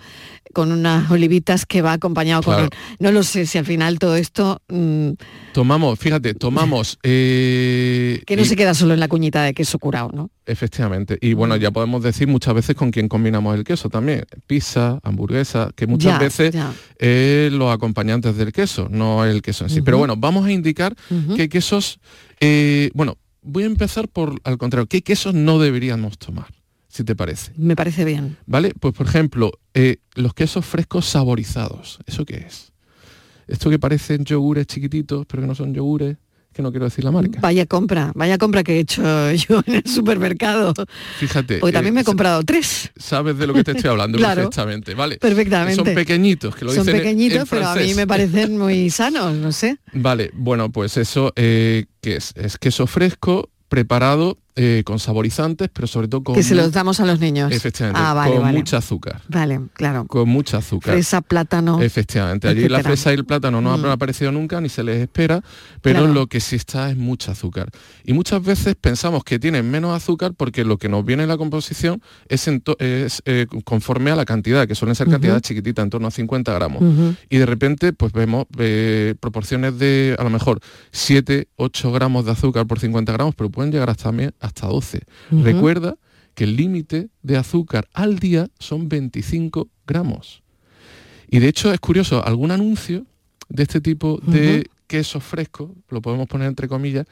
con 0.54 0.72
unas 0.72 1.10
olivitas, 1.12 1.66
que 1.68 1.82
va 1.84 1.94
acompañado 1.94 2.42
Claro. 2.42 2.70
con... 2.70 2.80
No 3.00 3.12
lo 3.12 3.22
sé 3.24 3.46
si 3.46 3.58
al 3.60 3.66
final 3.66 4.00
todo 4.00 4.16
esto, 4.16 4.62
mm, 4.68 5.12
Tomamos, 5.54 5.98
fíjate, 6.00 6.34
tomamos... 6.34 6.98
eh, 7.04 8.22
que 8.26 8.36
no 8.36 8.42
y- 8.42 8.46
se 8.46 8.56
queda 8.56 8.74
solo 8.74 8.94
en 8.94 9.00
la 9.00 9.08
cuñita 9.08 9.44
de 9.44 9.54
queso 9.54 9.78
curado, 9.80 10.10
¿no? 10.14 10.30
Efectivamente. 10.46 11.18
Y 11.22 11.34
bueno, 11.34 11.56
ya 11.58 11.70
podemos 11.70 12.02
decir 12.02 12.28
muchas 12.28 12.56
veces 12.56 12.76
con 12.76 12.90
quién 12.90 13.08
combinamos 13.08 13.56
el 13.56 13.64
queso 13.64 13.90
también. 13.90 14.26
Pizza, 14.48 15.00
hamburguesa, 15.04 15.70
que 15.76 15.86
muchas 15.86 16.14
Ya, 16.14 16.18
veces 16.20 16.52
ya. 16.54 16.74
es 16.98 17.52
los 17.54 17.72
acompañantes 17.72 18.36
del 18.36 18.52
queso, 18.52 18.88
no 18.90 19.26
el 19.26 19.42
queso 19.44 19.66
en 19.66 19.70
sí. 19.70 19.82
Pero 19.84 20.00
bueno, 20.00 20.16
vamos 20.18 20.46
a 20.48 20.52
indicar 20.52 20.96
qué 21.36 21.48
quesos... 21.50 22.00
eh, 22.40 22.90
bueno, 22.96 23.18
voy 23.50 23.64
a 23.64 23.68
empezar 23.68 24.08
por, 24.08 24.40
al 24.44 24.58
contrario, 24.58 24.88
qué 24.88 25.02
quesos 25.02 25.34
no 25.34 25.60
deberíamos 25.60 26.18
tomar, 26.18 26.48
si 26.88 27.04
te 27.04 27.16
parece. 27.16 27.52
Me 27.58 27.76
parece 27.76 28.06
bien. 28.06 28.38
¿Vale? 28.46 28.74
Pues 28.80 28.94
por 28.94 29.08
ejemplo, 29.08 29.52
eh, 29.74 29.98
los 30.16 30.34
quesos 30.34 30.66
frescos 30.66 31.06
saborizados. 31.06 32.00
¿Eso 32.06 32.26
qué 32.26 32.38
es? 32.48 32.72
Esto 33.48 33.70
que 33.70 33.80
parecen 33.80 34.26
yogures 34.26 34.68
chiquititos, 34.68 35.26
pero 35.26 35.42
que 35.42 35.48
no 35.48 35.56
son 35.56 35.74
yogures, 35.74 36.18
que 36.54 36.62
no 36.62 36.72
quiero 36.72 36.86
decir 36.86 37.04
la 37.04 37.12
marca. 37.12 37.40
Vaya 37.42 37.66
compra, 37.66 38.12
vaya 38.16 38.38
compra 38.38 38.64
que 38.64 38.76
he 38.78 38.80
hecho 38.80 39.02
yo 39.48 39.62
en 39.66 39.76
el 39.76 39.86
supermercado. 39.86 40.74
Fíjate. 41.20 41.60
Porque 41.60 41.74
también 41.74 41.94
eh, 41.94 41.96
me 41.96 42.02
he 42.02 42.04
comprado 42.04 42.44
tres. 42.44 42.92
sabes 42.98 43.38
de 43.38 43.48
lo 43.48 43.54
que 43.54 43.64
te 43.64 43.72
estoy 43.72 43.90
hablando 43.90 44.18
Claro. 44.18 44.36
perfectamente, 44.44 44.94
¿vale? 44.96 45.18
Perfectamente. 45.18 45.76
Son 45.76 45.86
pequeñitos, 45.96 46.56
que 46.56 46.66
lo 46.66 46.72
Son 46.74 46.86
dicen 46.86 46.96
en- 46.96 47.02
pequeñitos, 47.04 47.40
en 47.42 47.48
pero 47.50 47.68
a 47.68 47.76
mí 47.76 47.94
me 47.94 48.08
parecen 48.08 48.58
muy 48.58 48.90
sanos, 48.90 49.34
no 49.36 49.52
sé. 49.52 49.78
Vale, 49.94 50.32
bueno, 50.34 50.72
pues 50.72 50.98
eso, 50.98 51.32
eh, 51.36 51.86
¿qué 52.02 52.16
es? 52.18 52.34
Es 52.36 52.58
queso 52.58 52.88
fresco, 52.88 53.50
preparado 53.70 54.38
eh, 54.62 54.84
con 54.84 55.00
saborizantes, 55.00 55.70
pero 55.72 55.88
sobre 55.88 56.10
todo 56.10 56.22
con... 56.22 56.36
Que 56.36 56.44
se 56.44 56.54
los 56.54 56.74
damos 56.74 57.00
a 57.00 57.06
los 57.06 57.22
niños. 57.22 57.50
Efectivamente, 57.54 58.02
Ah, 58.04 58.14
vale, 58.14 58.34
con 58.34 58.42
vale. 58.44 58.58
mucha 58.58 58.76
azúcar. 58.78 59.22
Vale, 59.30 59.62
claro. 59.74 60.06
Con 60.06 60.28
mucha 60.28 60.58
azúcar. 60.58 60.96
Fresa, 60.96 61.22
plátano. 61.22 61.82
Efectivamente, 61.82 62.50
allí 62.50 62.68
la 62.68 62.84
fresa 62.84 63.12
y 63.12 63.16
el 63.16 63.24
plátano 63.26 63.62
no 63.62 63.78
Mm. 63.78 63.86
han 63.86 63.92
aparecido 63.92 64.34
nunca 64.34 64.60
ni 64.60 64.68
se 64.68 64.84
les 64.84 64.98
espera, 65.02 65.42
pero 65.82 66.00
Claro. 66.00 66.14
lo 66.14 66.28
que 66.28 66.42
sí 66.42 66.58
está 66.58 66.90
es 66.90 66.98
mucha 66.98 67.32
azúcar. 67.32 67.70
Y 68.04 68.12
muchas 68.12 68.44
veces 68.44 68.76
pensamos 68.76 69.24
que 69.24 69.40
tienen 69.40 69.72
menos 69.72 69.96
azúcar 69.96 70.34
porque 70.36 70.66
lo 70.66 70.78
que 70.78 70.90
nos 70.90 71.06
viene 71.06 71.24
en 71.24 71.30
la 71.30 71.38
composición 71.38 72.02
es, 72.28 72.48
eh, 73.26 73.48
conforme 73.64 74.12
a 74.12 74.16
la 74.18 74.26
cantidad, 74.26 74.68
que 74.68 74.76
suelen 74.76 74.96
ser 74.96 75.08
Ujú. 75.08 75.14
cantidades 75.14 75.42
chiquititas, 75.44 75.84
en 75.84 75.90
torno 75.90 76.08
a 76.10 76.12
50 76.12 76.54
gramos. 76.54 76.84
Y 77.30 77.38
de 77.38 77.46
repente 77.46 77.94
pues 77.94 78.12
vemos 78.12 78.46
eh, 78.58 79.16
proporciones 79.22 79.80
de 79.80 80.18
a 80.20 80.24
lo 80.26 80.30
mejor 80.30 80.60
7, 80.92 81.48
8 81.56 81.92
gramos 81.94 82.26
de 82.26 82.32
azúcar 82.32 82.68
por 82.68 82.80
50 82.80 83.14
gramos, 83.14 83.36
pero 83.36 83.50
pueden 83.50 83.72
llegar 83.72 83.90
hasta, 83.90 84.06
también 84.10 84.34
hasta 84.50 84.68
12. 84.68 85.02
Ujú. 85.32 85.44
Recuerda 85.44 85.96
que 86.36 86.44
el 86.44 86.56
límite 86.56 87.10
de 87.24 87.38
azúcar 87.38 87.88
al 87.94 88.20
día 88.20 88.50
son 88.60 88.90
25 88.90 89.70
gramos. 89.88 90.42
Y 91.30 91.40
de 91.40 91.48
hecho 91.48 91.72
es 91.74 91.80
curioso, 91.80 92.24
algún 92.26 92.52
anuncio 92.52 93.06
de 93.50 93.64
este 93.64 93.82
tipo 93.82 94.20
de 94.26 94.68
quesos 94.88 95.24
frescos, 95.24 95.70
lo 95.90 96.02
podemos 96.02 96.28
poner 96.28 96.48
entre 96.48 96.68
comillas, 96.68 97.06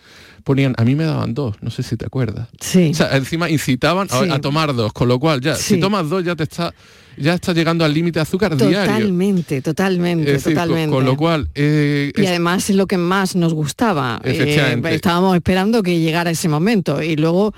ponían, 0.43 0.73
a 0.77 0.83
mí 0.83 0.95
me 0.95 1.03
daban 1.03 1.35
dos, 1.35 1.55
no 1.61 1.69
sé 1.69 1.83
si 1.83 1.95
te 1.95 2.05
acuerdas. 2.07 2.47
Sí. 2.59 2.89
O 2.91 2.93
sea, 2.95 3.15
encima 3.15 3.49
incitaban 3.51 4.07
a, 4.09 4.19
Sí. 4.23 4.29
a 4.31 4.39
tomar 4.41 4.73
dos, 4.73 4.91
con 4.93 5.07
lo 5.07 5.19
cual 5.19 5.41
ya, 5.41 5.55
Sí. 5.55 5.75
si 5.75 5.79
tomas 5.79 6.09
dos 6.09 6.23
ya 6.23 6.35
te 6.35 6.43
está, 6.43 6.73
ya 7.17 7.33
está 7.33 7.53
llegando 7.53 7.83
al 7.83 7.93
límite 7.93 8.19
de 8.19 8.23
azúcar 8.23 8.55
diario. 8.55 8.79
Totalmente, 8.93 9.61
totalmente, 9.61 10.31
decir, 10.33 10.53
totalmente. 10.53 10.95
Con, 10.95 11.05
lo 11.05 11.17
cual, 11.17 11.49
eh, 11.55 12.11
y 12.15 12.21
es- 12.21 12.27
además 12.29 12.69
es 12.69 12.75
lo 12.75 12.87
que 12.87 12.97
más 12.97 13.35
nos 13.35 13.53
gustaba. 13.53 14.21
Eh, 14.23 14.79
estábamos 14.91 15.35
esperando 15.35 15.83
que 15.83 15.99
llegara 15.99 16.31
ese 16.31 16.47
momento. 16.49 17.01
Y 17.01 17.15
luego, 17.15 17.53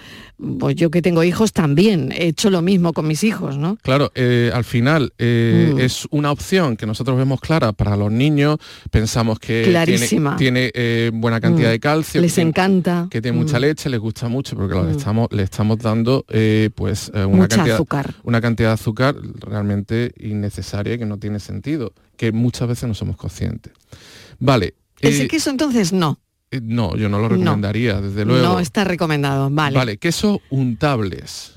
pues 0.60 0.76
yo 0.76 0.90
que 0.90 1.02
tengo 1.02 1.24
hijos 1.24 1.52
también 1.52 2.12
he 2.14 2.28
hecho 2.28 2.50
lo 2.50 2.62
mismo 2.62 2.94
con 2.94 3.06
mis 3.08 3.24
hijos, 3.24 3.58
¿no? 3.58 3.78
Claro, 3.82 4.12
eh, 4.16 4.52
al 4.54 4.64
final 4.64 5.12
eh, 5.18 5.74
Mm. 5.76 5.80
es 5.80 6.08
una 6.12 6.32
opción 6.32 6.78
que 6.78 6.86
nosotros 6.86 7.18
vemos 7.18 7.42
clara 7.42 7.74
para 7.74 7.98
los 7.98 8.12
niños, 8.12 8.58
pensamos 8.90 9.38
que 9.40 9.64
Clarísima. 9.66 10.38
tiene, 10.38 10.72
eh, 10.74 11.12
buena 11.14 11.42
cantidad 11.42 11.70
Mm. 11.70 11.72
de 11.72 11.80
calcio, 11.80 12.22
Les 12.22 12.36
que 12.36 12.42
encanta. 12.42 13.08
que 13.12 13.22
tiene 13.22 13.38
mucha 13.38 13.58
Mm. 13.58 13.62
leche, 13.62 13.90
les 13.90 14.00
gusta 14.00 14.30
mucho, 14.30 14.56
porque 14.56 14.72
claro, 14.74 14.88
le, 14.90 14.96
estamos, 14.96 15.28
le 15.32 15.44
estamos 15.44 15.78
dando 15.80 16.26
pues 16.76 17.12
una, 17.14 17.28
Mucha 17.28 17.56
cantidad, 17.58 17.76
azúcar. 17.76 18.14
una 18.24 18.40
cantidad 18.42 18.70
de 18.70 18.74
azúcar 18.76 19.16
realmente 19.42 20.14
innecesaria 20.20 20.94
y 20.94 20.98
que 21.00 21.06
no 21.06 21.18
tiene 21.18 21.40
sentido, 21.40 21.94
que 22.16 22.32
muchas 22.32 22.68
veces 22.68 22.88
no 22.88 22.94
somos 22.94 23.18
conscientes. 23.18 23.74
Vale. 24.40 24.76
Eh, 25.02 25.28
queso 25.28 25.50
entonces 25.50 25.92
no. 25.94 26.20
Eh, 26.52 26.60
no, 26.64 26.96
yo 26.96 27.10
no 27.10 27.18
lo 27.20 27.30
No. 27.30 27.36
recomendaría, 27.36 28.02
desde 28.02 28.26
luego. 28.26 28.44
No 28.48 28.60
está 28.60 28.84
recomendado. 28.84 29.50
Vale. 29.52 29.78
Vale, 29.78 29.98
quesos 29.98 30.40
untables. 30.50 31.54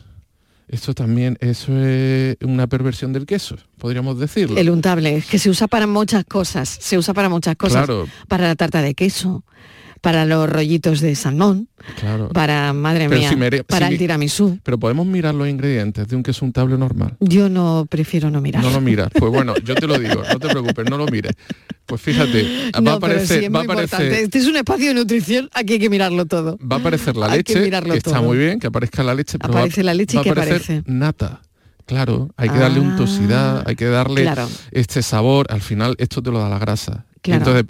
Esto 0.68 0.95
también 0.95 1.36
eso 1.40 1.72
es 1.78 2.36
una 2.43 2.66
perversión 2.66 3.12
del 3.12 3.26
queso, 3.26 3.57
podríamos 3.76 4.18
decirlo. 4.18 4.57
El 4.57 4.70
untable, 4.70 5.16
es 5.16 5.26
que 5.26 5.38
se 5.38 5.51
usa 5.51 5.66
para 5.68 5.86
muchas 5.86 6.24
cosas. 6.24 6.68
Se 6.80 6.97
usa 6.97 7.12
para 7.12 7.28
muchas 7.28 7.57
cosas. 7.57 7.84
Claro. 7.84 8.09
Para 8.26 8.45
la 8.49 8.55
tarta 8.57 8.80
de 8.80 8.95
queso, 8.95 9.45
para 10.03 10.26
los 10.26 10.50
rollitos 10.50 11.00
de 11.00 11.14
salmón, 11.14 11.68
Claro. 11.98 12.28
para, 12.28 12.72
madre 12.74 13.09
Pero 13.09 13.20
mía, 13.20 13.30
si 13.30 13.36
mere- 13.36 13.64
para 13.64 13.86
el 13.86 13.92
mi- 13.92 13.98
tiramisú. 13.98 14.59
Pero 14.62 14.78
podemos 14.78 15.07
mirar 15.07 15.34
los 15.34 15.48
ingredientes 15.48 16.07
de 16.09 16.16
un 16.16 16.22
queso 16.22 16.44
untable 16.44 16.76
normal. 16.76 17.14
Yo 17.20 17.48
no 17.48 17.86
prefiero 17.88 18.28
no 18.30 18.40
mirar. 18.40 18.62
No 18.62 18.70
lo 18.70 18.80
miras. 18.80 19.09
Pues 19.18 19.32
bueno, 19.32 19.55
yo 19.64 19.74
te 19.76 19.86
lo 19.86 19.98
digo, 19.98 20.22
no 20.30 20.38
te 20.38 20.48
preocupes, 20.48 20.84
no 20.90 20.98
lo 20.98 21.07
mires. 21.07 21.32
Pues 21.86 22.00
fíjate, 22.03 22.42
va 22.42 22.68
a 22.68 22.72
pero 22.72 22.82
sí, 22.90 22.90
aparecer, 22.96 23.44
es 23.44 23.55
va 23.55 23.61
a 23.61 23.62
aparecer, 23.62 24.12
Este 24.12 24.38
es 24.38 24.46
un 24.46 24.57
espacio 24.57 24.88
de 24.88 24.94
nutrición, 24.94 25.48
aquí 25.55 25.74
hay 25.74 25.78
que 25.78 25.88
mirarlo 25.90 26.26
todo. 26.26 26.59
va 26.61 26.76
a 26.76 26.78
aparecer 26.80 27.16
la 27.16 27.26
Hay 27.32 27.42
que 27.44 27.55
leche, 27.55 27.64
mirarlo 27.64 27.92
que 27.92 27.98
está 27.98 28.20
muy 28.20 28.36
bien, 28.38 28.59
que 28.59 28.66
aparezca 28.66 29.03
la 29.03 29.14
leche, 29.14 29.38
pero 29.38 29.53
va- 29.55 29.61
Aparece 29.61 29.82
la 29.84 29.94
leche 29.94 30.14
y 30.14 30.16
va 30.16 30.20
a 30.20 30.24
¿qué 30.24 30.30
aparecer 30.30 30.57
aparece? 30.62 30.82
nata. 30.86 31.40
Claro, 31.86 32.30
hay 32.36 32.48
que 32.48 32.59
darle 32.59 32.78
Ah, 32.78 32.82
untuosidad, 32.82 33.62
hay 33.68 33.76
que 33.76 33.86
darle 33.86 34.22
claro. 34.22 34.48
este 34.72 35.03
sabor. 35.03 35.46
Al 35.50 35.61
final, 35.61 35.94
esto 35.98 36.22
te 36.22 36.30
lo 36.30 36.38
da 36.40 36.48
la 36.48 36.59
grasa. 36.59 37.05
Y 37.16 37.20
Claro. 37.20 37.38
entonces, 37.44 37.64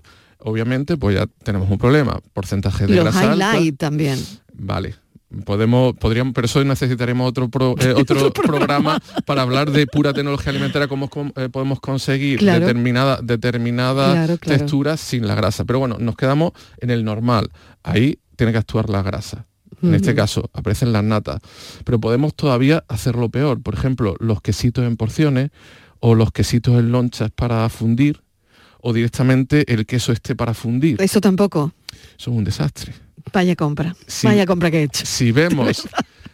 obviamente, 0.44 0.96
pues 0.96 1.16
ya 1.16 1.26
tenemos 1.44 1.70
un 1.70 1.78
problema. 1.78 2.20
Porcentaje 2.32 2.86
de 2.86 2.94
Los 2.96 3.04
grasa 3.04 3.32
alta. 3.32 3.58
también. 3.78 4.18
Vale. 4.54 4.94
Podemos, 5.46 5.94
podríamos, 5.94 6.34
pero 6.34 6.44
eso 6.44 6.62
necesitaremos 6.62 7.26
otro 7.26 7.48
pro- 7.48 7.74
eh, 7.80 7.94
otro 7.96 8.30
programa 8.34 9.00
para 9.24 9.40
hablar 9.42 9.70
de 9.70 9.86
pura 9.86 10.12
tecnología 10.12 10.50
alimentaria, 10.50 10.88
cómo 10.88 11.08
eh, 11.36 11.48
podemos 11.50 11.80
conseguir 11.80 12.38
Claro. 12.38 12.60
determinada, 12.66 13.18
determinada 13.22 14.12
Claro, 14.12 14.36
claro. 14.38 14.58
textura 14.58 14.96
sin 14.98 15.26
la 15.26 15.34
grasa. 15.34 15.64
Pero 15.64 15.78
bueno, 15.78 15.96
nos 15.98 16.16
quedamos 16.16 16.52
en 16.80 16.90
el 16.90 17.02
normal. 17.04 17.50
Ahí 17.82 18.18
tiene 18.36 18.52
que 18.52 18.58
actuar 18.58 18.90
la 18.90 19.02
grasa. 19.02 19.46
En 19.82 19.94
este 19.94 20.14
caso, 20.14 20.48
aparecen 20.52 20.92
las 20.92 21.02
natas. 21.02 21.40
Pero 21.84 21.98
podemos 21.98 22.34
todavía 22.36 22.84
hacerlo 22.86 23.30
peor. 23.30 23.60
Por 23.62 23.74
ejemplo, 23.74 24.14
los 24.20 24.40
quesitos 24.40 24.84
en 24.84 24.96
porciones 24.96 25.50
o 25.98 26.14
los 26.14 26.30
quesitos 26.30 26.74
en 26.78 26.92
lonchas 26.92 27.32
para 27.32 27.68
fundir 27.68 28.21
o 28.82 28.92
directamente 28.92 29.64
el 29.72 29.86
queso 29.86 30.12
este 30.12 30.36
para 30.36 30.52
fundir. 30.54 31.00
Eso 31.00 31.20
tampoco. 31.20 31.72
Eso 32.18 32.30
es 32.30 32.36
un 32.36 32.44
desastre. 32.44 32.92
Vaya 33.32 33.56
compra. 33.56 33.96
Vaya 34.24 34.44
compra 34.44 34.70
que 34.70 34.80
he 34.80 34.82
hecho. 34.82 35.06
Si 35.06 35.30
vemos, 35.32 35.88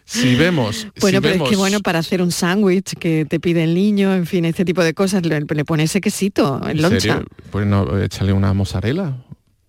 si 0.04 0.34
vemos, 0.34 0.88
Bueno, 1.00 1.18
si 1.18 1.22
pero 1.22 1.32
vemos, 1.34 1.46
es 1.48 1.50
que 1.50 1.56
bueno, 1.56 1.80
para 1.80 1.98
hacer 1.98 2.22
un 2.22 2.32
sándwich 2.32 2.94
que 2.98 3.24
te 3.26 3.38
pide 3.38 3.62
el 3.64 3.74
niño, 3.74 4.14
en 4.14 4.26
fin, 4.26 4.44
este 4.46 4.64
tipo 4.64 4.82
de 4.82 4.94
cosas, 4.94 5.24
le, 5.24 5.40
le 5.42 5.64
pone 5.64 5.82
ese 5.84 6.00
quesito 6.00 6.58
en 6.64 6.70
¿en 6.70 6.82
loncha. 6.82 7.22
Pues 7.50 7.66
no, 7.66 7.98
échale 8.00 8.32
una 8.32 8.52
mozzarella. 8.54 9.16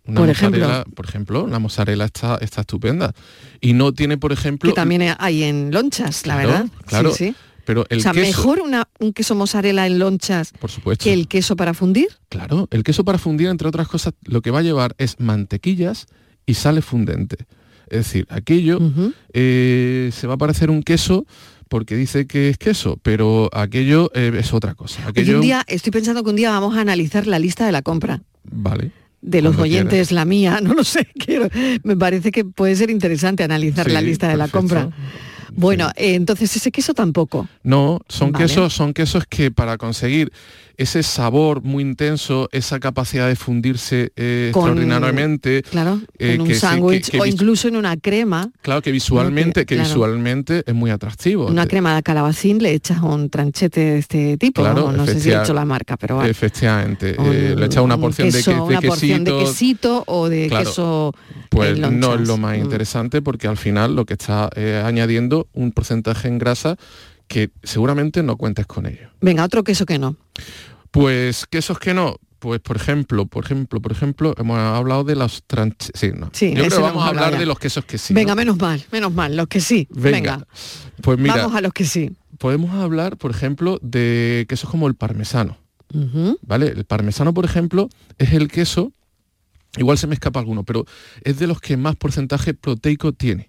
Una 0.06 0.22
Por 0.22 0.30
ejemplo. 0.30 0.84
por 0.96 1.06
ejemplo, 1.08 1.46
la 1.48 1.60
mozzarella 1.60 2.06
está, 2.06 2.38
está 2.42 2.62
estupenda. 2.62 3.14
Y 3.62 3.74
no 3.74 3.94
tiene, 3.94 4.18
por 4.18 4.32
ejemplo, 4.32 4.70
Que 4.72 4.74
también 4.76 5.14
hay 5.20 5.44
en 5.44 5.72
lonchas, 5.72 6.26
la 6.26 6.36
Claro, 6.36 6.50
verdad. 6.50 6.68
claro. 6.86 7.12
Sí, 7.14 7.26
sí. 7.28 7.36
Pero 7.70 7.86
el 7.90 8.00
o 8.00 8.02
sea, 8.02 8.14
queso, 8.14 8.26
mejor 8.26 8.62
una, 8.62 8.90
un 8.98 9.14
queso 9.14 9.36
mozzarella 9.36 9.86
en 9.86 10.00
lonchas 10.00 10.54
por 10.60 10.72
supuesto. 10.72 11.04
que 11.04 11.14
el 11.14 11.28
queso 11.28 11.56
para 11.56 11.76
fundir. 11.76 12.08
Claro, 12.28 12.68
el 12.72 12.84
queso 12.84 13.04
para 13.04 13.20
fundir, 13.20 13.48
entre 13.48 13.68
otras 13.68 13.88
cosas, 13.88 14.16
lo 14.24 14.42
que 14.42 14.50
va 14.50 14.58
a 14.58 14.62
llevar 14.64 14.96
es 14.98 15.20
mantequillas 15.20 16.08
y 16.48 16.56
sale 16.56 16.82
fundente. 16.82 17.46
Es 17.88 18.08
decir, 18.08 18.26
aquello 18.32 18.80
eh, 19.34 20.10
se 20.12 20.26
va 20.26 20.34
a 20.34 20.38
parecer 20.38 20.72
un 20.72 20.82
queso 20.82 21.28
porque 21.68 21.96
dice 21.96 22.26
que 22.26 22.50
es 22.50 22.58
queso, 22.58 22.98
pero 23.04 23.52
aquello 23.54 24.10
eh, 24.16 24.32
es 24.40 24.52
otra 24.52 24.74
cosa. 24.74 25.08
Aquello, 25.08 25.36
un 25.36 25.42
día, 25.42 25.64
estoy 25.68 25.92
pensando 25.92 26.24
que 26.24 26.32
un 26.32 26.38
día 26.38 26.50
vamos 26.50 26.76
a 26.76 26.82
analizar 26.82 27.28
la 27.28 27.38
lista 27.38 27.68
de 27.68 27.72
la 27.72 27.84
compra. 27.84 28.24
vale. 28.46 28.94
de 29.22 29.44
los 29.44 29.60
oyentes 29.60 30.12
la 30.12 30.26
mía, 30.26 30.60
no 30.64 30.74
lo 30.74 30.84
sé, 30.84 31.08
quiero, 31.24 31.48
me 31.84 31.96
parece 31.96 32.32
que 32.32 32.46
puede 32.46 32.76
ser 32.76 32.90
interesante 32.90 33.44
analizar 33.44 33.86
Sí, 33.86 33.92
la 33.92 34.02
lista 34.02 34.28
de 34.28 34.38
la 34.38 34.48
compra. 34.48 34.90
Bueno, 35.56 35.90
eh, 35.96 36.16
entonces 36.16 36.56
ese 36.56 36.72
queso 36.72 36.94
tampoco. 36.94 37.48
No, 37.64 38.00
son 38.08 38.32
Vale. 38.32 38.46
quesos, 38.46 38.74
son 38.74 38.94
quesos 38.94 39.26
que 39.28 39.52
para 39.52 39.78
conseguir 39.78 40.32
ese 40.80 41.04
sabor 41.04 41.62
muy 41.62 41.84
intenso, 41.84 42.48
esa 42.54 42.80
capacidad 42.80 43.28
de 43.28 43.36
fundirse 43.36 44.12
eh, 44.16 44.50
Con- 44.54 44.62
extraordinariamente, 44.70 45.62
Claro, 45.64 46.00
eh, 46.18 46.34
en 46.36 46.42
un 46.42 46.56
sándwich 46.56 47.12
o 47.20 47.26
incluso 47.26 47.68
en 47.68 47.76
una 47.76 47.98
crema, 47.98 48.50
claro 48.62 48.82
que 48.82 48.92
visualmente, 48.92 49.66
que 49.66 49.76
claro. 49.76 49.90
visualmente 49.90 50.64
es 50.66 50.74
muy 50.74 50.90
atractivo. 50.90 51.48
una 51.48 51.68
crema 51.68 51.96
de 51.96 52.02
calabacín 52.04 52.64
le 52.64 52.72
echas 52.74 53.02
un 53.04 53.30
tranchete 53.30 53.80
de 53.82 53.98
este 54.00 54.38
tipo. 54.38 54.62
Claro, 54.62 54.92
no 54.92 55.06
sé 55.06 55.20
si 55.20 55.30
he 55.32 55.40
hecho 55.42 55.54
la 55.54 55.66
marca, 55.66 55.98
pero 55.98 56.16
vale. 56.18 56.30
Efectivamente, 56.30 57.16
Un- 57.20 57.26
eh, 57.28 57.56
le 57.58 57.66
echas 57.66 57.84
una 57.84 57.96
un 57.96 58.02
porción 58.02 58.30
de, 58.30 58.42
que- 58.44 58.54
de 58.54 58.60
una 58.62 58.82
porción 58.82 59.24
de 59.26 59.32
quesito, 59.32 59.50
quesito 59.52 60.04
o 60.08 60.30
de 60.30 60.48
Claro, 60.48 60.66
queso 60.66 61.14
pues 61.50 61.78
no 61.78 62.14
es 62.16 62.28
lo 62.28 62.38
más 62.38 62.58
Mm. 62.58 62.62
interesante 62.62 63.22
porque 63.22 63.48
al 63.48 63.58
final 63.58 63.96
lo 63.96 64.06
que 64.06 64.14
está 64.14 64.50
eh, 64.56 64.82
añadiendo 64.84 65.48
un 65.54 65.72
porcentaje 65.72 66.28
en 66.30 66.38
grasa 66.38 66.78
que 67.30 67.52
seguramente 67.64 68.22
no 68.24 68.36
cuentes 68.36 68.66
con 68.66 68.86
ello. 68.86 69.10
Venga, 69.22 69.46
otro 69.46 69.64
queso 69.64 69.86
que 69.86 69.98
no. 69.98 70.18
Pues 70.92 71.46
quesos 71.46 71.78
que 71.80 71.94
no, 71.94 72.18
pues 72.40 72.60
por 72.60 72.76
ejemplo, 72.76 73.28
por 73.28 73.46
ejemplo, 73.46 73.80
por 73.82 73.92
ejemplo, 73.92 74.34
hemos 74.38 74.58
hablado 74.58 75.04
de 75.04 75.16
los 75.16 75.44
tranches. 75.46 75.92
Sí, 75.94 76.12
no. 76.14 76.30
Sí, 76.34 76.50
Yo 76.54 76.66
creo 76.66 76.70
que 76.78 76.84
vamos 76.84 77.04
a 77.06 77.10
hablar 77.10 77.34
ya. 77.34 77.40
de 77.40 77.46
los 77.46 77.60
quesos 77.60 77.86
que 77.86 77.98
sí. 77.98 78.14
Venga, 78.14 78.32
¿no? 78.32 78.38
menos 78.38 78.58
mal, 78.58 78.84
menos 78.92 79.14
mal, 79.14 79.36
los 79.38 79.48
que 79.48 79.62
sí. 79.62 79.88
Venga. 79.92 80.10
Venga, 80.38 80.48
Pues 81.02 81.20
mira, 81.20 81.36
vamos 81.36 81.56
a 81.56 81.62
los 81.62 81.72
que 81.72 81.86
sí. 81.86 82.12
podemos 82.40 82.72
hablar, 82.74 83.18
por 83.18 83.30
ejemplo, 83.32 83.78
de 83.82 84.46
quesos 84.50 84.70
como 84.70 84.88
el 84.88 84.96
parmesano. 84.96 85.58
¿Vale? 86.42 86.68
El 86.68 86.86
parmesano, 86.86 87.34
por 87.34 87.46
ejemplo, 87.46 87.90
es 88.20 88.34
el 88.34 88.48
queso, 88.48 88.92
igual 89.78 89.98
se 89.98 90.06
me 90.08 90.14
escapa 90.14 90.40
alguno, 90.40 90.64
pero 90.64 90.86
es 91.24 91.40
de 91.40 91.48
los 91.48 91.60
que 91.62 91.78
más 91.78 91.96
porcentaje 91.96 92.54
proteico 92.54 93.12
tiene. 93.14 93.49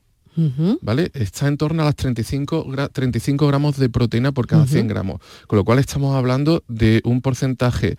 ¿Vale? 0.80 1.10
Está 1.14 1.48
en 1.48 1.56
torno 1.56 1.82
a 1.82 1.86
las 1.86 1.96
35, 1.96 2.66
gra- 2.66 2.90
35 2.90 3.46
gramos 3.46 3.76
de 3.78 3.88
proteína 3.90 4.32
por 4.32 4.46
cada 4.46 4.62
Ujú. 4.62 4.72
100 4.72 4.88
gramos, 4.88 5.20
con 5.46 5.56
lo 5.58 5.64
cual 5.64 5.78
estamos 5.78 6.14
hablando 6.16 6.62
de 6.68 7.00
un 7.04 7.20
porcentaje 7.20 7.96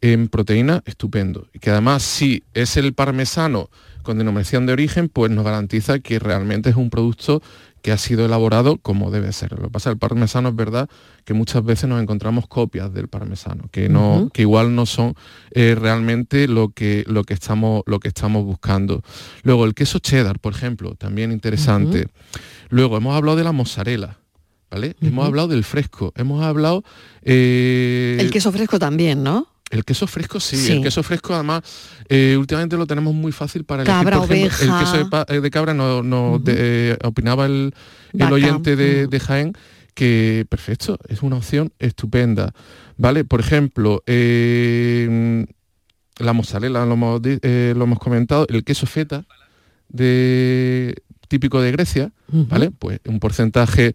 en 0.00 0.28
proteína 0.28 0.82
estupendo. 0.86 1.46
Y 1.52 1.58
que 1.58 1.70
además, 1.70 2.02
si 2.02 2.42
es 2.54 2.76
el 2.76 2.92
parmesano 2.94 3.68
con 4.02 4.18
denominación 4.18 4.66
de 4.66 4.72
origen, 4.72 5.08
pues 5.08 5.30
nos 5.30 5.44
garantiza 5.44 5.98
que 6.00 6.18
realmente 6.18 6.70
es 6.70 6.76
un 6.76 6.90
producto 6.90 7.40
que 7.82 7.92
ha 7.92 7.98
sido 7.98 8.24
elaborado 8.24 8.78
como 8.78 9.10
debe 9.10 9.32
ser. 9.32 9.52
Lo 9.52 9.64
que 9.64 9.70
pasa, 9.70 9.90
el 9.90 9.98
parmesano 9.98 10.50
es 10.50 10.56
verdad 10.56 10.88
que 11.24 11.34
muchas 11.34 11.64
veces 11.64 11.88
nos 11.88 12.00
encontramos 12.00 12.46
copias 12.46 12.94
del 12.94 13.08
parmesano, 13.08 13.64
que, 13.70 13.88
no, 13.88 14.30
que 14.32 14.42
igual 14.42 14.74
no 14.74 14.86
son 14.86 15.14
eh, 15.50 15.76
realmente 15.78 16.48
lo 16.48 16.70
que, 16.70 17.04
lo, 17.08 17.24
que 17.24 17.34
estamos, 17.34 17.82
lo 17.86 18.00
que 18.00 18.08
estamos 18.08 18.44
buscando. 18.44 19.02
Luego, 19.42 19.64
el 19.64 19.74
queso 19.74 19.98
cheddar, 19.98 20.38
por 20.38 20.54
ejemplo, 20.54 20.94
también 20.94 21.32
interesante. 21.32 22.06
Luego, 22.70 22.96
hemos 22.96 23.14
hablado 23.16 23.36
de 23.36 23.44
la 23.44 23.52
mozzarella, 23.52 24.18
¿vale? 24.70 24.96
Hemos 25.02 25.26
hablado 25.26 25.48
del 25.48 25.64
fresco, 25.64 26.12
hemos 26.16 26.42
hablado... 26.42 26.84
eh, 27.22 28.16
El 28.20 28.30
queso 28.30 28.50
fresco 28.52 28.78
también, 28.78 29.22
¿no? 29.22 29.51
El 29.72 29.84
queso 29.84 30.06
fresco 30.06 30.38
sí, 30.38 30.56
Sí. 30.56 30.72
el 30.72 30.82
queso 30.82 31.02
fresco 31.02 31.34
además 31.34 31.62
eh, 32.08 32.36
últimamente 32.38 32.76
lo 32.76 32.86
tenemos 32.86 33.12
muy 33.14 33.32
fácil 33.32 33.64
para 33.64 33.82
elegir. 33.82 33.98
Cabra, 33.98 34.16
ejemplo, 34.18 34.36
oveja. 34.36 34.64
el 34.78 34.84
queso 34.84 35.24
de, 35.26 35.36
eh, 35.36 35.40
de 35.40 35.50
cabra 35.50 35.74
no, 35.74 36.02
no 36.02 36.38
de- 36.38 36.54
eh, 36.92 36.98
opinaba 37.02 37.46
el, 37.46 37.74
el 38.12 38.32
oyente 38.32 38.76
de, 38.76 39.06
de 39.08 39.20
Jaén 39.20 39.52
que 39.94 40.46
perfecto, 40.48 40.98
es 41.08 41.22
una 41.22 41.36
opción 41.36 41.72
estupenda. 41.78 42.54
¿Vale? 42.96 43.24
Por 43.24 43.40
ejemplo, 43.40 44.02
eh, 44.06 45.44
la 46.18 46.32
mozzarella 46.32 46.84
lo 46.86 46.92
hemos, 46.94 47.20
di- 47.20 47.38
eh, 47.42 47.74
lo 47.76 47.84
hemos 47.84 47.98
comentado, 47.98 48.46
el 48.48 48.64
queso 48.64 48.86
feta 48.86 49.24
de 49.88 50.94
típico 51.28 51.60
de 51.60 51.72
Grecia, 51.72 52.12
¿vale? 52.28 52.70
Pues 52.70 53.00
un 53.06 53.18
porcentaje 53.20 53.94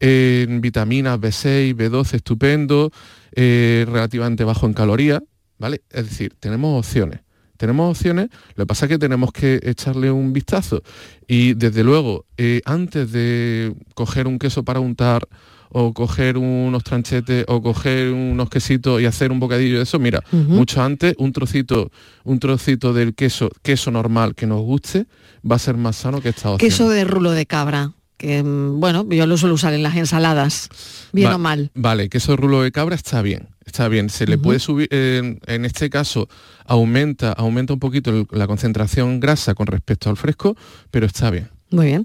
en 0.00 0.60
vitaminas 0.60 1.18
B6, 1.18 1.74
B12 1.74 2.14
estupendo, 2.14 2.90
eh, 3.32 3.84
relativamente 3.86 4.44
bajo 4.44 4.66
en 4.66 4.74
calorías, 4.74 5.22
¿vale? 5.58 5.82
Es 5.90 6.08
decir, 6.08 6.34
tenemos 6.38 6.78
opciones. 6.78 7.20
Tenemos 7.56 7.90
opciones, 7.90 8.28
lo 8.54 8.64
que 8.64 8.66
pasa 8.66 8.86
es 8.86 8.90
que 8.90 8.98
tenemos 8.98 9.32
que 9.32 9.58
echarle 9.64 10.12
un 10.12 10.32
vistazo. 10.32 10.82
Y 11.26 11.54
desde 11.54 11.82
luego, 11.82 12.24
eh, 12.36 12.62
antes 12.64 13.10
de 13.10 13.74
coger 13.94 14.28
un 14.28 14.38
queso 14.38 14.62
para 14.62 14.78
untar, 14.78 15.26
o 15.70 15.92
coger 15.92 16.38
unos 16.38 16.82
tranchetes, 16.84 17.44
o 17.48 17.60
coger 17.60 18.12
unos 18.12 18.48
quesitos 18.48 19.00
y 19.00 19.06
hacer 19.06 19.32
un 19.32 19.40
bocadillo 19.40 19.78
de 19.78 19.82
eso, 19.82 19.98
mira, 19.98 20.22
mucho 20.32 20.82
antes, 20.82 21.14
un 21.18 21.32
trocito, 21.32 21.90
un 22.24 22.38
trocito 22.38 22.92
del 22.92 23.14
queso, 23.14 23.50
queso 23.62 23.90
normal 23.90 24.34
que 24.34 24.46
nos 24.46 24.62
guste, 24.62 25.06
va 25.48 25.56
a 25.56 25.58
ser 25.58 25.76
más 25.76 25.96
sano 25.96 26.20
que 26.20 26.30
esta 26.30 26.50
opción. 26.50 26.70
Queso 26.70 26.88
de 26.88 27.04
rulo 27.04 27.32
de 27.32 27.46
cabra, 27.46 27.92
que 28.18 28.42
mm, 28.42 28.78
bueno, 28.80 29.06
yo 29.08 29.26
lo 29.26 29.38
suelo 29.38 29.54
usar 29.54 29.72
en 29.72 29.82
las 29.82 29.96
ensaladas, 29.96 30.68
bien 31.12 31.30
Va- 31.30 31.36
o 31.36 31.38
mal. 31.38 31.70
Vale, 31.74 32.08
queso 32.10 32.36
rulo 32.36 32.60
de 32.62 32.70
cabra 32.72 32.94
está 32.96 33.22
bien, 33.22 33.48
está 33.64 33.88
bien. 33.88 34.10
Se 34.10 34.26
le 34.26 34.36
puede 34.36 34.58
subir, 34.58 34.88
eh, 34.90 35.38
en 35.46 35.64
este 35.64 35.88
caso 35.88 36.28
aumenta, 36.66 37.32
aumenta 37.32 37.72
un 37.72 37.78
poquito 37.80 38.10
el- 38.10 38.26
la 38.30 38.46
concentración 38.46 39.20
grasa 39.20 39.54
con 39.54 39.66
respecto 39.68 40.10
al 40.10 40.16
fresco, 40.18 40.56
pero 40.90 41.06
está 41.06 41.30
bien. 41.30 41.48
Muy 41.70 41.86
bien. 41.86 42.04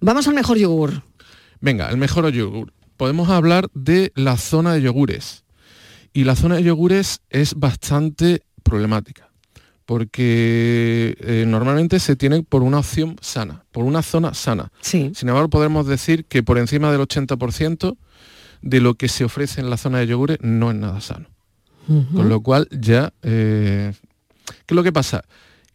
Vamos 0.00 0.28
al 0.28 0.34
mejor 0.34 0.58
yogur. 0.58 1.02
Venga, 1.60 1.88
el 1.88 1.96
mejor 1.96 2.30
yogur. 2.30 2.72
Podemos 2.96 3.28
hablar 3.28 3.68
de 3.74 4.12
la 4.14 4.36
zona 4.36 4.74
de 4.74 4.82
yogures. 4.82 5.44
Y 6.12 6.24
la 6.24 6.36
zona 6.36 6.56
de 6.56 6.62
yogures 6.62 7.20
es 7.30 7.54
bastante 7.54 8.42
problemática, 8.62 9.30
porque 9.86 11.16
eh, 11.20 11.44
normalmente 11.46 11.98
se 12.00 12.16
tiene 12.16 12.42
por 12.42 12.62
una 12.62 12.78
opción 12.78 13.16
sana, 13.20 13.64
por 13.72 13.84
una 13.84 14.02
zona 14.02 14.34
sana. 14.34 14.70
Sí. 14.80 15.12
Sin 15.14 15.28
embargo, 15.28 15.50
podemos 15.50 15.86
decir 15.86 16.24
que 16.26 16.42
por 16.42 16.58
encima 16.58 16.90
del 16.90 17.00
80% 17.00 17.96
de 18.62 18.80
lo 18.80 18.94
que 18.94 19.08
se 19.08 19.24
ofrece 19.24 19.60
en 19.60 19.70
la 19.70 19.76
zona 19.76 19.98
de 19.98 20.06
yogures 20.06 20.38
no 20.40 20.70
es 20.70 20.76
nada 20.76 21.00
sano. 21.00 21.26
Con 21.86 22.30
lo 22.30 22.40
cual 22.40 22.66
ya... 22.70 23.12
eh, 23.22 23.92
¿Qué 24.66 24.72
es 24.72 24.76
lo 24.76 24.82
que 24.82 24.92
pasa? 24.92 25.22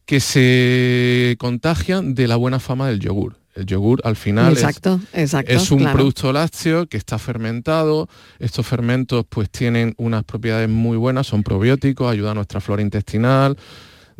Que 0.06 0.20
se 0.20 1.36
contagian 1.38 2.16
de 2.16 2.28
la 2.28 2.36
buena 2.36 2.60
fama 2.60 2.88
del 2.88 3.00
yogur. 3.00 3.38
El 3.54 3.68
yogur 3.68 4.02
al 4.04 4.16
final 4.16 4.54
es- 4.54 4.60
exacto, 4.60 5.00
exacto. 5.14 5.52
es 5.52 5.70
un 5.70 5.80
claro. 5.80 5.98
producto 5.98 6.34
lácteo 6.34 6.88
que 6.88 6.98
está 6.98 7.20
fermentado. 7.20 8.08
Estos 8.40 8.66
fermentos 8.66 9.26
pues 9.30 9.52
tienen 9.52 9.94
unas 9.98 10.24
propiedades 10.24 10.68
muy 10.70 10.98
buenas, 10.98 11.28
son 11.28 11.44
probióticos, 11.44 12.12
ayudan 12.12 12.32
a 12.32 12.36
nuestra 12.36 12.60
flora 12.60 12.82
intestinal. 12.82 13.56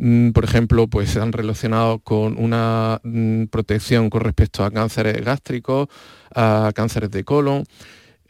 Mm, 0.02 0.30
Por 0.32 0.44
ejemplo, 0.44 0.88
pues 0.88 1.10
se 1.10 1.20
han 1.20 1.32
relacionado 1.32 1.98
con 1.98 2.38
una 2.42 3.00
mm, 3.04 3.44
protección 3.46 4.08
con 4.08 4.22
respecto 4.22 4.64
a 4.64 4.70
cánceres 4.70 5.22
gástricos, 5.22 5.88
a 6.34 6.72
cánceres 6.74 7.10
de 7.10 7.22
colon. 7.24 7.64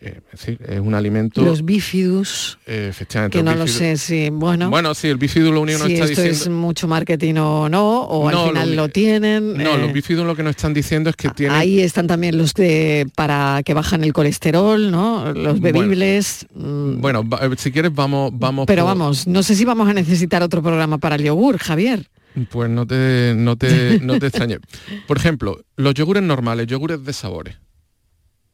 Eh, 0.03 0.21
es 0.33 0.41
decir, 0.41 0.59
es 0.67 0.81
un 0.81 0.95
alimento... 0.95 1.43
Los 1.43 1.63
bifidus, 1.63 2.59
eh, 2.67 2.87
efectivamente, 2.89 3.37
que 3.37 3.45
no 3.45 3.55
lo 3.55 3.67
sé 3.67 3.99
si, 3.99 4.31
bueno, 4.31 4.71
Bueno, 4.71 4.95
sí, 4.95 5.09
el 5.09 5.19
bifidus 5.19 5.53
lo 5.53 5.61
único 5.61 5.77
si 5.81 5.83
nos 5.85 5.93
está 5.93 6.05
esto 6.07 6.23
diciendo... 6.23 6.41
es 6.45 6.49
mucho 6.49 6.89
marketing 6.89 7.35
o 7.35 7.69
no, 7.69 8.01
o 8.05 8.31
No, 8.31 8.45
al 8.45 8.49
final 8.49 8.77
lo, 8.77 8.89
tienen. 8.89 9.59
No, 9.59 9.75
eh, 9.75 9.79
los 9.79 9.93
bífidos 9.93 10.27
lo 10.27 10.35
que 10.35 10.43
nos 10.43 10.57
están 10.57 10.73
diciendo 10.73 11.11
es 11.11 11.17
que 11.17 11.29
tienen... 11.29 11.55
Ahí 11.55 11.81
están 11.81 12.07
también 12.07 12.39
los 12.39 12.55
de 12.55 13.09
para 13.15 13.61
que 13.63 13.75
bajan 13.75 14.03
el 14.03 14.15
colesterol, 14.15 14.91
¿no? 14.91 15.35
Los 15.35 15.61
bebibles. 15.61 16.47
mm, 16.55 17.01
Bueno, 17.03 17.23
eh, 17.43 17.51
si 17.59 17.71
quieres 17.71 17.95
vamos, 17.95 18.31
vamos 18.35 18.67
pero 18.67 18.85
por- 18.85 18.89
vamos, 18.97 19.27
no 19.27 19.43
sé 19.43 19.55
si 19.55 19.67
vamos 19.67 19.87
a 19.87 19.93
necesitar 19.93 20.43
otro 20.43 20.63
programa 20.63 20.97
para 20.97 21.17
el 21.17 21.25
yogur, 21.25 21.59
Javier. 21.59 22.09
Pues 22.51 22.71
no 22.71 22.87
te, 22.87 23.35
no 23.37 23.57
te, 23.57 24.01
no 24.03 24.19
te 24.19 24.29
extrañe. 24.29 24.61
Por 25.07 25.19
ejemplo, 25.19 25.61
los 25.77 25.93
yogures 25.93 26.23
normales, 26.23 26.67
yogures 26.69 27.05
de 27.05 27.13
sabores. 27.13 27.57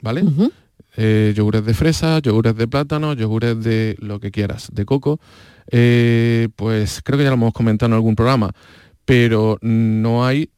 ¿Vale? 0.03 0.25
Eh, 0.97 1.35
yogures 1.37 1.65
de 1.65 1.75
fresa, 1.75 2.21
yogures 2.21 2.57
de 2.57 2.67
plátano, 2.67 3.13
yogures 3.13 3.63
de 3.63 3.97
lo 3.99 4.19
que 4.19 4.31
quieras, 4.31 4.69
de 4.73 4.85
coco. 4.87 5.21
Eh, 5.71 6.49
pues 6.57 7.03
creo 7.05 7.19
que 7.19 7.25
ya 7.25 7.31
lo 7.31 7.35
hemos 7.35 7.53
comentado 7.53 7.89
en 7.89 7.95
algún 7.95 8.17
programa, 8.17 8.53
pero 9.05 9.59
no 9.61 10.25
hay, 10.25 10.51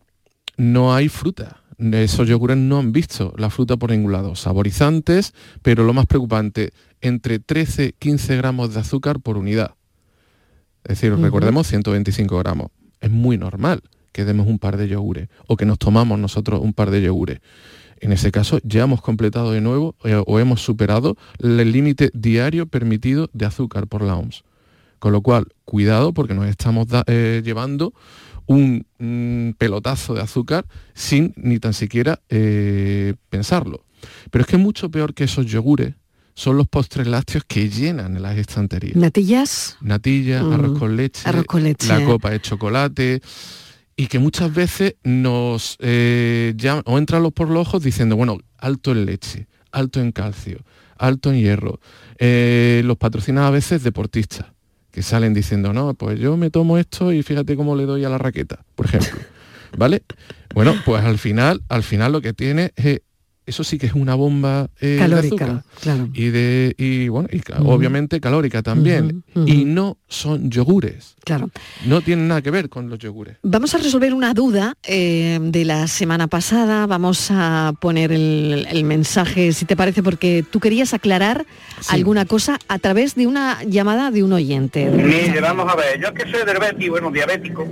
no 0.57 0.95
hay 0.95 1.09
fruta. 1.09 1.63
Esos 1.79 2.29
yogures 2.29 2.57
no 2.57 2.79
han 2.79 2.93
visto 2.93 3.33
la 3.37 3.51
fruta 3.51 3.77
por 3.77 3.91
ningún 3.91 4.13
lado. 4.13 4.35
Saborizantes, 4.35 5.33
pero 5.63 5.85
lo 5.85 5.93
más 5.93 6.07
preocupante, 6.07 6.73
entre 7.01 7.39
13 7.39 7.95
15 7.99 8.37
gramos 8.37 8.75
de 8.75 8.81
azúcar 8.81 9.21
por 9.21 9.39
unidad. 9.39 9.75
Es 10.85 11.01
decir, 11.01 11.15
recordemos 11.17 11.67
125 11.67 12.39
gramos. 12.39 12.69
Es 13.01 13.11
muy 13.11 13.39
normal 13.39 13.83
que 14.13 14.25
demos 14.25 14.47
un 14.47 14.59
par 14.59 14.77
de 14.77 14.89
yogures 14.89 15.29
o 15.47 15.57
que 15.57 15.67
nos 15.67 15.79
tomamos 15.79 16.19
nosotros 16.19 16.61
un 16.61 16.73
par 16.73 16.91
de 16.91 17.03
yogures. 17.03 17.41
En 18.01 18.13
ese 18.13 18.31
caso 18.31 18.59
ya 18.63 18.85
hemos 18.85 19.01
completado 19.03 19.53
de 19.53 19.61
nuevo 19.61 19.95
eh, 20.05 20.21
o 20.27 20.39
hemos 20.39 20.63
superado 20.63 21.17
el 21.39 21.71
límite 21.73 22.11
diario 22.15 22.67
permitido 22.67 23.29
de 23.33 23.47
azúcar 23.47 23.87
por 23.87 24.03
la 24.03 24.15
OMS. 24.17 24.45
Con 24.99 25.13
lo 25.13 25.21
cual, 25.23 25.47
cuidado 25.65 26.13
porque 26.13 26.35
nos 26.35 26.47
estamos 26.47 26.89
da- 26.89 27.05
eh, 27.07 27.43
llevando 27.45 27.93
un, 28.47 28.87
mm, 28.99 29.51
pelotazo 29.59 30.15
de 30.15 30.23
azúcar 30.23 30.67
sin 30.95 31.33
ni 31.37 31.59
tan 31.59 31.73
siquiera 31.75 32.21
eh, 32.31 33.15
pensarlo. 33.31 33.85
Pero 34.31 34.43
es 34.43 34.49
que 34.49 34.57
mucho 34.57 34.91
peor 34.91 35.15
que 35.15 35.25
esos 35.25 35.47
yogures 35.47 35.95
son 36.35 36.57
los 36.57 36.69
postres 36.69 37.07
lácteos 37.09 37.43
que 37.47 37.69
llenan 37.69 38.23
las 38.23 38.37
estanterías. 38.39 38.97
¿Natillas? 38.97 39.77
Natilla, 39.81 40.43
Mm. 40.43 40.53
arroz 40.53 40.79
con 40.79 40.97
leche, 40.97 41.23
Arroz 41.29 41.45
con 41.47 41.63
leche. 41.65 41.89
la 41.89 42.05
copa 42.05 42.31
de 42.31 42.41
chocolate 42.41 43.21
y 43.99 44.07
que 44.07 44.21
muchas 44.21 44.55
veces 44.55 44.95
nos 45.03 45.77
eh, 45.81 46.55
o 46.85 46.99
entran 46.99 47.21
los 47.21 47.33
por 47.33 47.51
los 47.51 47.67
ojos 47.67 47.83
diciendo, 47.83 48.15
bueno, 48.15 48.39
alto 48.57 48.93
en 48.93 49.05
leche, 49.05 49.49
alto 49.73 50.01
en 50.01 50.13
calcio, 50.13 50.61
alto 50.97 51.33
en 51.33 51.39
hierro. 51.41 51.81
Eh, 52.17 52.83
los 52.85 52.97
patrocinan 52.97 53.43
a 53.43 53.51
veces 53.51 53.83
deportistas 53.83 54.47
que 54.93 55.03
salen 55.03 55.35
diciendo, 55.35 55.73
no, 55.73 55.95
pues 55.95 56.21
yo 56.21 56.37
me 56.37 56.49
tomo 56.49 56.79
esto 56.79 57.13
y 57.13 57.25
fíjate 57.25 57.57
cómo 57.57 57.75
le 57.75 57.87
doy 57.87 58.05
a 58.05 58.09
la 58.09 58.19
raqueta, 58.19 58.65
por 58.77 58.87
ejemplo. 58.87 59.19
¿Vale? 59.77 60.05
Bueno, 60.55 60.77
pues 60.87 61.05
al 61.05 61.19
final, 61.19 61.65
al 61.69 61.83
final 61.83 62.13
lo 62.13 62.21
que 62.21 62.33
tiene 62.33 62.71
es, 62.77 63.01
eso 63.49 63.65
sí 63.65 63.79
que 63.79 63.87
es 63.87 63.95
una 63.95 64.15
bomba 64.15 64.71
eh, 64.81 64.87
de 64.89 64.99
Calórica, 64.99 65.45
azúcar. 65.45 65.65
claro. 65.81 66.09
Y 66.13 66.27
de, 66.29 66.75
y 66.79 67.09
bueno, 67.09 67.29
y 67.33 67.41
obviamente 67.65 68.21
calórica 68.21 68.63
también. 68.63 69.25
Y 69.47 69.65
no 69.65 69.99
son 70.09 70.51
yogures. 70.51 71.17
Claro. 71.25 71.51
No 71.87 72.01
tienen 72.01 72.29
nada 72.29 72.41
que 72.43 72.51
ver 72.51 72.69
con 72.69 72.89
los 72.89 72.99
yogures. 72.99 73.37
Vamos 73.43 73.75
a 73.75 73.79
resolver 73.79 74.15
una 74.15 74.33
duda 74.35 74.77
eh, 74.87 75.39
de 75.43 75.65
la 75.65 75.87
semana 75.89 76.27
pasada. 76.27 76.87
Vamos 76.87 77.29
a 77.31 77.73
poner 77.81 78.13
el, 78.13 78.67
el 78.71 78.85
mensaje, 78.85 79.53
si 79.53 79.65
te 79.65 79.77
parece, 79.77 80.03
porque 80.03 80.45
tú 80.49 80.61
querías 80.61 80.95
aclarar 80.95 81.47
alguna 81.89 82.25
cosa 82.27 82.59
a 82.69 82.79
través 82.79 83.15
de 83.15 83.27
una 83.27 83.63
llamada 83.65 84.11
de 84.11 84.23
un 84.23 84.33
oyente. 84.33 84.87
Mire, 84.87 85.41
vamos 85.41 85.71
a 85.73 85.77
ver, 85.77 86.01
yo 86.01 86.13
que 86.15 86.23
soy 86.31 86.45
diabético, 86.45 86.91
bueno, 86.93 87.11
diabético, 87.11 87.67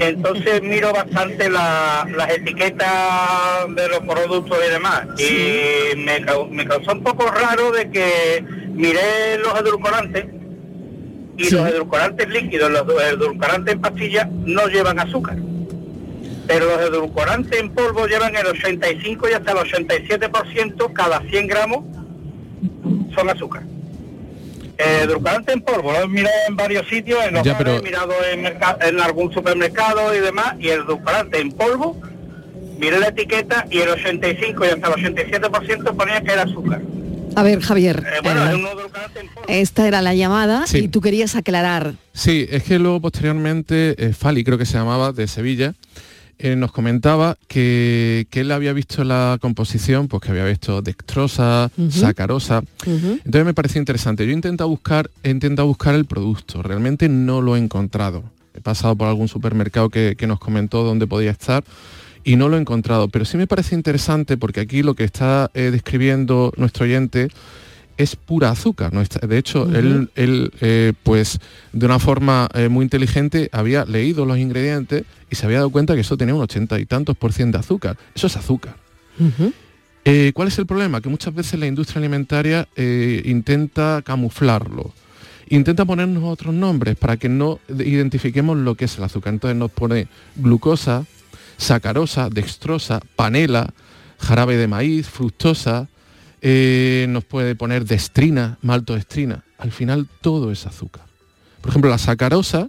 entonces 0.00 0.62
miro 0.62 0.92
bastante 0.92 1.48
la- 1.50 2.06
las 2.16 2.30
etiquetas 2.30 3.74
de 3.74 3.88
los 3.88 3.98
productos 4.00 4.58
y 4.66 4.70
demás. 4.70 5.02
Y 5.18 5.96
me, 5.96 6.20
me 6.50 6.66
causó 6.66 6.92
un 6.92 7.02
poco 7.02 7.26
raro 7.30 7.72
de 7.72 7.90
que 7.90 8.44
miré 8.74 9.38
los 9.38 9.58
edulcorantes 9.60 10.26
y 11.38 11.50
los 11.50 11.68
edulcorantes 11.68 12.28
líquidos, 12.28 12.70
los 12.70 12.82
edulcorantes 13.12 13.74
en 13.74 13.80
pastillas 13.80 14.28
no 14.30 14.66
llevan 14.68 14.98
azúcar. 14.98 15.36
Pero 16.46 16.66
los 16.66 16.80
edulcorantes 16.80 17.58
en 17.60 17.70
polvo 17.70 18.06
llevan 18.06 18.36
el 18.36 18.46
85 18.46 19.28
y 19.28 19.32
hasta 19.32 19.50
el 19.52 19.58
87% 19.58 20.92
cada 20.92 21.20
100 21.28 21.46
gramos 21.48 21.84
son 23.14 23.30
azúcar. 23.30 23.62
Eh, 24.78 25.00
edulcorante 25.04 25.52
en 25.52 25.62
polvo, 25.62 25.92
lo 25.92 26.02
he 26.02 26.08
mirado 26.08 26.34
en 26.48 26.56
varios 26.56 26.86
sitios, 26.88 27.18
en 27.24 27.34
los 27.34 27.42
Ya, 27.44 27.54
bares, 27.54 27.64
pero- 27.66 27.78
he 27.78 27.82
mirado 27.82 28.12
en, 28.32 28.44
en 28.46 29.00
algún 29.00 29.32
supermercado 29.32 30.14
y 30.14 30.18
demás, 30.20 30.54
y 30.60 30.68
el 30.68 30.80
edulcorante 30.80 31.40
en 31.40 31.50
polvo, 31.52 31.98
miré 32.78 32.98
la 33.00 33.08
etiqueta 33.08 33.66
y 33.70 33.78
el 33.78 33.88
85 33.88 34.64
y 34.66 34.68
hasta 34.68 34.88
el 34.94 35.14
87% 35.16 35.96
ponía 35.96 36.20
que 36.20 36.32
era 36.32 36.42
azúcar. 36.42 36.82
A 37.36 37.42
ver, 37.42 37.60
Javier, 37.60 38.02
bueno, 38.22 38.46
eh, 38.50 38.54
en 38.54 38.62
polvo. 38.62 39.42
esta 39.48 39.88
era 39.88 40.02
la 40.02 40.14
llamada 40.14 40.66
Sí. 40.66 40.78
y 40.78 40.88
tú 40.88 41.00
querías 41.00 41.36
aclarar. 41.36 41.94
Sí, 42.12 42.46
es 42.50 42.62
que 42.62 42.78
luego 42.78 43.00
posteriormente 43.00 43.94
eh, 43.98 44.12
Fali, 44.12 44.44
creo 44.44 44.58
que 44.58 44.66
se 44.66 44.74
llamaba, 44.76 45.12
de 45.12 45.26
Sevilla, 45.26 45.74
eh, 46.38 46.56
nos 46.56 46.72
comentaba 46.72 47.36
que, 47.48 48.26
que 48.30 48.40
él 48.40 48.52
había 48.52 48.72
visto 48.72 49.04
la 49.04 49.38
composición, 49.40 50.08
pues 50.08 50.22
que 50.22 50.30
había 50.30 50.44
visto 50.44 50.82
dextrosa, 50.82 51.70
sacarosa. 51.90 52.62
Entonces 52.84 53.44
me 53.44 53.54
pareció 53.54 53.78
interesante. 53.78 54.24
Yo 54.26 54.32
he 54.32 54.34
intentado 54.34 54.68
buscar, 54.68 55.10
he 55.22 55.30
intentado 55.30 55.66
buscar 55.66 55.94
el 55.94 56.04
producto, 56.04 56.62
realmente 56.62 57.08
no 57.08 57.40
lo 57.40 57.56
he 57.56 57.58
encontrado. 57.58 58.22
He 58.54 58.60
pasado 58.60 58.96
por 58.96 59.08
algún 59.08 59.28
supermercado 59.28 59.90
que, 59.90 60.14
que 60.16 60.26
nos 60.26 60.38
comentó 60.38 60.82
dónde 60.82 61.06
podía 61.06 61.30
estar 61.30 61.64
y 62.26 62.36
no 62.36 62.48
lo 62.48 62.56
he 62.56 62.60
encontrado. 62.60 63.08
Pero 63.08 63.24
sí 63.24 63.36
me 63.36 63.46
parece 63.46 63.74
interesante 63.74 64.36
porque 64.36 64.60
aquí 64.60 64.82
lo 64.82 64.94
que 64.94 65.04
está 65.04 65.50
eh, 65.54 65.70
describiendo 65.70 66.52
nuestro 66.56 66.84
oyente 66.84 67.28
es 67.96 68.16
pura 68.16 68.50
azúcar. 68.50 68.92
¿no? 68.92 69.02
De 69.02 69.38
hecho, 69.38 69.64
él, 69.74 70.10
él, 70.14 70.52
eh, 70.60 70.92
pues 71.02 71.38
de 71.72 71.86
una 71.86 71.98
forma 71.98 72.48
eh, 72.54 72.68
muy 72.68 72.84
inteligente 72.84 73.48
había 73.52 73.84
leído 73.84 74.26
los 74.26 74.38
ingredientes 74.38 75.04
y 75.30 75.36
se 75.36 75.46
había 75.46 75.58
dado 75.58 75.70
cuenta 75.70 75.94
que 75.94 76.00
eso 76.00 76.16
tenía 76.16 76.34
un 76.34 76.42
ochenta 76.42 76.78
y 76.78 76.86
tantos 76.86 77.16
por 77.16 77.32
ciento 77.32 77.58
de 77.58 77.60
azúcar. 77.60 77.96
Eso 78.14 78.26
es 78.26 78.36
azúcar. 78.36 78.76
Eh, 80.04 80.32
¿Cuál 80.34 80.48
es 80.48 80.58
el 80.58 80.66
problema? 80.66 81.00
Que 81.00 81.08
muchas 81.08 81.34
veces 81.34 81.58
la 81.58 81.66
industria 81.66 82.00
alimentaria 82.00 82.68
intenta 82.76 84.02
camuflarlo. 84.04 84.92
Intenta 85.48 85.84
ponernos 85.84 86.24
otros 86.24 86.52
nombres 86.54 86.96
para 86.96 87.16
que 87.16 87.28
no 87.28 87.60
identifiquemos 87.68 88.56
lo 88.58 88.74
que 88.74 88.86
es 88.86 88.98
el 88.98 89.04
azúcar. 89.04 89.32
Entonces 89.32 89.56
nos 89.56 89.70
pone 89.70 90.08
glucosa, 90.36 91.06
sacarosa, 91.56 92.28
dextrosa, 92.28 93.00
panela, 93.14 93.72
jarabe 94.18 94.56
de 94.56 94.66
maíz, 94.66 95.08
fructosa, 95.08 95.88
eh, 96.40 97.06
nos 97.08 97.24
puede 97.24 97.54
poner 97.54 97.84
destrina, 97.84 98.58
maltodextrina. 98.62 99.44
Al 99.58 99.72
final 99.72 100.08
todo 100.20 100.50
es 100.52 100.66
azúcar. 100.66 101.04
Por 101.60 101.70
ejemplo, 101.70 101.90
la 101.90 101.98
sacarosa 101.98 102.68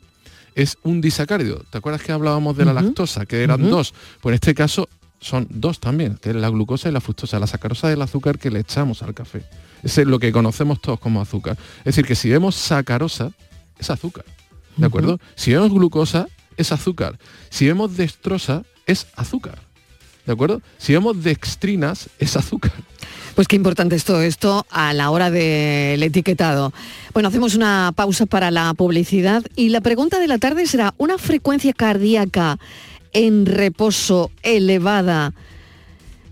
es 0.55 0.77
un 0.83 1.01
disacárido. 1.01 1.63
¿Te 1.69 1.77
acuerdas 1.77 2.01
que 2.01 2.11
hablábamos 2.11 2.57
de 2.57 2.65
la 2.65 2.73
lactosa, 2.73 3.25
que 3.25 3.43
eran 3.43 3.69
dos? 3.69 3.93
Pues 4.21 4.31
en 4.31 4.35
este 4.35 4.55
caso 4.55 4.89
son 5.19 5.47
dos 5.49 5.79
también, 5.79 6.17
que 6.21 6.29
es 6.29 6.35
la 6.35 6.49
glucosa 6.49 6.89
y 6.89 6.91
la 6.91 7.01
fructosa. 7.01 7.39
La 7.39 7.47
sacarosa 7.47 7.89
es 7.89 7.95
el 7.95 8.01
azúcar 8.01 8.39
que 8.39 8.49
le 8.49 8.59
echamos 8.59 9.03
al 9.03 9.13
café. 9.13 9.43
Es 9.83 9.97
lo 9.97 10.17
que 10.17 10.31
conocemos 10.31 10.81
todos 10.81 10.99
como 10.99 11.21
azúcar. 11.21 11.57
Es 11.79 11.85
decir, 11.85 12.05
que 12.05 12.15
si 12.15 12.29
vemos 12.29 12.55
sacarosa, 12.55 13.31
es 13.77 13.89
azúcar. 13.89 14.25
¿De 14.75 14.85
acuerdo? 14.85 15.19
Si 15.35 15.53
vemos 15.53 15.71
glucosa, 15.71 16.27
es 16.55 16.71
azúcar. 16.71 17.17
Si 17.49 17.67
vemos 17.67 17.95
dextrosa, 17.97 18.63
es 18.85 19.07
azúcar. 19.15 19.59
¿De 20.25 20.33
acuerdo? 20.33 20.61
Si 20.77 20.93
vemos 20.93 21.23
dextrinas, 21.23 22.09
es 22.19 22.35
azúcar. 22.35 22.73
Pues 23.37 23.47
qué 23.47 23.55
importante 23.55 23.95
es 23.95 24.03
todo 24.03 24.23
esto 24.23 24.65
a 24.71 24.93
la 24.93 25.11
hora 25.11 25.29
del 25.29 26.01
etiquetado. 26.01 26.73
Bueno, 27.13 27.29
hacemos 27.29 27.53
una 27.53 27.93
pausa 27.95 28.25
para 28.25 28.49
la 28.49 28.73
publicidad 28.73 29.43
y 29.55 29.69
la 29.69 29.79
pregunta 29.79 30.17
de 30.17 30.27
la 30.27 30.39
tarde 30.39 30.65
será, 30.65 30.95
¿una 30.97 31.19
frecuencia 31.19 31.71
cardíaca 31.71 32.57
en 33.13 33.45
reposo 33.45 34.31
elevada 34.41 35.35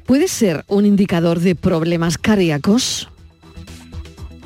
puede 0.07 0.27
ser 0.27 0.65
un 0.67 0.87
indicador 0.87 1.41
de 1.41 1.53
problemas 1.53 2.17
cardíacos? 2.17 3.07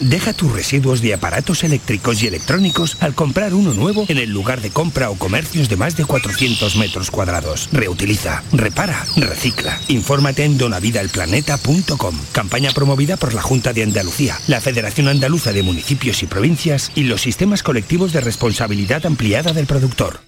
Deja 0.00 0.32
tus 0.32 0.52
residuos 0.52 1.00
de 1.00 1.14
aparatos 1.14 1.64
eléctricos 1.64 2.22
y 2.22 2.26
electrónicos 2.26 2.96
al 3.00 3.14
comprar 3.14 3.54
uno 3.54 3.74
nuevo 3.74 4.04
en 4.08 4.18
el 4.18 4.30
lugar 4.30 4.60
de 4.60 4.70
compra 4.70 5.10
o 5.10 5.16
comercios 5.16 5.68
de 5.68 5.76
más 5.76 5.96
de 5.96 6.04
400 6.04 6.76
metros 6.76 7.10
cuadrados. 7.10 7.68
Reutiliza, 7.72 8.42
repara, 8.52 9.04
recicla. 9.16 9.80
Infórmate 9.88 10.44
en 10.44 10.58
donavidalplaneta.com. 10.58 12.16
Campaña 12.32 12.70
promovida 12.72 13.16
por 13.16 13.34
la 13.34 13.42
Junta 13.42 13.72
de 13.72 13.82
Andalucía, 13.82 14.38
la 14.46 14.60
Federación 14.60 15.08
Andaluza 15.08 15.52
de 15.52 15.62
Municipios 15.62 16.22
y 16.22 16.26
Provincias 16.26 16.92
y 16.94 17.04
los 17.04 17.22
sistemas 17.22 17.62
colectivos 17.62 18.12
de 18.12 18.20
responsabilidad 18.20 19.06
ampliada 19.06 19.52
del 19.52 19.66
productor. 19.66 20.27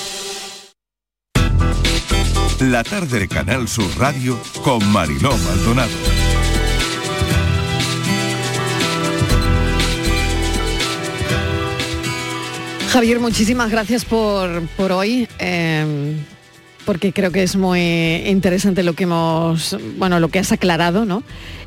La 2.61 2.83
tarde 2.83 3.19
de 3.19 3.27
Canal 3.27 3.67
Sur 3.67 3.89
Radio 3.97 4.39
con 4.63 4.85
Mariló 4.91 5.35
Maldonado. 5.37 5.89
Javier, 12.89 13.19
muchísimas 13.19 13.71
gracias 13.71 14.05
por, 14.05 14.61
por 14.77 14.91
hoy. 14.91 15.27
eh, 15.39 16.15
porque 16.85 17.13
creo 17.13 17.31
que 17.31 17.43
es 17.43 17.55
muy 17.55 17.79
interesante 18.25 18.81
lo 18.81 18.93
que 18.93 19.03
hemos, 19.03 19.77
bueno, 19.97 20.19
lo 20.19 20.29
que 20.29 20.39
has 20.39 20.51
aclarado, 20.51 21.05
¿no? 21.05 21.23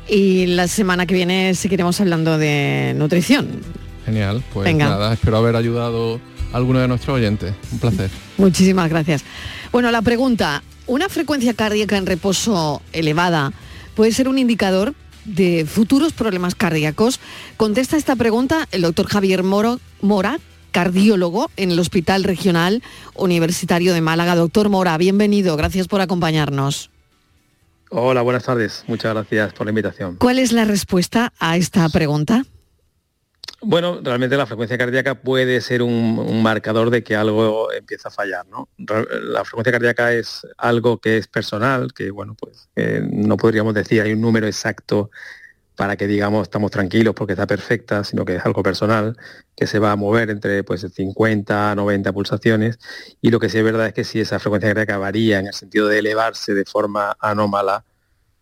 Y 0.09 0.45
la 0.47 0.67
semana 0.67 1.05
que 1.05 1.13
viene 1.13 1.55
seguiremos 1.55 2.01
hablando 2.01 2.37
de 2.37 2.93
nutrición. 2.97 3.47
Genial, 4.05 4.43
pues 4.53 4.65
Venga. 4.65 4.89
nada, 4.89 5.13
espero 5.13 5.37
haber 5.37 5.55
ayudado 5.55 6.19
alguno 6.53 6.79
de 6.79 6.87
nuestros 6.87 7.15
oyentes. 7.15 7.53
Un 7.71 7.79
placer. 7.79 8.09
Muchísimas 8.37 8.89
gracias. 8.89 9.23
Bueno, 9.71 9.91
la 9.91 10.01
pregunta, 10.01 10.63
¿una 10.87 11.09
frecuencia 11.09 11.53
cardíaca 11.53 11.97
en 11.97 12.05
reposo 12.05 12.81
elevada 12.93 13.51
puede 13.95 14.11
ser 14.11 14.27
un 14.27 14.37
indicador 14.37 14.93
de 15.25 15.65
futuros 15.65 16.13
problemas 16.13 16.55
cardíacos? 16.55 17.19
Contesta 17.57 17.97
esta 17.97 18.15
pregunta 18.15 18.67
el 18.71 18.81
doctor 18.81 19.07
Javier 19.07 19.43
Moro, 19.43 19.79
Mora, 20.01 20.39
cardiólogo 20.71 21.49
en 21.55 21.71
el 21.71 21.79
Hospital 21.79 22.23
Regional 22.23 22.83
Universitario 23.15 23.93
de 23.93 24.01
Málaga. 24.01 24.35
Doctor 24.35 24.69
Mora, 24.69 24.97
bienvenido, 24.97 25.55
gracias 25.57 25.87
por 25.87 26.01
acompañarnos. 26.01 26.89
Hola, 27.89 28.21
buenas 28.23 28.43
tardes. 28.43 28.83
Muchas 28.87 29.13
gracias 29.13 29.53
por 29.53 29.67
la 29.67 29.71
invitación. 29.71 30.17
¿Cuál 30.17 30.39
es 30.39 30.51
la 30.51 30.65
respuesta 30.65 31.31
a 31.39 31.55
esta 31.55 31.87
pregunta? 31.89 32.43
Bueno, 33.61 33.99
realmente 34.03 34.37
la 34.37 34.45
frecuencia 34.45 34.77
cardíaca 34.77 35.15
puede 35.15 35.59
ser 35.61 35.81
un, 35.81 36.43
marcador 36.43 36.91
de 36.91 37.03
que 37.03 37.15
algo 37.15 37.71
empieza 37.71 38.09
a 38.09 38.11
fallar, 38.11 38.45
¿no? 38.47 38.69
La 38.77 39.43
frecuencia 39.43 39.71
cardíaca 39.71 40.13
es 40.13 40.45
algo 40.57 40.99
que 40.99 41.17
es 41.17 41.27
personal, 41.27 41.93
que 41.93 42.11
bueno, 42.11 42.35
pues 42.39 42.69
eh, 42.75 43.01
no 43.03 43.37
podríamos 43.37 43.73
decir 43.73 44.01
hay 44.01 44.13
un 44.13 44.21
número 44.21 44.45
exacto 44.45 45.09
para 45.75 45.97
que 45.97 46.07
digamos 46.07 46.43
estamos 46.43 46.71
tranquilos 46.71 47.15
porque 47.15 47.33
está 47.33 47.47
perfecta, 47.47 48.03
sino 48.03 48.23
que 48.23 48.35
es 48.35 48.45
algo 48.45 48.63
personal 48.63 49.17
que 49.55 49.67
se 49.67 49.79
va 49.79 49.91
a 49.91 49.95
mover 49.95 50.29
entre 50.29 50.63
pues 50.63 50.85
50 50.93 51.71
a 51.71 51.75
90 51.75 52.13
pulsaciones 52.13 52.79
y 53.21 53.29
lo 53.29 53.39
que 53.39 53.49
sí 53.49 53.57
es 53.57 53.63
verdad 53.63 53.87
es 53.87 53.93
que 53.93 54.03
si 54.03 54.19
esa 54.19 54.39
frecuencia 54.39 54.69
cardíaca 54.69 54.97
varía 54.97 55.39
en 55.39 55.47
el 55.47 55.53
sentido 55.53 55.87
de 55.87 55.99
elevarse 55.99 56.53
de 56.53 56.65
forma 56.65 57.17
anómala 57.19 57.83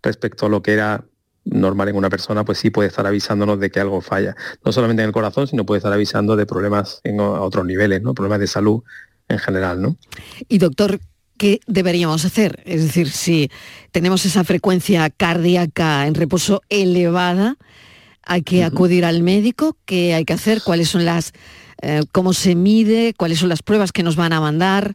respecto 0.01 0.45
a 0.45 0.49
lo 0.49 0.61
que 0.61 0.73
era 0.73 1.05
normal 1.45 1.89
en 1.89 1.95
una 1.95 2.09
persona, 2.09 2.45
pues 2.45 2.57
sí 2.57 2.69
puede 2.69 2.87
estar 2.89 3.05
avisándonos 3.05 3.59
de 3.59 3.69
que 3.69 3.79
algo 3.79 4.01
falla. 4.01 4.35
No 4.63 4.71
solamente 4.71 5.03
en 5.03 5.07
el 5.07 5.13
corazón, 5.13 5.47
sino 5.47 5.65
puede 5.65 5.79
estar 5.79 5.93
avisando 5.93 6.35
de 6.35 6.45
problemas 6.45 7.01
en 7.03 7.19
a 7.19 7.41
otros 7.41 7.65
niveles, 7.65 8.01
¿no? 8.01 8.13
Problemas 8.13 8.39
de 8.39 8.47
salud 8.47 8.83
en 9.27 9.39
general, 9.39 9.81
¿no? 9.81 9.97
Y 10.47 10.57
doctor, 10.57 10.99
¿qué 11.37 11.59
deberíamos 11.67 12.25
hacer? 12.25 12.61
Es 12.65 12.83
decir, 12.83 13.09
si 13.09 13.49
tenemos 13.91 14.25
esa 14.25 14.43
frecuencia 14.43 15.09
cardíaca 15.09 16.07
en 16.07 16.15
reposo 16.15 16.61
elevada, 16.69 17.57
hay 18.25 18.41
que 18.41 18.63
acudir 18.63 19.03
al 19.03 19.21
médico, 19.21 19.75
¿qué 19.85 20.13
hay 20.13 20.23
que 20.23 20.33
hacer? 20.33 20.61
¿Cuáles 20.63 20.89
son 20.89 21.03
las, 21.03 21.33
eh, 21.81 22.03
cómo 22.11 22.33
se 22.33 22.55
mide? 22.55 23.13
¿Cuáles 23.17 23.39
son 23.39 23.49
las 23.49 23.61
pruebas 23.61 23.91
que 23.91 24.03
nos 24.03 24.15
van 24.15 24.31
a 24.31 24.39
mandar? 24.39 24.93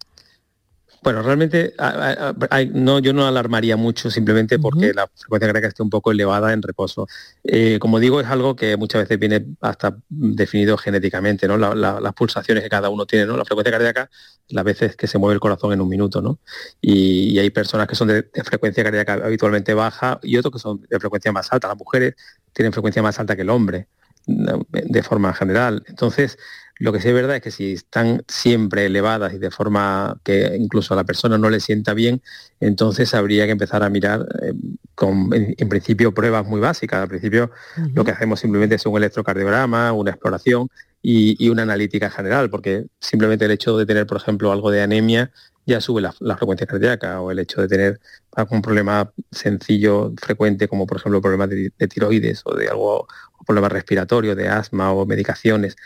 Bueno, 1.03 1.23
realmente 1.23 1.75
a- 1.79 1.89
a- 1.89 2.29
a- 2.31 2.35
hay- 2.51 2.71
no, 2.75 2.99
yo 2.99 3.13
no 3.13 3.27
alarmaría 3.27 3.77
mucho 3.77 4.11
simplemente 4.11 4.59
porque 4.59 4.93
la 4.93 5.07
frecuencia 5.15 5.47
cardíaca 5.49 5.69
esté 5.69 5.83
un 5.83 5.91
poco 5.91 6.11
elevada 6.11 6.53
en 6.53 6.61
reposo. 6.63 7.07
Eh, 7.45 7.79
como 7.81 8.01
digo, 8.01 8.21
es 8.21 8.27
algo 8.27 8.57
que 8.57 8.77
muchas 8.77 9.03
veces 9.03 9.19
viene 9.19 9.47
hasta 9.61 9.97
definido 10.09 10.77
genéticamente, 10.77 11.47
¿no? 11.47 11.57
La- 11.57 11.75
la- 11.75 12.01
las 12.01 12.13
pulsaciones 12.15 12.65
que 12.65 12.69
cada 12.71 12.89
uno 12.89 13.07
tiene, 13.07 13.27
¿no? 13.27 13.37
La 13.37 13.45
frecuencia 13.45 13.71
cardíaca, 13.73 14.11
las 14.49 14.65
veces 14.65 14.97
que 14.97 15.07
se 15.07 15.19
mueve 15.19 15.35
el 15.35 15.41
corazón 15.41 15.73
en 15.73 15.81
un 15.81 15.89
minuto, 15.89 16.21
¿no? 16.21 16.41
Y, 16.81 17.31
y 17.31 17.39
hay 17.39 17.51
personas 17.51 17.87
que 17.87 17.95
son 17.95 18.09
de, 18.09 18.23
de 18.23 18.45
frecuencia 18.45 18.83
cardíaca 18.83 19.15
habitualmente 19.15 19.75
baja 19.75 20.19
y 20.23 20.37
otros 20.37 20.53
que 20.53 20.59
son 20.59 20.81
de 20.89 20.99
frecuencia 20.99 21.31
más 21.33 21.53
alta. 21.53 21.69
Las 21.69 21.79
mujeres 21.79 22.15
tienen 22.53 22.73
frecuencia 22.73 23.03
más 23.03 23.19
alta 23.21 23.37
que 23.37 23.43
el 23.43 23.51
hombre, 23.51 23.87
de 24.27 25.03
forma 25.03 25.33
general. 25.33 25.83
Entonces, 25.87 26.39
lo 26.79 26.93
que 26.93 27.01
sí 27.01 27.09
es 27.09 27.15
verdad 27.15 27.37
es 27.37 27.43
que 27.43 27.51
si 27.51 27.73
están 27.73 28.23
siempre 28.29 28.87
elevadas 28.87 29.35
y 29.35 29.39
de 29.39 29.51
forma 29.51 30.21
que 30.25 30.57
incluso 30.59 30.95
a 30.95 30.97
la 30.97 31.05
persona 31.05 31.39
no 31.39 31.51
le 31.51 31.61
sienta 31.61 31.95
bien, 31.95 32.23
entonces 32.61 33.15
habría 33.15 33.47
que 33.47 33.53
empezar 33.53 33.83
a 33.83 33.91
mirar 33.91 34.27
eh, 34.43 34.53
con, 34.95 35.33
en, 35.35 35.55
en 35.57 35.69
principio, 35.69 36.15
pruebas 36.15 36.47
muy 36.47 36.61
básicas. 36.61 37.01
Al 37.01 37.09
principio 37.09 37.51
lo 37.95 38.05
que 38.05 38.13
hacemos 38.13 38.41
simplemente 38.41 38.77
es 38.77 38.87
un 38.87 38.97
electrocardiograma, 38.97 39.93
una 39.93 40.11
exploración 40.11 40.69
y, 41.03 41.37
y 41.45 41.49
una 41.51 41.63
analítica 41.63 42.11
general, 42.11 42.51
porque 42.51 42.87
simplemente 43.01 43.45
el 43.45 43.53
hecho 43.53 43.77
de 43.77 43.87
tener, 43.87 44.07
por 44.07 44.17
ejemplo, 44.17 44.51
algo 44.53 44.71
de 44.71 44.83
anemia 44.83 45.31
ya 45.67 45.81
sube 45.83 46.01
la, 46.01 46.15
la 46.21 46.37
frecuencia 46.37 46.67
cardíaca 46.67 47.21
o 47.21 47.31
el 47.31 47.39
hecho 47.41 47.61
de 47.61 47.69
tener 47.69 48.01
algún 48.35 48.63
problema 48.63 49.13
sencillo, 49.31 50.15
frecuente, 50.17 50.67
como 50.67 50.87
por 50.87 50.97
ejemplo 50.97 51.21
problemas 51.21 51.51
de, 51.51 51.73
de 51.77 51.89
tiroides 51.89 52.41
o 52.45 52.55
de 52.55 52.69
algo, 52.69 53.07
problemas 53.47 53.73
respiratorios, 53.73 54.35
de 54.35 54.49
asma 54.49 54.93
o 54.93 55.05
medicaciones, 55.05 55.77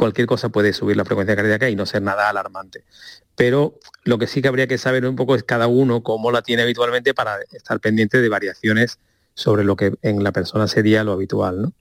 cualquier 0.00 0.26
cosa 0.26 0.48
puede 0.48 0.72
subir 0.72 0.96
la 0.96 1.04
frecuencia 1.04 1.36
cardíaca 1.36 1.68
y 1.68 1.76
no 1.76 1.84
ser 1.84 2.00
nada 2.00 2.30
alarmante. 2.30 2.84
Pero 3.36 3.78
lo 4.04 4.16
que 4.16 4.26
sí 4.26 4.40
que 4.40 4.48
habría 4.48 4.66
que 4.66 4.78
saber 4.78 5.04
un 5.04 5.14
poco 5.14 5.34
es 5.34 5.42
cada 5.42 5.66
uno 5.66 6.02
cómo 6.02 6.32
la 6.32 6.40
tiene 6.40 6.62
habitualmente 6.62 7.12
para 7.12 7.36
estar 7.52 7.80
pendiente 7.80 8.22
de 8.22 8.30
variaciones 8.30 8.98
sobre 9.34 9.62
lo 9.62 9.76
que 9.76 9.92
en 10.00 10.24
la 10.24 10.32
persona 10.32 10.68
sería 10.68 11.04
lo 11.04 11.12
habitual, 11.12 11.60
¿no? 11.60 11.72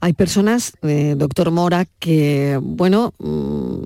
Hay 0.00 0.12
personas, 0.12 0.74
eh, 0.82 1.14
doctor 1.16 1.50
Mora, 1.50 1.86
que, 1.98 2.56
bueno, 2.62 3.14
mm, 3.18 3.82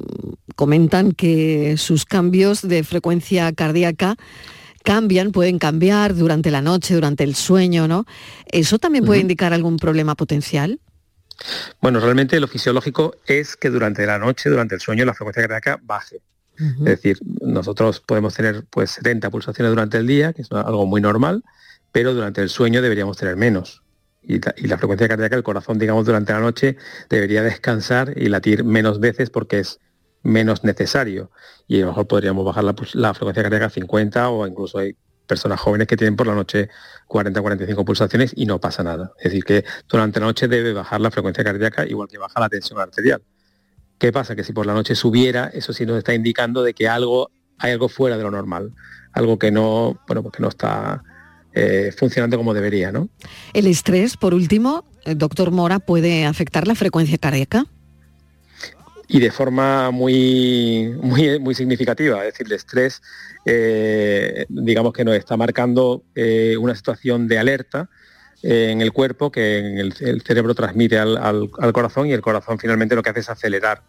comentan 0.57 1.13
que 1.13 1.77
sus 1.79 2.05
cambios 2.05 2.61
de 2.69 2.85
frecuencia 2.85 3.51
cardíaca 3.55 4.17
cambian, 4.83 5.33
pueden 5.33 5.59
cambiar 5.59 6.15
durante 6.15 6.51
la 6.51 6.61
noche, 6.61 6.93
durante 6.93 7.25
el 7.25 7.35
sueño, 7.35 7.89
¿no? 7.89 8.05
¿Eso 8.53 8.79
también 8.79 9.07
puede 9.07 9.23
indicar 9.23 9.55
algún 9.55 9.79
problema 9.79 10.17
potencial? 10.17 10.81
Bueno, 11.81 12.01
realmente 12.01 12.39
lo 12.41 12.49
fisiológico 12.49 13.17
es 13.27 13.57
que 13.57 13.71
durante 13.71 14.07
la 14.07 14.19
noche, 14.19 14.51
durante 14.51 14.75
el 14.75 14.81
sueño, 14.81 15.05
la 15.05 15.15
frecuencia 15.15 15.43
cardíaca 15.43 15.81
baje. 15.83 16.21
Es 16.57 16.85
decir, 16.85 17.19
nosotros 17.41 18.01
podemos 18.01 18.35
tener 18.35 18.65
pues 18.71 18.93
70 18.93 19.29
pulsaciones 19.31 19.73
durante 19.73 19.99
el 19.99 20.07
día, 20.07 20.33
que 20.33 20.43
es 20.43 20.53
algo 20.53 20.87
muy 20.87 21.01
normal, 21.01 21.43
pero 21.91 22.15
durante 22.15 22.43
el 22.43 22.49
sueño 22.49 22.81
deberíamos 22.81 23.17
tener 23.17 23.37
menos. 23.37 23.83
Y 24.23 24.41
la, 24.41 24.55
y 24.57 24.69
la 24.69 24.79
frecuencia 24.79 25.09
cardíaca, 25.09 25.37
el 25.37 25.43
corazón, 25.43 25.79
digamos, 25.79 26.07
durante 26.07 26.33
la 26.33 26.41
noche 26.41 26.77
debería 27.11 27.43
descansar 27.43 28.15
y 28.17 28.29
latir 28.29 28.63
menos 28.63 29.01
veces 29.01 29.31
porque 29.31 29.59
es 29.59 29.81
menos 30.23 30.63
necesario. 30.63 31.33
Y 31.67 31.79
a 31.79 31.81
lo 31.83 31.89
mejor 31.89 32.07
podríamos 32.07 32.45
bajar 32.45 32.65
la 32.65 33.15
frecuencia 33.15 33.43
cardíaca 33.43 33.67
a 33.67 33.71
50 33.71 34.29
o 34.31 34.47
incluso 34.47 34.79
hay 34.79 34.97
personas 35.27 35.61
jóvenes 35.61 35.87
que 35.87 35.97
tienen 35.97 36.17
por 36.17 36.27
la 36.27 36.35
noche 36.35 36.69
40-45 37.09 37.85
pulsaciones 37.85 38.33
y 38.37 38.47
no 38.47 38.61
pasa 38.61 38.83
nada. 38.83 39.13
Es 39.19 39.25
decir, 39.25 39.45
que 39.45 39.65
durante 39.89 40.21
la 40.21 40.27
noche 40.27 40.49
debe 40.49 40.73
bajar 40.73 41.01
la 41.01 41.11
frecuencia 41.11 41.43
cardíaca 41.45 41.87
igual 41.87 42.09
que 42.09 42.19
baja 42.19 42.41
la 42.41 42.49
tensión 42.49 42.81
arterial. 42.81 43.23
¿Qué 43.99 44.13
pasa? 44.13 44.35
Que 44.35 44.45
si 44.45 44.53
por 44.53 44.67
la 44.67 44.75
noche 44.75 44.95
subiera, 44.95 45.51
eso 45.55 45.73
sí 45.73 45.87
nos 45.87 45.99
está 45.99 46.15
indicando 46.15 46.63
de 46.63 46.75
que 46.75 46.89
algo 46.89 47.31
hay 47.59 47.73
algo 47.73 47.89
fuera 47.89 48.17
de 48.17 48.23
lo 48.23 48.31
normal, 48.31 48.73
algo 49.13 49.39
que 49.39 49.51
no, 49.51 50.01
bueno, 50.07 50.23
pues 50.23 50.35
que 50.35 50.43
no 50.43 50.49
está 50.49 51.03
eh, 51.53 51.93
funcionando 51.97 52.37
como 52.37 52.53
debería, 52.53 52.91
¿no? 52.91 53.09
El 53.53 53.67
estrés, 53.67 54.17
por 54.17 54.35
último, 54.35 54.85
eh, 55.05 55.15
doctor 55.15 55.51
Mora, 55.51 55.79
puede 55.79 56.27
afectar 56.27 56.67
la 56.67 56.75
frecuencia 56.75 57.17
cardíaca. 57.19 57.67
Y 59.15 59.21
de 59.21 59.31
forma 59.31 59.93
muy, 59.93 60.93
muy, 61.01 61.39
muy 61.39 61.55
significativa. 61.55 62.19
Es 62.27 62.33
decir, 62.33 62.47
el 62.49 62.53
estrés, 62.55 63.01
eh, 63.45 64.45
digamos 64.49 64.93
que 64.93 65.05
nos 65.05 65.15
está 65.15 65.37
marcando 65.37 66.03
eh, 66.17 66.57
una 66.59 66.75
situación 66.75 67.29
de 67.29 67.39
alerta 67.39 67.89
eh, 68.43 68.71
en 68.73 68.81
el 68.81 68.93
cuerpo 68.93 69.31
que 69.31 69.59
en 69.59 69.79
el, 69.79 69.93
cerebro 70.23 70.53
transmite 70.55 70.99
al, 70.99 71.17
al- 71.17 71.49
al 71.61 71.73
corazón 71.73 72.09
y 72.09 72.13
el 72.13 72.21
corazón 72.23 72.59
finalmente 72.59 72.97
lo 72.97 73.03
que 73.05 73.11
hace 73.11 73.21
es 73.21 73.31
acelerar 73.31 73.83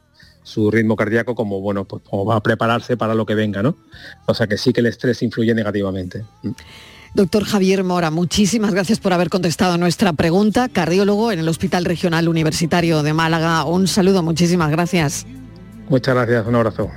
su 0.44 0.70
ritmo 0.70 0.96
cardíaco 0.96 1.34
como 1.34 1.60
bueno 1.60 1.86
pues 1.86 2.04
como 2.08 2.24
va 2.24 2.36
a 2.36 2.44
prepararse 2.44 2.96
para 2.96 3.16
lo 3.16 3.26
que 3.26 3.34
venga 3.34 3.64
no 3.64 3.76
o 4.28 4.34
sea 4.36 4.46
que 4.46 4.58
sí 4.60 4.72
que 4.74 4.82
el 4.82 4.86
estrés 4.86 5.24
influye 5.24 5.56
negativamente 5.56 6.24
Doctor 7.16 7.46
Javier 7.46 7.86
Mora, 7.86 8.12
muchísimas 8.12 8.74
gracias 8.74 9.00
por 9.00 9.14
haber 9.14 9.30
contestado 9.30 9.78
nuestra 9.78 10.12
pregunta. 10.12 10.68
Cardiólogo 10.68 11.32
en 11.32 11.40
el 11.40 11.48
Hospital 11.48 11.86
Regional 11.86 12.28
Universitario 12.28 13.04
de 13.04 13.14
Málaga. 13.14 13.64
Un 13.64 13.88
saludo, 13.88 14.22
muchísimas 14.22 14.70
gracias. 14.70 15.26
muchas 15.88 16.14
gracias 16.14 16.46
un 16.46 16.56
abrazo 16.56 16.92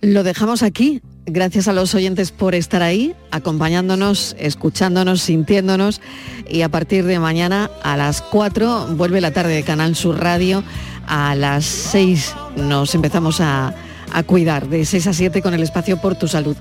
Lo 0.00 0.24
dejamos 0.24 0.64
aquí. 0.64 1.00
Gracias 1.26 1.68
a 1.68 1.72
los 1.72 1.94
oyentes 1.94 2.32
por 2.32 2.56
estar 2.56 2.82
ahí, 2.82 3.14
acompañándonos, 3.30 4.34
escuchándonos, 4.38 5.22
sintiéndonos. 5.22 6.00
Y 6.48 6.62
a 6.62 6.68
partir 6.68 7.04
de 7.04 7.20
mañana 7.20 7.70
a 7.84 7.96
las 7.96 8.22
4 8.22 8.96
vuelve 8.96 9.20
la 9.20 9.30
tarde 9.30 9.54
de 9.54 9.62
Canal 9.62 9.94
Sur 9.94 10.18
Radio. 10.18 10.64
A 11.06 11.36
las 11.36 11.64
6 11.64 12.34
nos 12.56 12.96
empezamos 12.96 13.40
a, 13.40 13.72
a 14.12 14.22
cuidar, 14.22 14.68
de 14.68 14.84
6 14.84 15.06
a 15.08 15.12
7 15.12 15.42
con 15.42 15.54
el 15.54 15.62
espacio 15.62 15.96
por 15.98 16.14
tu 16.16 16.28
salud. 16.28 16.56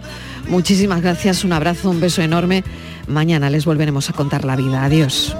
Muchísimas 0.47 1.01
gracias, 1.01 1.43
un 1.43 1.53
abrazo, 1.53 1.89
un 1.89 1.99
beso 1.99 2.21
enorme. 2.21 2.63
Mañana 3.07 3.49
les 3.49 3.65
volveremos 3.65 4.09
a 4.09 4.13
contar 4.13 4.45
la 4.45 4.55
vida. 4.55 4.83
Adiós. 4.83 5.35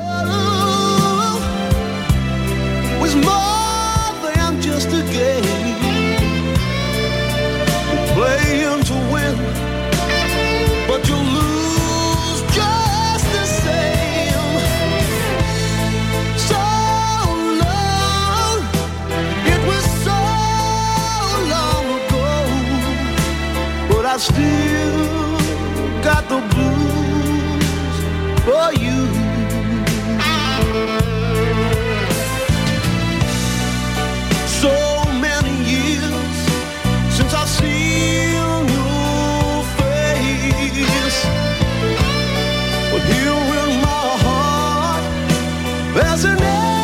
There's 45.96 46.26
an 46.26 46.42
empty 46.42 46.75